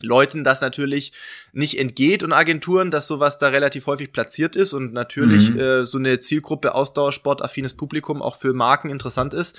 [0.00, 1.12] Leuten das natürlich
[1.52, 5.58] nicht entgeht und Agenturen, dass sowas da relativ häufig platziert ist und natürlich Mhm.
[5.60, 9.58] äh, so eine Zielgruppe Ausdauersport-affines Publikum auch für Marken interessant ist.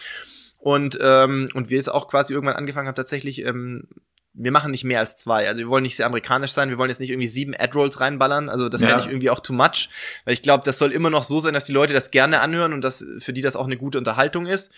[0.57, 3.87] Und, ähm, und wir jetzt auch quasi irgendwann angefangen haben, tatsächlich, ähm,
[4.33, 5.47] wir machen nicht mehr als zwei.
[5.47, 8.49] Also wir wollen nicht sehr amerikanisch sein, wir wollen jetzt nicht irgendwie sieben Ad-Rolls reinballern.
[8.49, 8.89] Also das Ja.
[8.89, 9.89] wäre nicht irgendwie auch too much.
[10.25, 12.73] Weil ich glaube, das soll immer noch so sein, dass die Leute das gerne anhören
[12.73, 14.71] und dass für die das auch eine gute Unterhaltung ist.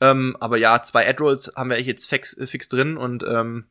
[0.00, 3.66] Ähm, aber ja, zwei Ad-Rolls haben wir jetzt fix, fix drin und ähm,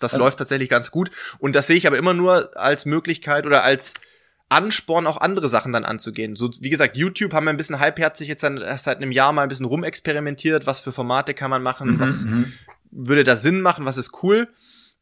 [0.00, 1.10] das Also- läuft tatsächlich ganz gut.
[1.38, 3.94] Und das sehe ich aber immer nur als Möglichkeit oder als
[4.50, 6.34] Ansporn, auch andere Sachen dann anzugehen.
[6.34, 9.32] So, wie gesagt, YouTube haben wir ein bisschen halbherzig jetzt dann erst seit einem Jahr
[9.32, 10.66] mal ein bisschen rumexperimentiert.
[10.66, 12.00] Was für Formate kann man machen?
[12.00, 12.52] Was Mhm.
[12.90, 13.84] würde da Sinn machen?
[13.84, 14.48] Was ist cool?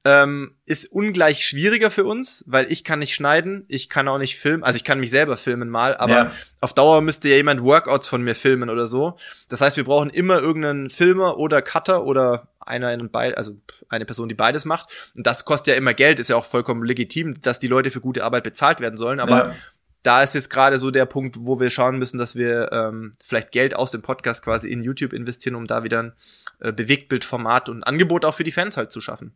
[0.09, 4.37] Ähm, ist ungleich schwieriger für uns, weil ich kann nicht schneiden, ich kann auch nicht
[4.39, 6.33] filmen, also ich kann mich selber filmen mal, aber Ja.
[6.61, 9.17] auf Dauer müsste ja jemand Workouts von mir filmen oder so.
[9.49, 13.57] Das heißt, wir brauchen immer irgendeinen Filmer oder Cutter oder einer in beid, also
[13.89, 14.89] eine Person, die beides macht.
[15.17, 18.01] Und das kostet ja immer Geld, ist ja auch vollkommen legitim, dass die Leute für
[18.01, 19.19] gute Arbeit bezahlt werden sollen.
[19.19, 19.57] Aber ja.
[20.05, 23.51] da ist jetzt gerade so der Punkt, wo wir schauen müssen, dass wir ähm, vielleicht
[23.51, 26.13] Geld aus dem Podcast quasi in YouTube investieren, um da wieder ein
[26.61, 29.33] äh, Bewegtbildformat und Angebot auch für die Fans halt zu schaffen.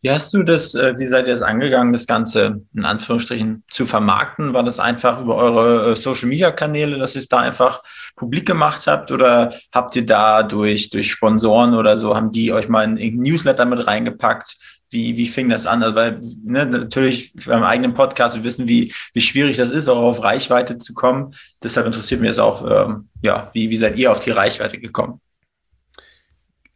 [0.00, 3.86] Wie hast du das, äh, wie seid ihr es angegangen, das Ganze in Anführungsstrichen zu
[3.86, 4.52] vermarkten?
[4.52, 7.82] War das einfach über eure äh, Social Media Kanäle, dass ihr es da einfach
[8.16, 9.10] publik gemacht habt?
[9.10, 13.32] Oder habt ihr da durch, durch Sponsoren oder so, haben die euch mal in irgendein
[13.32, 14.56] Newsletter mit reingepackt?
[14.90, 15.82] Wie, wie fing das an?
[15.82, 19.96] Also, weil, ne, natürlich beim eigenen Podcast, wir wissen, wie, wie schwierig das ist, auch
[19.96, 21.34] auf Reichweite zu kommen.
[21.62, 25.21] Deshalb interessiert mich das auch, ähm, ja, wie, wie seid ihr auf die Reichweite gekommen?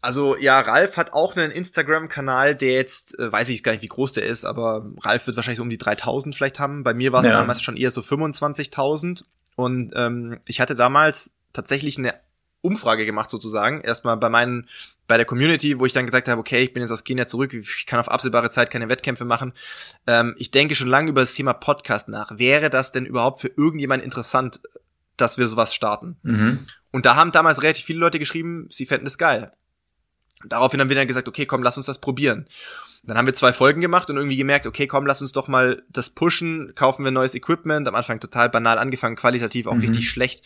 [0.06, 3.88] Also ja, Ralf hat auch einen Instagram-Kanal, der jetzt, äh, weiß ich gar nicht, wie
[3.88, 6.84] groß der ist, aber Ralf wird wahrscheinlich so um die 3000 vielleicht haben.
[6.84, 7.32] Bei mir war es Ja.
[7.32, 9.24] damals schon eher so 25.000
[9.56, 12.14] und ähm, ich hatte damals tatsächlich eine
[12.60, 13.80] Umfrage gemacht sozusagen.
[13.80, 14.68] Erstmal bei meinen,
[15.06, 17.54] bei der Community, wo ich dann gesagt habe, okay, ich bin jetzt aus Kenia zurück,
[17.54, 19.52] ich kann auf absehbare Zeit keine Wettkämpfe machen.
[20.06, 22.38] Ähm, ich denke schon lange über das Thema Podcast nach.
[22.38, 24.60] Wäre das denn überhaupt für irgendjemand interessant,
[25.16, 26.16] dass wir sowas starten?
[26.22, 26.66] Mhm.
[26.92, 29.52] Und da haben damals relativ viele Leute geschrieben, sie fänden es geil.
[30.48, 32.46] Daraufhin haben wir dann gesagt, okay, komm, lass uns das probieren.
[33.02, 35.82] Dann haben wir zwei Folgen gemacht und irgendwie gemerkt, okay, komm, lass uns doch mal
[35.88, 37.86] das pushen, kaufen wir neues Equipment.
[37.86, 39.80] Am Anfang total banal angefangen, qualitativ auch Mhm.
[39.80, 40.42] richtig schlecht.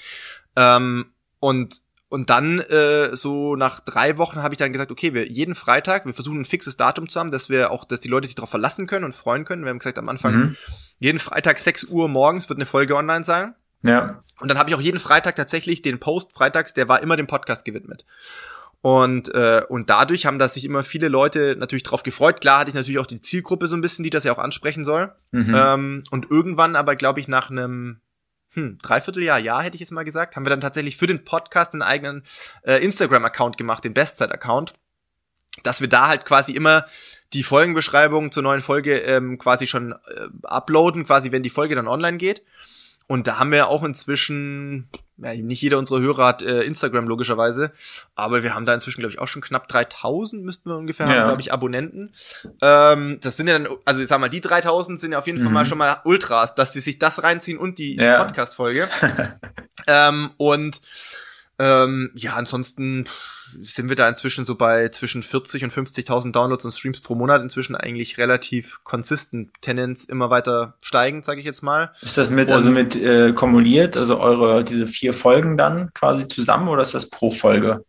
[0.56, 1.06] Ähm,
[1.38, 1.82] und
[2.12, 6.06] und dann äh, so nach drei Wochen habe ich dann gesagt, okay, wir jeden Freitag,
[6.06, 8.50] wir versuchen ein fixes Datum zu haben, dass wir auch, dass die Leute sich darauf
[8.50, 9.62] verlassen können und freuen können.
[9.62, 10.56] Wir haben gesagt am Anfang, Mhm.
[10.98, 13.54] jeden Freitag 6 Uhr morgens wird eine Folge online sein.
[13.84, 14.24] Ja.
[14.40, 17.28] Und dann habe ich auch jeden Freitag tatsächlich den Post freitags, der war immer dem
[17.28, 18.04] Podcast gewidmet.
[18.82, 22.40] Und, äh, und dadurch haben da sich immer viele Leute natürlich drauf gefreut.
[22.40, 24.84] Klar hatte ich natürlich auch die Zielgruppe so ein bisschen, die das ja auch ansprechen
[24.84, 25.12] soll.
[25.32, 25.54] Mhm.
[25.54, 28.00] Ähm, und irgendwann aber, glaube ich, nach einem
[28.52, 31.74] hm, Dreivierteljahr, Jahr hätte ich jetzt mal gesagt, haben wir dann tatsächlich für den Podcast
[31.74, 32.24] einen eigenen
[32.62, 34.74] äh, Instagram-Account gemacht, den Bestzeit-Account,
[35.62, 36.86] dass wir da halt quasi immer
[37.32, 39.96] die Folgenbeschreibung zur neuen Folge ähm, quasi schon äh,
[40.44, 42.42] uploaden, quasi wenn die Folge dann online geht.
[43.10, 47.72] Und da haben wir auch inzwischen, ja, nicht jeder unserer Hörer hat äh, Instagram logischerweise,
[48.14, 51.12] aber wir haben da inzwischen, glaube ich, auch schon knapp 3000 müssten wir ungefähr Ja.
[51.14, 52.12] haben, glaube ich, Abonnenten.
[52.62, 55.38] Ähm, das sind ja dann, also ich sag mal, die 3000 sind ja auf jeden
[55.38, 55.54] Fall Mhm.
[55.54, 58.18] mal schon mal Ultras, dass die sich das reinziehen und die, die Ja.
[58.22, 58.88] Podcast-Folge.
[59.88, 60.80] ähm, und
[61.60, 63.04] ähm, ja, ansonsten
[63.60, 67.42] sind wir da inzwischen so bei zwischen 40 und 50.000 Downloads und Streams pro Monat
[67.42, 71.92] inzwischen eigentlich relativ konsistent, Tendenz immer weiter steigend, sage ich jetzt mal.
[72.00, 76.26] Ist das mit, Und- also mit äh, kumuliert, also eure, diese vier Folgen dann quasi
[76.28, 77.84] zusammen oder ist das pro Folge?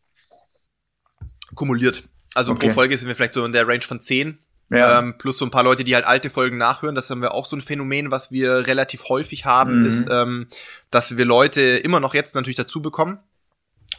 [1.56, 2.04] Kumuliert.
[2.34, 2.68] Also Okay.
[2.68, 4.40] pro Folge sind wir vielleicht so in der Range von 10.
[4.70, 5.00] Ja.
[5.00, 6.96] Ähm, plus so ein paar Leute, die halt alte Folgen nachhören.
[6.96, 9.86] Das haben wir auch so ein Phänomen, was wir relativ häufig haben, Mhm.
[9.86, 10.48] ist, ähm,
[10.92, 13.20] dass wir Leute immer noch jetzt natürlich dazu bekommen.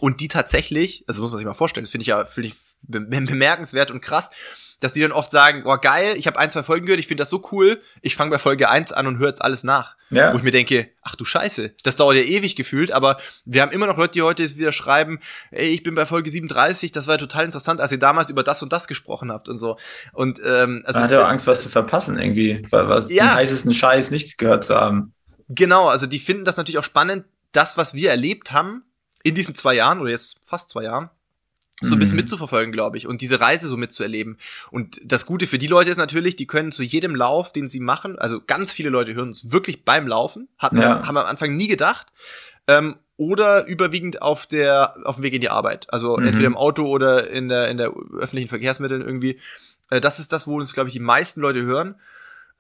[0.02, 2.56] Und die tatsächlich, also muss man sich mal vorstellen, das finde ich ja finde ich
[2.82, 4.30] be bemerkenswert und krass,
[4.80, 7.20] dass die dann oft sagen, oh geil, ich habe ein, zwei Folgen gehört, ich finde
[7.20, 9.94] das so cool, ich fange bei Folge 1 an und höre jetzt alles nach.
[10.10, 10.32] ja.
[10.32, 13.70] Wo ich mir denke, ach du Scheiße, das dauert ja ewig gefühlt, aber wir haben
[13.70, 15.20] immer noch Leute, die heute wieder schreiben,
[15.52, 18.60] ey, ich bin bei Folge 37, das war total interessant, als ihr damals über das
[18.64, 19.76] und das gesprochen habt und so.
[20.14, 23.36] Und ähm, also Man hat ja auch Angst, was zu verpassen irgendwie, weil was Ja.
[23.36, 25.14] heißesten Scheiß nichts gehört zu haben.
[25.48, 28.82] genau, also die finden das natürlich auch spannend, das, was wir erlebt haben
[29.23, 31.11] in diesen zwei Jahren oder jetzt fast zwei Jahren,
[31.81, 32.23] so ein bisschen Mhm.
[32.23, 34.36] mitzuverfolgen, glaube ich, und diese Reise so mitzuerleben.
[34.70, 37.81] Und das Gute für die Leute ist natürlich, die können zu jedem Lauf, den sie
[37.81, 41.01] machen, also ganz viele Leute hören uns wirklich beim Laufen, hatten Ja.
[41.01, 42.12] wir, haben wir am Anfang nie gedacht,
[42.69, 46.24] ähm, oder überwiegend auf der auf dem Weg in die Arbeit, also Mhm.
[46.24, 49.39] entweder im Auto oder in der in der öffentlichen Verkehrsmitteln irgendwie.
[49.90, 51.97] Äh, das ist das, wo uns glaube ich die meisten Leute hören.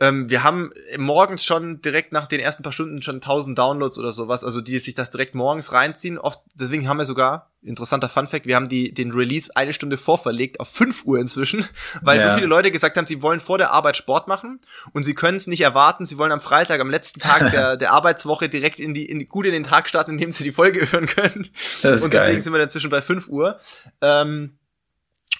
[0.00, 4.12] Ähm, wir haben morgens schon direkt nach den ersten paar Stunden schon 1000 Downloads oder
[4.12, 6.18] sowas, also die sich das direkt morgens reinziehen.
[6.18, 9.96] Oft, deswegen haben wir sogar, interessanter Fun Fact, wir haben die, den Release eine Stunde
[9.96, 11.64] vorverlegt auf 5 Uhr inzwischen,
[12.02, 12.30] weil Ja.
[12.30, 14.60] so viele Leute gesagt haben, sie wollen vor der Arbeit Sport machen
[14.92, 16.04] und sie können es nicht erwarten.
[16.04, 19.26] Sie wollen am Freitag, am letzten Tag der, der Arbeitswoche direkt in die, in die,
[19.26, 21.50] gut in den Tag starten, indem sie die Folge hören können.
[21.82, 22.40] Das ist und deswegen geil.
[22.40, 23.56] sind wir dann inzwischen bei 5 Uhr.
[24.00, 24.58] Ähm,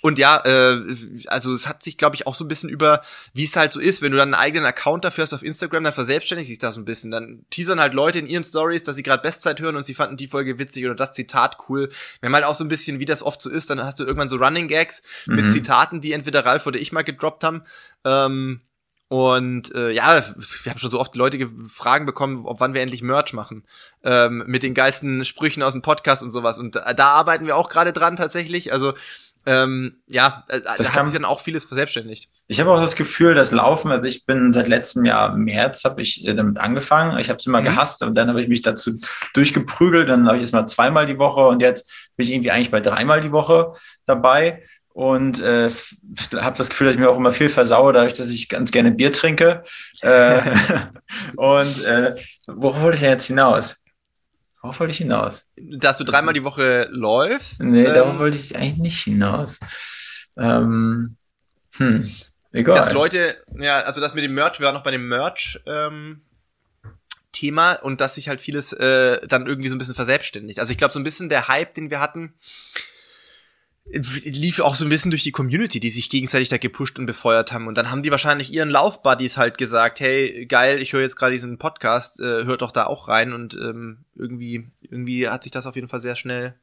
[0.00, 0.80] und ja, äh,
[1.26, 3.02] also es hat sich, glaube ich, auch so ein bisschen über,
[3.34, 5.84] wie es halt so ist, wenn du dann einen eigenen Account dafür hast auf Instagram,
[5.84, 7.10] dann verselbstständigt sich das so ein bisschen.
[7.10, 10.16] Dann teasern halt Leute in ihren Stories, dass sie gerade Bestzeit hören und sie fanden
[10.16, 11.90] die Folge witzig oder das Zitat cool.
[12.20, 14.04] Wir haben halt auch so ein bisschen, wie das oft so ist, dann hast du
[14.04, 15.50] irgendwann so Running Gags mit Mhm.
[15.50, 17.62] Zitaten, die entweder Ralf oder ich mal gedroppt haben.
[18.04, 18.60] Ähm,
[19.08, 20.24] und äh, ja,
[20.62, 23.62] wir haben schon so oft Leute ge- Fragen bekommen, ob wann wir endlich Merch machen.
[24.02, 26.58] Ähm, mit den geilsten Sprüchen aus dem Podcast und sowas.
[26.58, 28.72] Und da, da arbeiten wir auch gerade dran tatsächlich.
[28.72, 28.94] Also
[29.46, 32.28] ähm, ja, äh, da kann- hat sich dann auch vieles verselbstständigt.
[32.48, 36.00] Ich habe auch das Gefühl, das Laufen, also ich bin seit letztem Jahr März habe
[36.02, 37.18] ich äh, damit angefangen.
[37.18, 37.64] Ich habe es immer Mhm.
[37.64, 38.98] gehasst und dann habe ich mich dazu
[39.34, 40.08] durchgeprügelt.
[40.08, 42.80] Dann habe ich jetzt mal zweimal die Woche und jetzt bin ich irgendwie eigentlich bei
[42.80, 43.72] dreimal die Woche
[44.06, 44.62] dabei
[44.94, 45.70] und äh,
[46.36, 48.92] habe das Gefühl, dass ich mir auch immer viel versaue, dadurch, dass ich ganz gerne
[48.92, 49.64] Bier trinke.
[50.02, 50.40] Äh,
[51.36, 52.14] und äh,
[52.46, 53.76] worauf wollte ich denn jetzt hinaus?
[54.62, 55.50] Worauf wollte ich hinaus?
[55.56, 57.62] Dass du dreimal die Woche läufst.
[57.62, 59.58] Nee, ähm, darauf wollte ich eigentlich nicht hinaus.
[60.36, 61.16] Ähm,
[61.72, 62.08] hm,
[62.52, 62.76] egal.
[62.76, 66.22] dass Leute, ja, also das mit dem Merch, wir waren noch bei dem Merch, ähm,
[67.32, 70.60] Thema und dass sich halt vieles äh, dann irgendwie so ein bisschen verselbstständigt.
[70.60, 72.34] Also ich glaube, so ein bisschen der Hype, den wir hatten,
[73.84, 77.52] lief auch so ein bisschen durch die Community, die sich gegenseitig da gepusht und befeuert
[77.52, 77.66] haben.
[77.66, 81.32] Und dann haben die wahrscheinlich ihren Laufbuddies halt gesagt, hey, geil, ich höre jetzt gerade
[81.32, 83.32] diesen Podcast, äh, hört doch da auch rein.
[83.32, 86.54] Und ähm, irgendwie, irgendwie hat sich das auf jeden Fall sehr schnell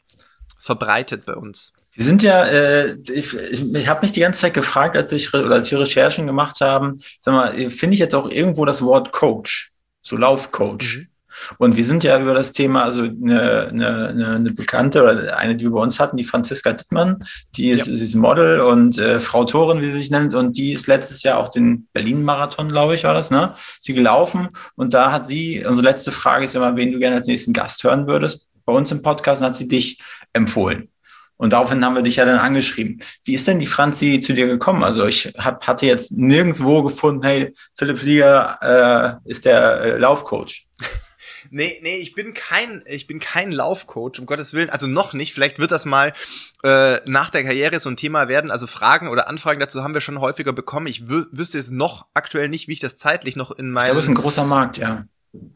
[0.59, 1.73] verbreitet bei uns.
[1.93, 5.33] Wir sind ja, äh, ich, ich, ich habe mich die ganze Zeit gefragt, als ich
[5.33, 9.11] oder als wir Recherchen gemacht haben, sag mal, finde ich jetzt auch irgendwo das Wort
[9.11, 11.09] Coach, so Laufcoach.
[11.57, 15.65] Und wir sind ja über das Thema, also eine, eine, eine, Bekannte oder eine, die
[15.65, 17.23] wir bei uns hatten, die Franziska Dittmann,
[17.55, 17.93] die ist, Ja.
[17.93, 21.39] ist Model und äh, Frau Torin, wie sie sich nennt, und die ist letztes Jahr
[21.39, 23.53] auch den Berlin-Marathon, glaube ich, war das, ne?
[23.79, 27.27] Sie gelaufen und da hat sie, unsere letzte Frage ist immer, wen du gerne als
[27.27, 28.47] nächsten Gast hören würdest.
[28.65, 29.99] Bei uns im Podcast hat sie dich
[30.33, 30.89] empfohlen.
[31.37, 33.01] Und daraufhin haben wir dich ja dann angeschrieben.
[33.23, 34.83] Wie ist denn die Franzi zu dir gekommen?
[34.83, 40.67] Also ich hab, hatte jetzt nirgendwo gefunden, hey, Philipp Flieger äh, ist der äh, Laufcoach.
[41.51, 44.69] Nee, nee, ich bin kein, ich bin kein Laufcoach, um Gottes Willen.
[44.69, 45.34] Also noch nicht.
[45.34, 46.13] Vielleicht wird das mal
[46.63, 48.51] äh, nach der Karriere so ein Thema werden.
[48.51, 50.88] Also Fragen oder Anfragen dazu haben wir schon häufiger bekommen.
[50.88, 53.99] Ich wü wüsste jetzt noch aktuell nicht, wie ich das zeitlich noch in Ich glaube,
[53.99, 55.05] es ist ein meinem, großer Markt, ja.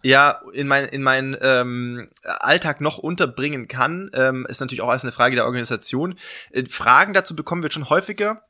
[0.02, 4.10] ja, in mein, in meinen ähm, Alltag noch unterbringen kann.
[4.14, 6.16] Ähm, ist natürlich auch alles eine Frage der Organisation.
[6.52, 8.44] Äh, Fragen dazu bekommen wir schon häufiger.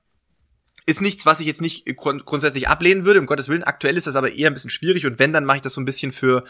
[0.85, 3.63] Ist nichts, was ich jetzt nicht grund grundsätzlich ablehnen würde, um Gottes Willen.
[3.63, 5.81] Aktuell ist das aber eher ein bisschen schwierig und wenn, dann mache ich das so
[5.81, 6.43] ein bisschen für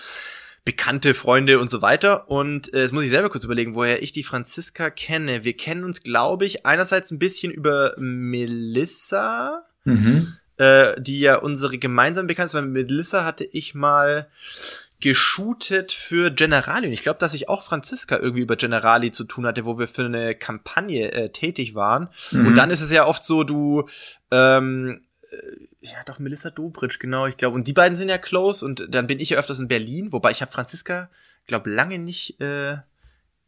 [0.65, 2.29] bekannte Freunde und so weiter.
[2.29, 5.43] Und äh, jetzt muss ich selber kurz überlegen, woher ich die Franziska kenne.
[5.43, 10.33] Wir kennen uns, glaube ich, einerseits ein bisschen über Melissa, Mhm.
[10.57, 12.53] äh, die ja unsere gemeinsame Bekannte ist.
[12.53, 14.29] Weil mit Melissa hatte ich mal
[15.01, 16.87] geshootet für Generali.
[16.87, 19.89] Und ich glaube, dass ich auch Franziska irgendwie über Generali zu tun hatte, wo wir
[19.89, 22.07] für eine Kampagne äh, tätig waren.
[22.31, 22.47] Mhm.
[22.47, 23.89] Und dann ist es ja oft so, du,
[24.31, 25.35] ähm, äh,
[25.83, 27.55] ja doch, Melissa Dobritsch, genau, ich glaube.
[27.55, 30.31] Und die beiden sind ja close und dann bin ich ja öfters in Berlin, wobei
[30.31, 31.09] ich habe Franziska,
[31.45, 32.77] glaube lange nicht äh,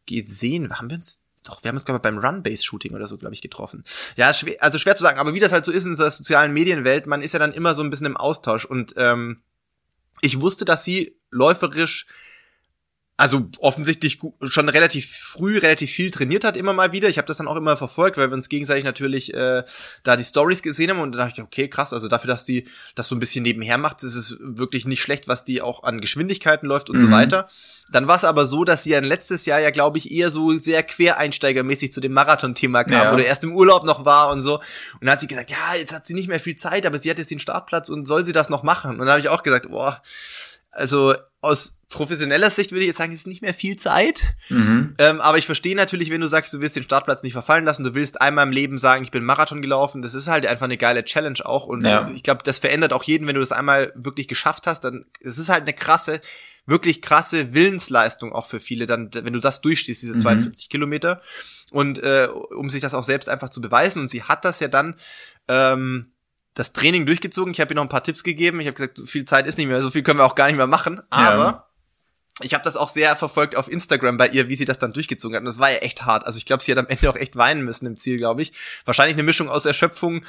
[0.06, 0.78] gesehen.
[0.78, 3.40] Haben wir uns doch, wir haben uns, glaube ich, beim Run-Base-Shooting oder so, glaube ich,
[3.40, 3.84] getroffen.
[4.16, 6.52] Ja, schwer, also schwer zu sagen, aber wie das halt so ist in der sozialen
[6.52, 9.42] Medienwelt, man ist ja dann immer so ein bisschen im Austausch und ähm,
[10.22, 12.06] ich wusste, dass sie läuferisch
[13.18, 17.08] also offensichtlich schon relativ früh relativ viel trainiert hat immer mal wieder.
[17.08, 19.62] Ich habe das dann auch immer verfolgt, weil wir uns gegenseitig natürlich äh,
[20.02, 22.68] da die Stories gesehen haben und da dachte ich, okay, krass, also dafür, dass die
[22.94, 26.02] das so ein bisschen nebenher macht, ist es wirklich nicht schlecht, was die auch an
[26.02, 27.12] Geschwindigkeiten läuft und so Mhm.
[27.12, 27.48] weiter.
[27.90, 30.50] Dann war es aber so, dass sie ja letztes Jahr ja, glaube ich, eher so
[30.52, 33.12] sehr quereinsteigermäßig zu dem Marathon-Thema kam, Ja.
[33.12, 34.56] wo der erst im Urlaub noch war und so.
[34.56, 34.62] Und
[35.02, 37.18] dann hat sie gesagt, ja, jetzt hat sie nicht mehr viel Zeit, aber sie hat
[37.18, 38.90] jetzt den Startplatz und soll sie das noch machen?
[38.90, 40.02] Und dann habe ich auch gesagt, boah,
[40.70, 41.14] also
[41.46, 44.20] aus professioneller Sicht würde ich jetzt sagen, es ist nicht mehr viel Zeit.
[44.48, 44.94] Mhm.
[44.98, 47.84] Ähm, aber ich verstehe natürlich, wenn du sagst, du willst den Startplatz nicht verfallen lassen,
[47.84, 50.02] du willst einmal im Leben sagen, ich bin Marathon gelaufen.
[50.02, 51.66] Das ist halt einfach eine geile Challenge auch.
[51.66, 52.10] Und Ja.
[52.14, 54.80] ich glaube, das verändert auch jeden, wenn du das einmal wirklich geschafft hast.
[54.80, 56.20] Dann es ist halt eine krasse,
[56.66, 60.22] wirklich krasse Willensleistung auch für viele, dann, wenn du das durchstehst, diese Mhm.
[60.22, 61.22] 42 Kilometer.
[61.70, 64.00] Und äh, um sich das auch selbst einfach zu beweisen.
[64.00, 64.96] Und sie hat das ja dann
[65.48, 66.08] ähm,
[66.56, 67.52] das Training durchgezogen.
[67.52, 68.58] Ich habe ihr noch ein paar Tipps gegeben.
[68.60, 70.46] Ich habe gesagt, so viel Zeit ist nicht mehr, so viel können wir auch gar
[70.48, 71.00] nicht mehr machen.
[71.10, 71.66] Aber Ja.
[72.40, 75.36] ich habe das auch sehr verfolgt auf Instagram bei ihr, wie sie das dann durchgezogen
[75.36, 75.40] hat.
[75.42, 76.24] Und das war ja echt hart.
[76.26, 78.52] Also ich glaube, sie hat am Ende auch echt weinen müssen im Ziel, glaube ich.
[78.86, 80.24] Wahrscheinlich eine Mischung aus Erschöpfung,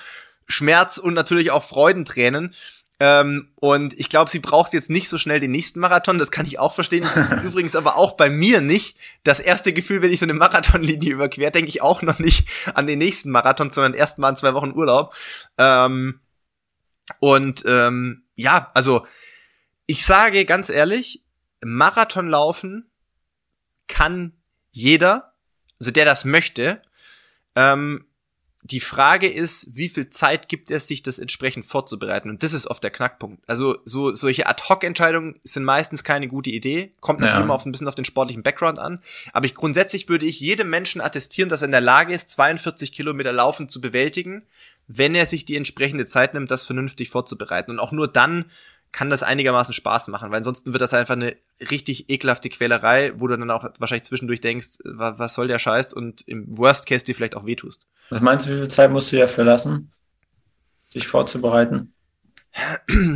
[0.47, 2.53] Schmerz und natürlich auch Freudentränen.
[2.99, 6.17] Ähm, und ich glaube, sie braucht jetzt nicht so schnell den nächsten Marathon.
[6.17, 7.03] Das kann ich auch verstehen.
[7.03, 10.33] Das ist übrigens aber auch bei mir nicht das erste Gefühl, wenn ich so eine
[10.33, 14.35] Marathonlinie überquere, denke ich auch noch nicht an den nächsten Marathon, sondern erst mal an
[14.35, 15.13] zwei Wochen Urlaub.
[15.57, 16.19] Ähm,
[17.19, 19.05] und ähm, ja, also
[19.85, 21.23] ich sage ganz ehrlich,
[21.61, 22.89] Marathon laufen
[23.87, 24.33] kann
[24.71, 25.33] jeder,
[25.79, 26.81] also der das möchte.
[27.55, 28.05] Ähm,
[28.71, 32.29] die Frage ist, wie viel Zeit gibt es sich, das entsprechend vorzubereiten?
[32.29, 33.41] Und das ist oft der Knackpunkt.
[33.47, 36.91] Also so solche Ad-Hoc-Entscheidungen sind meistens keine gute Idee.
[36.99, 37.43] Kommt natürlich ja.
[37.43, 38.99] immer auf ein bisschen auf den sportlichen Background an.
[39.31, 42.91] Aber ich grundsätzlich würde ich jedem Menschen attestieren, dass er in der Lage ist, 42
[42.91, 44.43] Kilometer Laufen zu bewältigen,
[44.87, 47.71] wenn er sich die entsprechende Zeit nimmt, das vernünftig vorzubereiten.
[47.71, 48.45] Und auch nur dann
[48.91, 51.35] kann das einigermaßen Spaß machen, weil ansonsten wird das einfach eine
[51.69, 56.27] richtig ekelhafte Quälerei, wo du dann auch wahrscheinlich zwischendurch denkst, was soll der Scheiß und
[56.27, 57.87] im Worst Case dir vielleicht auch wehtust.
[58.09, 59.91] Was meinst du, wie viel Zeit musst du ja verlassen,
[60.93, 61.93] dich vorzubereiten?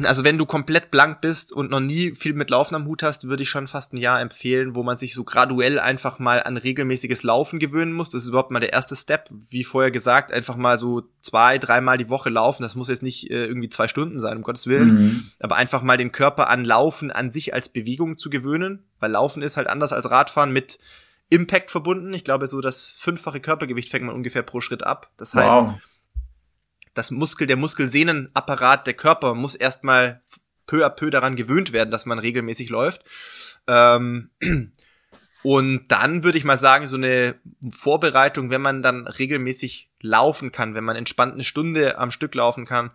[0.05, 3.27] Also wenn du komplett blank bist und noch nie viel mit Laufen am Hut hast,
[3.27, 6.57] würde ich schon fast ein Jahr empfehlen, wo man sich so graduell einfach mal an
[6.57, 8.11] regelmäßiges Laufen gewöhnen muss.
[8.11, 9.29] Das ist überhaupt mal der erste Step.
[9.49, 12.61] Wie vorher gesagt, einfach mal so zwei, dreimal die Woche laufen.
[12.61, 14.93] Das muss jetzt nicht äh, irgendwie zwei Stunden sein, um Gottes Willen.
[14.93, 15.31] Mhm.
[15.39, 18.83] Aber einfach mal den Körper an Laufen an sich als Bewegung zu gewöhnen.
[18.99, 20.77] Weil Laufen ist halt anders als Radfahren mit
[21.31, 22.13] Impact verbunden.
[22.13, 25.11] Ich glaube, so das fünffache Körpergewicht fängt man ungefähr pro Schritt ab.
[25.17, 25.81] Das heißt, wow
[26.93, 30.21] das Muskel, der Muskelsehnenapparat, der Körper muss erstmal
[30.67, 33.03] peu à peu daran gewöhnt werden, dass man regelmäßig läuft.
[33.67, 34.29] Ähm,
[35.43, 37.35] und dann würde ich mal sagen, so eine
[37.69, 42.65] Vorbereitung, wenn man dann regelmäßig laufen kann, wenn man entspannt eine Stunde am Stück laufen
[42.65, 42.91] kann,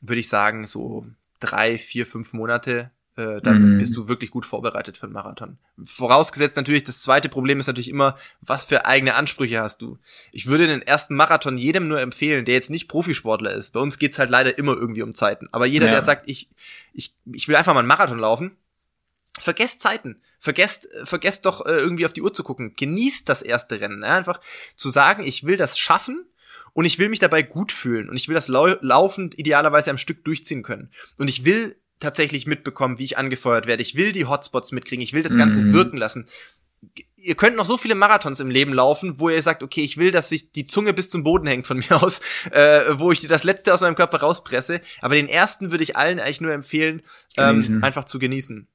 [0.00, 1.06] würde ich sagen, so
[1.40, 3.78] drei, vier, fünf Monate äh, dann mhm.
[3.78, 5.58] bist du wirklich gut vorbereitet für einen Marathon.
[5.82, 9.98] Vorausgesetzt natürlich, das zweite Problem ist natürlich immer, was für eigene Ansprüche hast du.
[10.32, 13.70] Ich würde den ersten Marathon jedem nur empfehlen, der jetzt nicht Profisportler ist.
[13.72, 15.48] Bei uns geht's halt leider immer irgendwie um Zeiten.
[15.52, 15.92] Aber jeder, ja.
[15.92, 16.50] der sagt, ich,
[16.92, 18.56] ich, ich will einfach mal einen Marathon laufen,
[19.38, 20.20] Vergesst Zeiten.
[20.38, 22.74] Vergesst, vergesst doch äh, irgendwie auf die Uhr zu gucken.
[22.76, 24.02] Genießt das erste Rennen.
[24.02, 24.16] Ja?
[24.16, 24.40] Einfach
[24.76, 26.24] zu sagen, ich will das schaffen
[26.72, 29.98] und ich will mich dabei gut fühlen und ich will das lau laufend idealerweise am
[29.98, 30.90] Stück durchziehen können.
[31.18, 33.82] Und ich will tatsächlich mitbekommen, wie ich angefeuert werde.
[33.82, 35.02] Ich will die Hotspots mitkriegen.
[35.02, 35.72] Ich will das Ganze mhm.
[35.72, 36.28] wirken lassen.
[37.16, 40.10] Ihr könnt noch so viele Marathons im Leben laufen, wo ihr sagt, okay, ich will,
[40.10, 42.20] dass sich die Zunge bis zum Boden hängt von mir aus,
[42.50, 44.80] äh, wo ich das Letzte aus meinem Körper rauspresse.
[45.00, 47.02] Aber den ersten würde ich allen eigentlich nur empfehlen,
[47.36, 48.68] ähm, einfach zu genießen.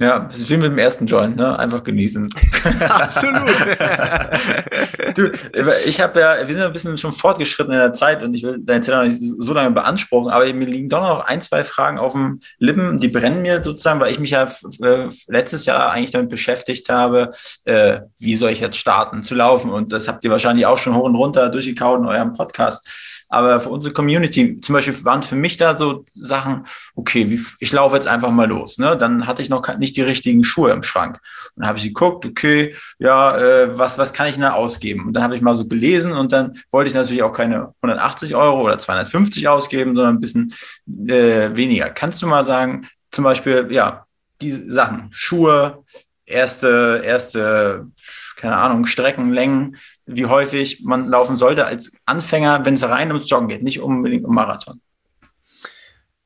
[0.00, 1.58] Ja, das ist wie mit dem ersten Joint, ne?
[1.58, 2.26] Einfach genießen.
[2.88, 3.50] Absolut.
[5.14, 5.30] du,
[5.84, 8.58] ich habe ja, wir sind ein bisschen schon fortgeschritten in der Zeit und ich will
[8.62, 11.98] deine Zeit noch nicht so lange beanspruchen, aber mir liegen doch noch ein, zwei Fragen
[11.98, 14.50] auf dem Lippen, die brennen mir sozusagen, weil ich mich ja
[14.80, 17.32] äh, letztes Jahr eigentlich damit beschäftigt habe,
[17.64, 20.94] äh, wie soll ich jetzt starten zu laufen und das habt ihr wahrscheinlich auch schon
[20.94, 22.88] hoch und runter durchgekaut in eurem Podcast.
[23.30, 26.66] Aber für unsere Community, zum Beispiel waren für mich da so Sachen,
[26.96, 28.78] okay, ich laufe jetzt einfach mal los.
[28.78, 28.96] Ne?
[28.96, 31.20] Dann hatte ich noch nicht die richtigen Schuhe im Schrank.
[31.54, 35.06] Und dann habe ich geguckt, okay, ja, äh, was, was kann ich denn da ausgeben?
[35.06, 38.34] Und dann habe ich mal so gelesen und dann wollte ich natürlich auch keine 180
[38.34, 40.52] Euro oder 250 ausgeben, sondern ein bisschen
[41.06, 41.88] äh, weniger.
[41.90, 44.06] Kannst du mal sagen, zum Beispiel, ja,
[44.42, 45.84] die Sachen, Schuhe,
[46.26, 47.86] erste, erste,
[48.36, 49.76] keine Ahnung, Streckenlängen,
[50.16, 54.24] wie häufig man laufen sollte als Anfänger, wenn es rein ums Joggen geht, nicht unbedingt
[54.24, 54.80] um Marathon?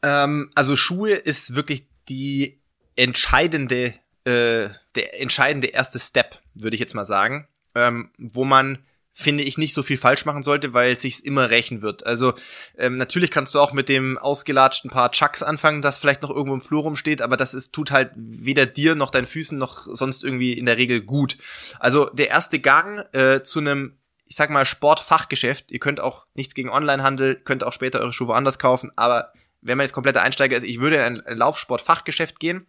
[0.02, 2.60] Ähm, also Schuhe ist wirklich die
[2.96, 3.94] entscheidende,
[4.24, 8.78] äh, der entscheidende erste Step, würde ich jetzt mal sagen, ähm, wo man
[9.14, 12.04] finde ich, nicht so viel falsch machen sollte, weil es sich immer rächen wird.
[12.04, 12.34] Also
[12.76, 16.54] ähm, natürlich kannst du auch mit dem ausgelatschten Paar Chucks anfangen, das vielleicht noch irgendwo
[16.54, 20.24] im Flur rumsteht, aber das ist, tut halt weder dir noch deinen Füßen noch sonst
[20.24, 21.38] irgendwie in der Regel gut.
[21.78, 23.96] Also der erste Gang äh, zu einem
[24.26, 25.70] ich sag mal, Sportfachgeschäft.
[25.70, 29.78] Ihr könnt auch nichts gegen Onlinehandel, könnt auch später eure Schuhe woanders kaufen, aber wenn
[29.78, 32.66] man jetzt kompletter Einsteiger ist, ich würde in ein Laufsportfachgeschäft gehen.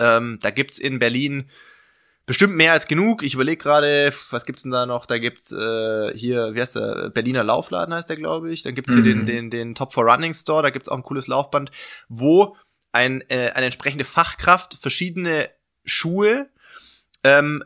[0.00, 1.48] Ähm, da gibt's in Berlin
[2.28, 3.22] bestimmt mehr als genug.
[3.22, 5.06] Ich überlege gerade, was gibt's denn da noch?
[5.06, 7.08] Da gibt's äh, hier, wie heißt der?
[7.08, 8.62] Berliner Laufladen heißt der, glaube ich.
[8.62, 9.24] Dann gibt's hier mhm.
[9.24, 10.62] den, den, den Top for Running Store.
[10.62, 11.70] Da gibt's auch ein cooles Laufband,
[12.08, 12.54] wo
[12.92, 15.48] ein, äh, eine entsprechende Fachkraft verschiedene
[15.86, 16.50] Schuhe
[17.24, 17.64] ähm,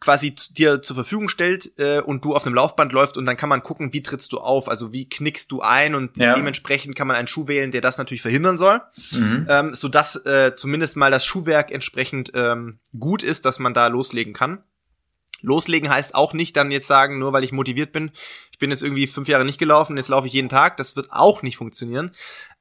[0.00, 3.50] quasi dir zur Verfügung stellt äh, und du auf einem Laufband läufst und dann kann
[3.50, 6.34] man gucken, wie trittst du auf, also wie knickst du ein und ja.
[6.34, 8.80] dementsprechend kann man einen Schuh wählen, der das natürlich verhindern soll,
[9.12, 9.46] mhm.
[9.48, 13.88] ähm, so dass äh, zumindest mal das Schuhwerk entsprechend ähm, gut ist, dass man da
[13.88, 14.64] loslegen kann.
[15.42, 18.10] Loslegen heißt auch nicht dann jetzt sagen, nur weil ich motiviert bin,
[18.52, 20.76] ich bin jetzt irgendwie fünf Jahre nicht gelaufen, jetzt laufe ich jeden Tag.
[20.76, 22.10] Das wird auch nicht funktionieren.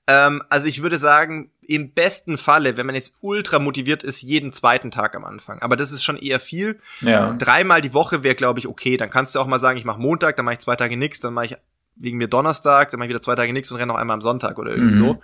[0.09, 4.51] Ähm, also ich würde sagen, im besten Falle, wenn man jetzt ultra motiviert ist, jeden
[4.51, 5.61] zweiten Tag am Anfang.
[5.61, 6.79] Aber das ist schon eher viel.
[7.01, 7.35] Ja.
[7.35, 8.97] Dreimal die Woche wäre, glaube ich, okay.
[8.97, 11.19] Dann kannst du auch mal sagen, ich mache Montag, dann mache ich zwei Tage nichts,
[11.19, 11.57] dann mache ich
[11.95, 14.21] wegen mir Donnerstag, dann mache ich wieder zwei Tage nichts und renne noch einmal am
[14.21, 14.97] Sonntag oder irgendwie mhm.
[14.97, 15.21] so.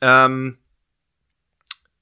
[0.00, 0.58] Ähm,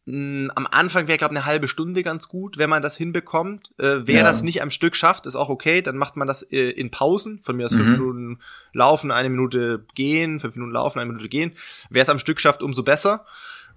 [0.05, 3.71] am Anfang wäre, glaube eine halbe Stunde ganz gut, wenn man das hinbekommt.
[3.79, 4.23] Äh, wer Ja.
[4.25, 5.81] das nicht am Stück schafft, ist auch okay.
[5.81, 7.41] Dann macht man das äh, in Pausen.
[7.41, 7.93] Von mir aus fünf Mhm.
[7.93, 8.39] Minuten
[8.73, 11.53] laufen, eine Minute gehen, fünf Minuten laufen, eine Minute gehen.
[11.89, 13.25] Wer es am Stück schafft, umso besser.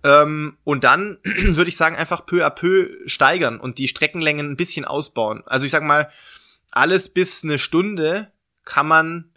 [0.03, 4.57] Ähm, und dann würde ich sagen, einfach peu à peu steigern und die Streckenlängen ein
[4.57, 5.43] bisschen ausbauen.
[5.45, 6.09] Also ich sag mal,
[6.71, 8.31] alles bis eine Stunde
[8.63, 9.29] kann man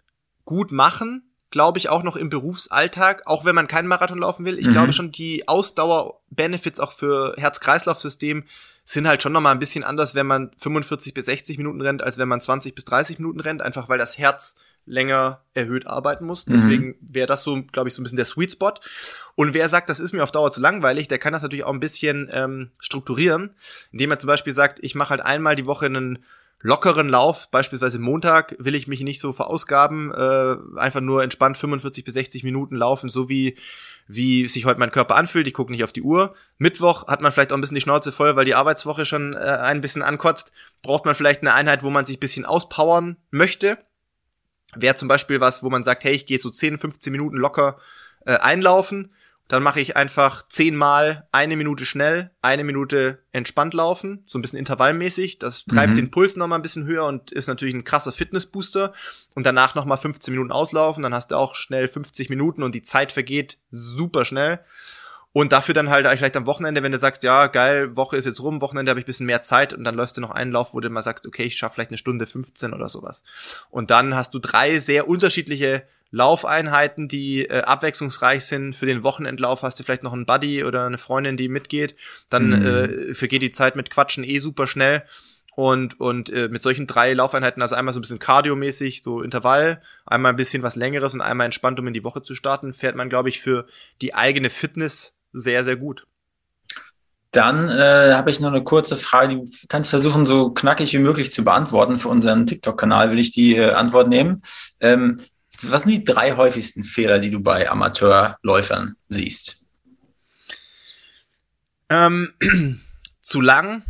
[0.45, 4.59] gut machen, glaube ich, auch noch im Berufsalltag, auch wenn man keinen Marathon laufen will.
[4.59, 4.71] Ich Mhm.
[4.71, 8.43] glaube schon, die Ausdauer-Benefits auch für Herz-Kreislauf-System
[8.85, 12.17] sind halt schon nochmal ein bisschen anders, wenn man 45 bis 60 Minuten rennt, als
[12.17, 14.55] wenn man 20 bis 30 Minuten rennt, einfach weil das Herz
[14.85, 16.47] länger erhöht arbeiten muss.
[16.47, 16.51] Mhm.
[16.51, 18.73] Deswegen wäre das so, glaube ich, so ein bisschen der Sweet Spot.
[19.35, 21.73] Und wer sagt, das ist mir auf Dauer zu langweilig, der kann das natürlich auch
[21.73, 23.51] ein bisschen ähm, strukturieren,
[23.91, 26.23] indem er zum Beispiel sagt, ich mache halt einmal die Woche einen
[26.61, 32.03] lockeren Lauf, beispielsweise Montag will ich mich nicht so verausgaben, äh, einfach nur entspannt 45
[32.03, 33.57] bis 60 Minuten laufen, so wie
[34.11, 35.45] wie sich heute mein Körper anfühlt.
[35.47, 36.33] Ich gucke nicht auf die Uhr.
[36.57, 39.37] Mittwoch hat man vielleicht auch ein bisschen die Schnauze voll, weil die Arbeitswoche schon äh,
[39.37, 40.51] ein bisschen ankotzt.
[40.81, 43.77] Braucht man vielleicht eine Einheit, wo man sich ein bisschen auspowern möchte.
[44.75, 47.77] Wäre zum Beispiel was, wo man sagt, hey, ich gehe so 10, 15 Minuten locker
[48.25, 49.13] äh, einlaufen.
[49.49, 54.59] Dann mache ich einfach zehnmal eine Minute schnell, eine Minute entspannt laufen, so ein bisschen
[54.59, 55.39] intervallmäßig.
[55.39, 55.95] Das treibt Mhm.
[55.95, 58.93] den Puls noch mal ein bisschen höher und ist natürlich ein krasser Fitnessbooster.
[59.33, 62.75] Und danach noch mal 15 Minuten auslaufen, dann hast du auch schnell 50 Minuten und
[62.75, 64.59] die Zeit vergeht super schnell.
[65.31, 68.41] Und dafür dann halt vielleicht am Wochenende, wenn du sagst, ja, geil, Woche ist jetzt
[68.41, 70.73] rum, Wochenende habe ich ein bisschen mehr Zeit und dann läufst du noch einen Lauf,
[70.73, 73.23] wo du mal sagst, okay, ich schaffe vielleicht eine Stunde 15 oder sowas.
[73.69, 78.75] Und dann hast du drei sehr unterschiedliche Laufeinheiten, die äh, abwechslungsreich sind.
[78.75, 81.95] Für den Wochenendlauf hast du vielleicht noch einen Buddy oder eine Freundin, die mitgeht.
[82.29, 82.65] Dann Mhm.
[82.65, 85.03] äh, vergeht die Zeit mit Quatschen eh super schnell.
[85.55, 89.81] Und, und äh, mit solchen drei Laufeinheiten, also einmal so ein bisschen Cardio-mäßig, so Intervall,
[90.05, 92.95] einmal ein bisschen was längeres und einmal entspannt, um in die Woche zu starten, fährt
[92.95, 93.65] man, glaube ich, für
[94.01, 96.05] die eigene Fitness sehr, sehr gut.
[97.31, 101.31] Dann äh, habe ich noch eine kurze Frage, die kannst versuchen, so knackig wie möglich
[101.31, 101.99] zu beantworten.
[101.99, 104.41] Für unseren TikTok-Kanal will ich die äh, Antwort nehmen.
[104.79, 105.19] Ähm,
[105.67, 109.63] was sind die drei häufigsten Fehler, die du bei Amateurläufern siehst?
[111.89, 112.33] Ähm,
[113.21, 113.83] zu lang,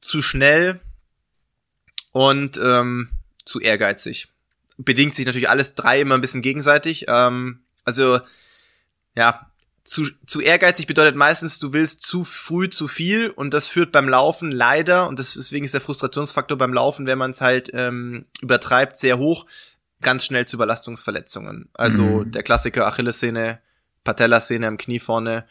[0.00, 0.80] zu schnell
[2.12, 3.10] und ähm,
[3.44, 4.28] zu ehrgeizig.
[4.78, 7.06] Bedingt sich natürlich alles drei immer ein bisschen gegenseitig.
[7.08, 8.20] Ähm, also,
[9.14, 9.50] ja,
[9.84, 14.08] zu, zu ehrgeizig bedeutet meistens, du willst zu früh zu viel und das führt beim
[14.08, 18.96] Laufen leider, und deswegen ist der Frustrationsfaktor beim Laufen, wenn man es halt ähm, übertreibt,
[18.96, 19.46] sehr hoch,
[20.02, 21.68] ganz schnell zu Überlastungsverletzungen.
[21.74, 22.32] Also Mhm.
[22.32, 23.60] der Klassiker Achillessehne,
[24.04, 25.46] Patellasehne am Knie vorne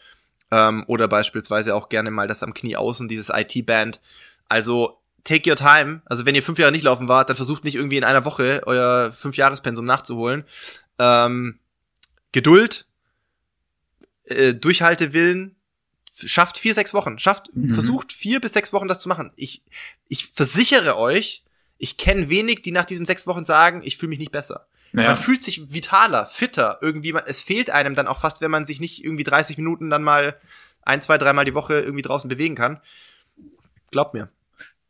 [0.50, 4.00] ähm, oder beispielsweise auch gerne mal das am Knie außen, dieses IT-Band.
[4.48, 6.02] Also take your time.
[6.04, 8.62] Also wenn ihr fünf Jahre nicht laufen wart, dann versucht nicht irgendwie in einer Woche
[8.66, 10.44] euer Fünfjahrespensum nachzuholen.
[11.00, 11.58] Ähm,
[12.32, 12.86] Geduld,
[14.24, 15.56] äh, Durchhaltewillen,
[16.12, 17.18] schafft vier, sechs Wochen.
[17.18, 17.74] Schafft, Mhm.
[17.74, 19.32] versucht vier bis sechs Wochen das zu machen.
[19.36, 19.62] Ich,
[20.06, 21.42] ich versichere euch,
[21.78, 24.66] ich kenne wenig, die nach diesen sechs Wochen sagen, ich fühle mich nicht besser.
[24.92, 28.50] Naja, Man fühlt sich vitaler, fitter, irgendwie, man- es fehlt einem dann auch fast, wenn
[28.50, 30.36] man sich nicht irgendwie 30 Minuten dann mal
[30.82, 32.80] ein, zwei, dreimal die Woche irgendwie draußen bewegen kann.
[33.90, 34.28] Glaubt mir.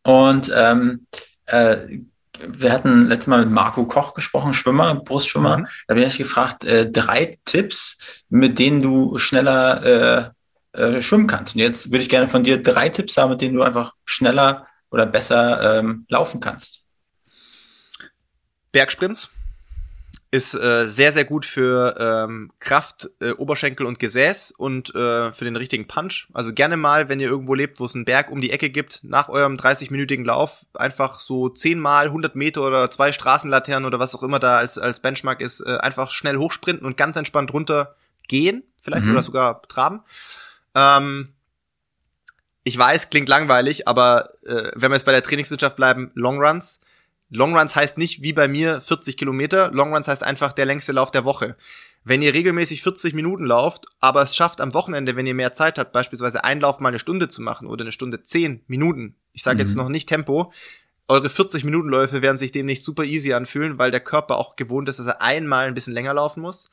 [0.03, 1.07] und ähm,
[1.47, 1.99] äh,
[2.47, 5.59] wir hatten letztes Mal mit Marco Koch gesprochen, Schwimmer, Brustschwimmer.
[5.59, 5.67] Mhm.
[5.89, 10.33] Da bin ich gefragt, äh, drei Tipps, mit denen du schneller
[10.75, 11.55] äh, äh, schwimmen kannst.
[11.55, 14.67] Und jetzt würde ich gerne von dir drei Tipps haben, mit denen du einfach schneller
[14.91, 16.83] oder besser ähm, laufen kannst.
[18.73, 19.31] Bergsprints
[20.31, 25.45] ist äh, sehr, sehr gut für ähm, Kraft, äh, Oberschenkel und Gesäß und äh, für
[25.45, 26.29] den richtigen Punch.
[26.35, 29.01] Also gerne mal, wenn ihr irgendwo lebt, wo es einen Berg um die Ecke gibt,
[29.05, 34.15] nach eurem 30-minütigen Lauf einfach so 10 mal 100 Meter oder zwei Straßenlaternen oder was
[34.15, 37.95] auch immer da als, als Benchmark ist, äh, einfach schnell hochsprinten und ganz entspannt runter
[38.29, 39.13] gehen, vielleicht Mhm.
[39.13, 40.03] oder sogar traben.
[40.75, 41.36] Ähm,
[42.67, 46.81] ich weiß, klingt langweilig, aber äh, wenn wir jetzt bei der Trainingswirtschaft bleiben, Longruns.
[47.31, 49.71] Longruns heißt nicht wie bei mir 40 Kilometer.
[49.71, 51.55] Longruns heißt einfach der längste Lauf der Woche.
[52.03, 55.79] Wenn ihr regelmäßig 40 Minuten lauft, aber es schafft am Wochenende, wenn ihr mehr Zeit
[55.79, 59.15] habt, beispielsweise einen Lauf mal eine Stunde zu machen oder eine Stunde 10 Minuten.
[59.33, 59.83] Ich sage jetzt Mhm.
[59.83, 60.53] noch nicht Tempo.
[61.07, 64.89] Eure 40 Minuten Läufe werden sich demnächst super easy anfühlen, weil der Körper auch gewohnt
[64.89, 66.69] ist, dass er einmal ein bisschen länger laufen muss.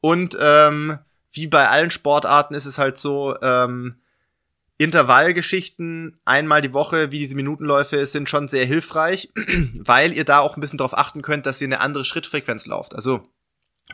[0.00, 0.98] Und ähm,
[1.32, 3.96] wie bei allen Sportarten ist es halt so, ähm,
[4.82, 9.30] Intervallgeschichten einmal die Woche, wie diese Minutenläufe, sind schon sehr hilfreich,
[9.84, 12.94] weil ihr da auch ein bisschen darauf achten könnt, dass ihr eine andere Schrittfrequenz lauft.
[12.94, 13.28] Also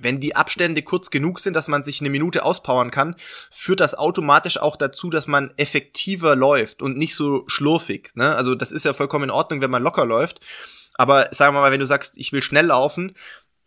[0.00, 3.16] wenn die Abstände kurz genug sind, dass man sich eine Minute auspowern kann,
[3.50, 8.10] führt das automatisch auch dazu, dass man effektiver läuft und nicht so schlurfig.
[8.14, 8.34] Ne?
[8.36, 10.40] Also das ist ja vollkommen in Ordnung, wenn man locker läuft.
[10.94, 13.14] Aber sagen wir mal, wenn du sagst, ich will schnell laufen,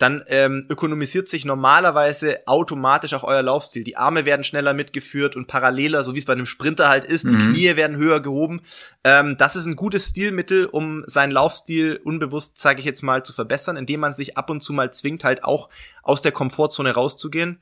[0.02, 3.84] dann ähm, ökonomisiert sich normalerweise automatisch auch euer Laufstil.
[3.84, 7.30] Die Arme werden schneller mitgeführt und paralleler, so wie es bei einem Sprinter halt ist.
[7.30, 7.54] Die Mhm.
[7.54, 8.62] Knie werden höher gehoben.
[9.04, 13.34] Ähm, das ist ein gutes Stilmittel, um seinen Laufstil unbewusst, sage ich jetzt mal, zu
[13.34, 15.70] verbessern, indem man sich ab und zu mal zwingt, halt auch
[16.04, 17.62] aus der Komfortzone rauszugehen.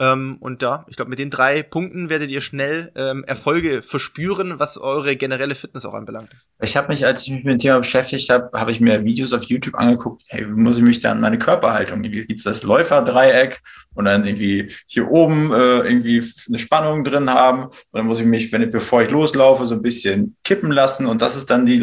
[0.00, 4.58] Ähm, und da, ich glaube, mit den drei Punkten werdet ihr schnell ähm, Erfolge verspüren,
[4.58, 6.30] was eure generelle Fitness auch anbelangt.
[6.62, 9.34] Ich habe mich, als ich mich mit dem Thema beschäftigt habe, habe ich mir Videos
[9.34, 12.62] auf YouTube angeguckt, hey, wie muss ich mich dann meine Körperhaltung, irgendwie gibt es das
[12.62, 13.60] Läuferdreieck
[13.94, 17.64] und dann irgendwie hier oben äh, irgendwie eine Spannung drin haben.
[17.64, 21.04] Und dann muss ich mich, wenn ich, bevor ich loslaufe, so ein bisschen kippen lassen.
[21.04, 21.78] Und das ist dann die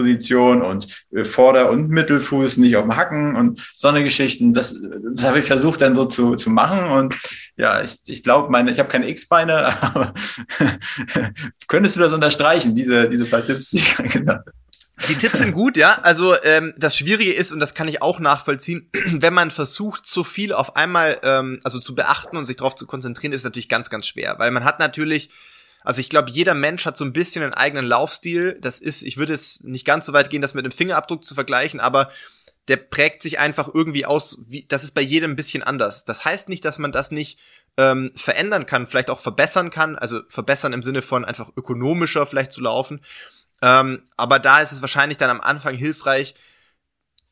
[0.00, 4.74] Laufposition und äh, Vorder- und Mittelfuß nicht auf dem Hacken und so eine Geschichten, das,
[5.14, 7.16] das habe ich versucht dann so zu, zu machen und
[7.56, 10.14] ja, ich, ich glaube, meine, ich habe keine X-Beine, aber
[11.68, 14.52] könntest du das unterstreichen, diese, diese paar Tipps, die ich genannt habe?
[15.08, 15.98] Die Tipps sind gut, ja.
[16.02, 20.24] Also ähm, das Schwierige ist, und das kann ich auch nachvollziehen, wenn man versucht, so
[20.24, 23.88] viel auf einmal ähm, also zu beachten und sich darauf zu konzentrieren, ist natürlich ganz,
[23.88, 24.34] ganz schwer.
[24.38, 25.30] Weil man hat natürlich,
[25.82, 28.58] also ich glaube, jeder Mensch hat so ein bisschen einen eigenen Laufstil.
[28.60, 31.34] Das ist, ich würde es nicht ganz so weit gehen, das mit dem Fingerabdruck zu
[31.34, 32.10] vergleichen, aber
[32.68, 36.04] der prägt sich einfach irgendwie aus, wie, das ist bei jedem ein bisschen anders.
[36.04, 37.38] Das heißt nicht, dass man das nicht
[37.76, 42.52] ähm, verändern kann, vielleicht auch verbessern kann, also verbessern im Sinne von einfach ökonomischer vielleicht
[42.52, 43.00] zu laufen.
[43.62, 46.34] Ähm, aber da ist es wahrscheinlich dann am Anfang hilfreich,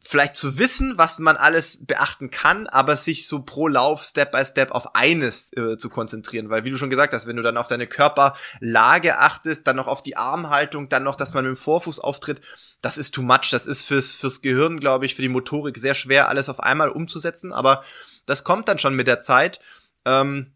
[0.00, 4.44] vielleicht zu wissen, was man alles beachten kann, aber sich so pro Lauf Step by
[4.44, 7.56] Step auf eines äh, zu konzentrieren, weil wie du schon gesagt hast, wenn du dann
[7.56, 11.60] auf deine Körperlage achtest, dann noch auf die Armhaltung, dann noch, dass man mit dem
[11.60, 12.40] Vorfuß auftritt,
[12.80, 15.94] das ist too much, das ist fürs fürs Gehirn, glaube ich, für die Motorik sehr
[15.94, 17.82] schwer alles auf einmal umzusetzen, aber
[18.24, 19.60] das kommt dann schon mit der Zeit.
[20.04, 20.52] Ähm,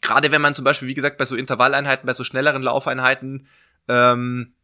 [0.00, 3.46] Gerade wenn man zum Beispiel, wie gesagt, bei so Intervalleinheiten, bei so schnelleren Laufeinheiten
[3.88, 4.54] ähm,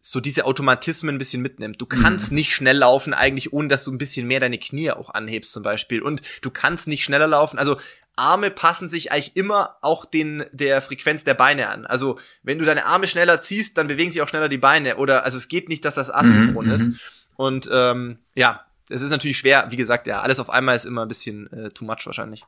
[0.00, 1.80] so diese Automatismen ein bisschen mitnimmt.
[1.80, 5.10] Du kannst nicht schnell laufen, eigentlich ohne dass du ein bisschen mehr deine Knie auch
[5.10, 6.00] anhebst zum Beispiel.
[6.02, 7.58] Und du kannst nicht schneller laufen.
[7.58, 7.78] Also
[8.16, 11.86] Arme passen sich eigentlich immer auch den der Frequenz der Beine an.
[11.86, 14.96] Also wenn du deine Arme schneller ziehst, dann bewegen sich auch schneller die Beine.
[14.96, 16.86] Oder also es geht nicht, dass das asynchron Mhm, ist.
[16.88, 16.98] mhm.
[17.36, 19.66] Und ähm, ja, es ist natürlich schwer.
[19.70, 22.44] Wie gesagt, ja, alles auf einmal ist immer ein bisschen äh, too much wahrscheinlich.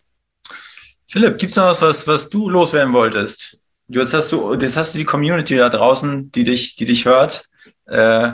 [1.09, 3.59] Philipp, gibt's noch was, was, was du loswerden wolltest?
[3.93, 7.45] Jetzt hast du, jetzt hast du die Community da draußen, die dich, die dich hört.
[7.87, 8.33] Äh,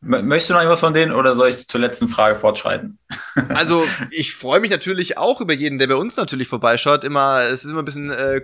[0.00, 2.98] möchtest du noch irgendwas von denen oder soll ich zur letzten Frage fortschreiten?
[3.48, 7.04] Also ich freue mich natürlich auch über jeden, der bei uns natürlich vorbeischaut.
[7.04, 8.42] Immer, es ist immer ein bisschen, äh,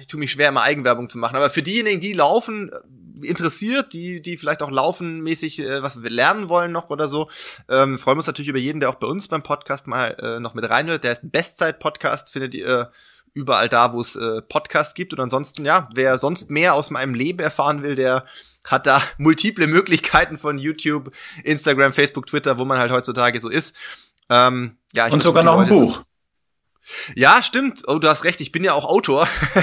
[0.00, 1.36] ich tue mich schwer, immer Eigenwerbung zu machen.
[1.36, 6.48] Aber für diejenigen, die laufen, äh, interessiert, die, die vielleicht auch laufenmäßig äh, was lernen
[6.48, 7.28] wollen noch oder so,
[7.68, 10.40] ähm, freuen wir uns natürlich über jeden, der auch bei uns beim Podcast mal äh,
[10.40, 11.04] noch mit reinhört.
[11.04, 12.90] Der ist ein Bestzeit-Podcast, findet ihr
[13.34, 15.12] überall da, wo es äh, Podcasts gibt.
[15.12, 18.26] Und ansonsten, ja, wer sonst mehr aus meinem Leben erfahren will, der
[18.64, 21.12] hat da multiple Möglichkeiten von YouTube,
[21.44, 23.76] Instagram, Facebook, Twitter, wo man halt heutzutage so ist.
[24.30, 26.02] Ähm, ja, ich Und sogar noch ein Leute so- Buch.
[27.14, 27.82] ja, stimmt.
[27.86, 28.40] Oh, du hast recht.
[28.40, 29.28] Ich bin ja auch Autor.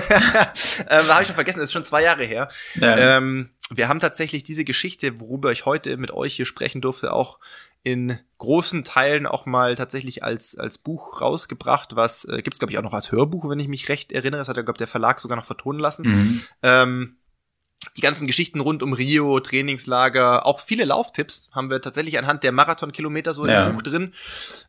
[0.89, 1.59] ähm, Habe ich schon vergessen.
[1.59, 2.49] Das ist schon zwei Jahre her.
[2.75, 3.17] Ja.
[3.17, 7.39] Ähm, wir haben tatsächlich diese Geschichte, worüber ich heute mit euch hier sprechen durfte, auch
[7.85, 11.95] in großen Teilen auch mal tatsächlich als als Buch rausgebracht.
[11.95, 14.39] Was äh, gibt's glaube ich auch noch als Hörbuch, wenn ich mich recht erinnere.
[14.39, 16.03] Das hat ja glaube der Verlag sogar noch vertonen lassen.
[16.07, 16.41] Mhm.
[16.63, 17.17] Ähm,
[17.95, 22.51] die ganzen Geschichten rund um Rio, Trainingslager, auch viele Lauftipps haben wir tatsächlich anhand der
[22.51, 23.67] Marathonkilometer so Ja.
[23.67, 24.13] im Buch drin.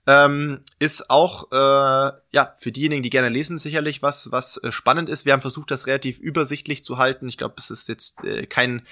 [0.06, 5.08] Ähm, ist auch äh, ja für diejenigen, die gerne lesen, sicherlich was was äh, spannend
[5.08, 5.24] ist.
[5.24, 7.28] Wir haben versucht, das relativ übersichtlich zu halten.
[7.28, 8.82] Ich glaube, es ist jetzt äh, kein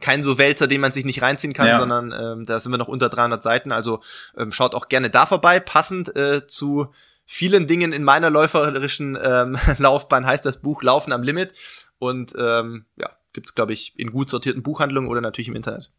[0.00, 1.78] kein so Wälzer, den man sich nicht reinziehen kann, Ja.
[1.78, 3.72] sondern ähm, da sind wir noch unter 300 Seiten.
[3.72, 4.00] Also
[4.36, 5.60] ähm, schaut auch gerne da vorbei.
[5.60, 6.88] Passend äh, zu
[7.26, 11.52] vielen Dingen in meiner läuferischen ähm, Laufbahn heißt das Buch Laufen am Limit.
[11.98, 15.90] Und ähm, ja, gibt's glaube ich, in gut sortierten Buchhandlungen oder natürlich im Internet.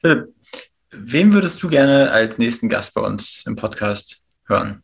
[0.00, 0.34] Philipp,
[0.90, 4.83] wen würdest du gerne als nächsten Gast bei uns im Podcast hören?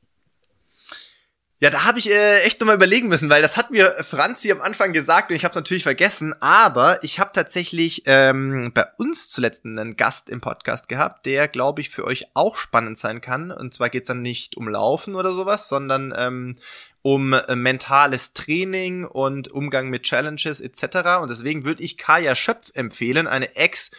[1.63, 4.63] Ja, da habe ich äh, echt nochmal überlegen müssen, weil das hat mir Franzi am
[4.63, 6.35] Anfang gesagt und ich habe es natürlich vergessen.
[6.41, 11.83] Aber ich habe tatsächlich ähm, bei uns zuletzt einen Gast im Podcast gehabt, der, glaube
[11.83, 13.51] ich, für euch auch spannend sein kann.
[13.51, 16.57] Und zwar geht's dann nicht um Laufen oder sowas, sondern ähm,
[17.03, 21.19] um äh, mentales Training und Umgang mit Challenges etc.
[21.21, 23.91] Und deswegen würde ich Kaya Schöpf empfehlen, eine Ex-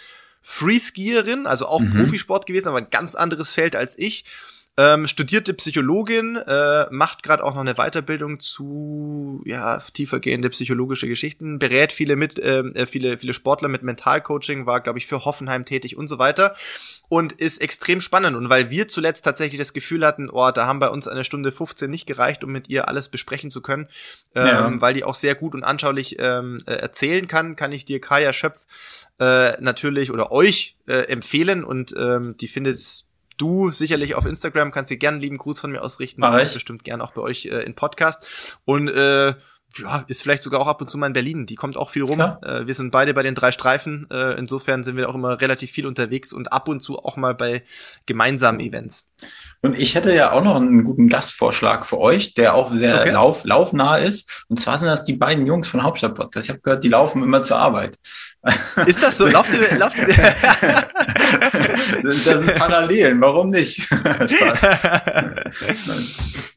[0.41, 1.91] Freeskierin, also auch Mhm.
[1.91, 4.25] Profisport gewesen, aber ein ganz anderes Feld als ich.
[4.77, 11.59] Ähm, studierte Psychologin, äh, macht gerade auch noch eine Weiterbildung zu ja tiefergehende psychologische Geschichten,
[11.59, 15.65] berät viele mit ähm, äh, viele viele Sportler mit Mentalcoaching, war glaube ich für Hoffenheim
[15.65, 16.55] tätig und so weiter
[17.09, 20.79] und ist extrem spannend und weil wir zuletzt tatsächlich das Gefühl hatten, oh, da haben
[20.79, 23.89] bei uns eine Stunde 15 nicht gereicht, um mit ihr alles besprechen zu können,
[24.35, 24.73] ähm, Ja.
[24.81, 28.31] weil die auch sehr gut und anschaulich ähm, äh, erzählen kann, kann ich dir Kaya
[28.31, 28.65] Schöpf
[29.19, 33.03] äh, natürlich oder euch äh, empfehlen und ähm, die findet
[33.37, 36.21] du sicherlich auf Instagram, kannst dir gerne einen lieben Gruß von mir ausrichten.
[36.21, 36.53] Mach ich.
[36.53, 38.57] Bestimmt gerne auch bei euch äh, in Podcast.
[38.65, 39.33] Und äh,
[39.77, 41.45] ja, ist vielleicht sogar auch ab und zu mal in Berlin.
[41.45, 42.19] Die kommt auch viel rum.
[42.19, 44.07] Äh, wir sind beide bei den drei Streifen.
[44.11, 47.35] Äh, insofern sind wir auch immer relativ viel unterwegs und ab und zu auch mal
[47.35, 47.63] bei
[48.05, 49.07] gemeinsamen Events.
[49.63, 53.11] Und ich hätte ja auch noch einen guten Gastvorschlag für euch, der auch sehr Okay.
[53.11, 54.43] lauf, laufnah ist.
[54.47, 56.45] Und zwar sind das die beiden Jungs von Hauptstadt Podcast.
[56.45, 57.97] Ich habe gehört, die laufen immer zur Arbeit.
[58.87, 59.27] Ist das so?
[59.27, 60.07] Lauft ihr, lauft ihr?
[62.03, 63.87] das sind Parallelen, warum nicht?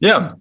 [0.01, 0.37] Ja,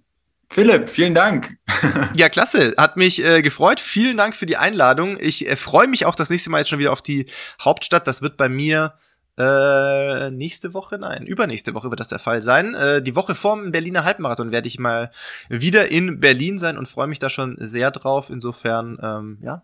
[0.50, 1.56] Philipp, vielen Dank.
[2.16, 2.74] Ja, klasse.
[2.76, 3.80] Hat mich äh, gefreut.
[3.80, 5.18] Vielen Dank für die Einladung.
[5.20, 7.26] Ich äh, freue mich auch das nächste Mal jetzt schon wieder auf die
[7.60, 8.06] Hauptstadt.
[8.06, 8.94] Das wird bei mir
[9.36, 12.74] äh, nächste Woche, nein, übernächste Woche wird das der Fall sein.
[12.74, 15.10] Äh, die Woche vorm Berliner Halbmarathon werde ich mal
[15.48, 18.30] wieder in Berlin sein und freue mich da schon sehr drauf.
[18.30, 19.62] Insofern, ähm, ja,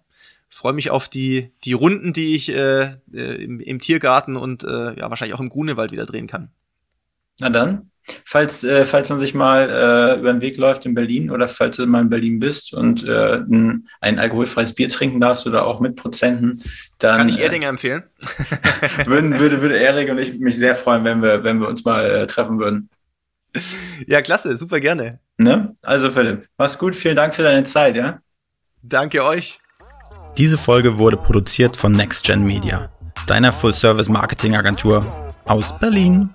[0.49, 4.99] freue mich auf die die Runden, die ich äh, äh, im, im Tiergarten und äh,
[4.99, 6.51] ja wahrscheinlich auch im Grunewald wieder drehen kann.
[7.41, 7.91] Na dann,
[8.25, 11.77] falls, äh, falls man sich mal äh, über den Weg läuft in Berlin oder falls
[11.77, 15.81] du mal in Berlin bist und äh, ein, ein alkoholfreies Bier trinken darfst oder auch
[15.81, 16.63] mit Prozenten,
[16.99, 18.05] dann Kann ich äh, Erdinger empfehlen?
[19.05, 22.05] würden, würde, würde Erik und ich mich sehr freuen, wenn wir, wenn wir uns mal
[22.05, 22.89] äh, treffen würden.
[24.07, 25.19] Ja, klasse, super gerne.
[25.39, 25.75] Ne?
[25.83, 28.21] Also Philipp, mach's gut, vielen Dank für deine Zeit, ja?
[28.83, 29.59] Danke euch.
[30.39, 32.91] Diese Folge wurde produziert von NextGen Media,
[33.27, 36.31] deiner Full-Service-Marketing-Agentur aus Berlin.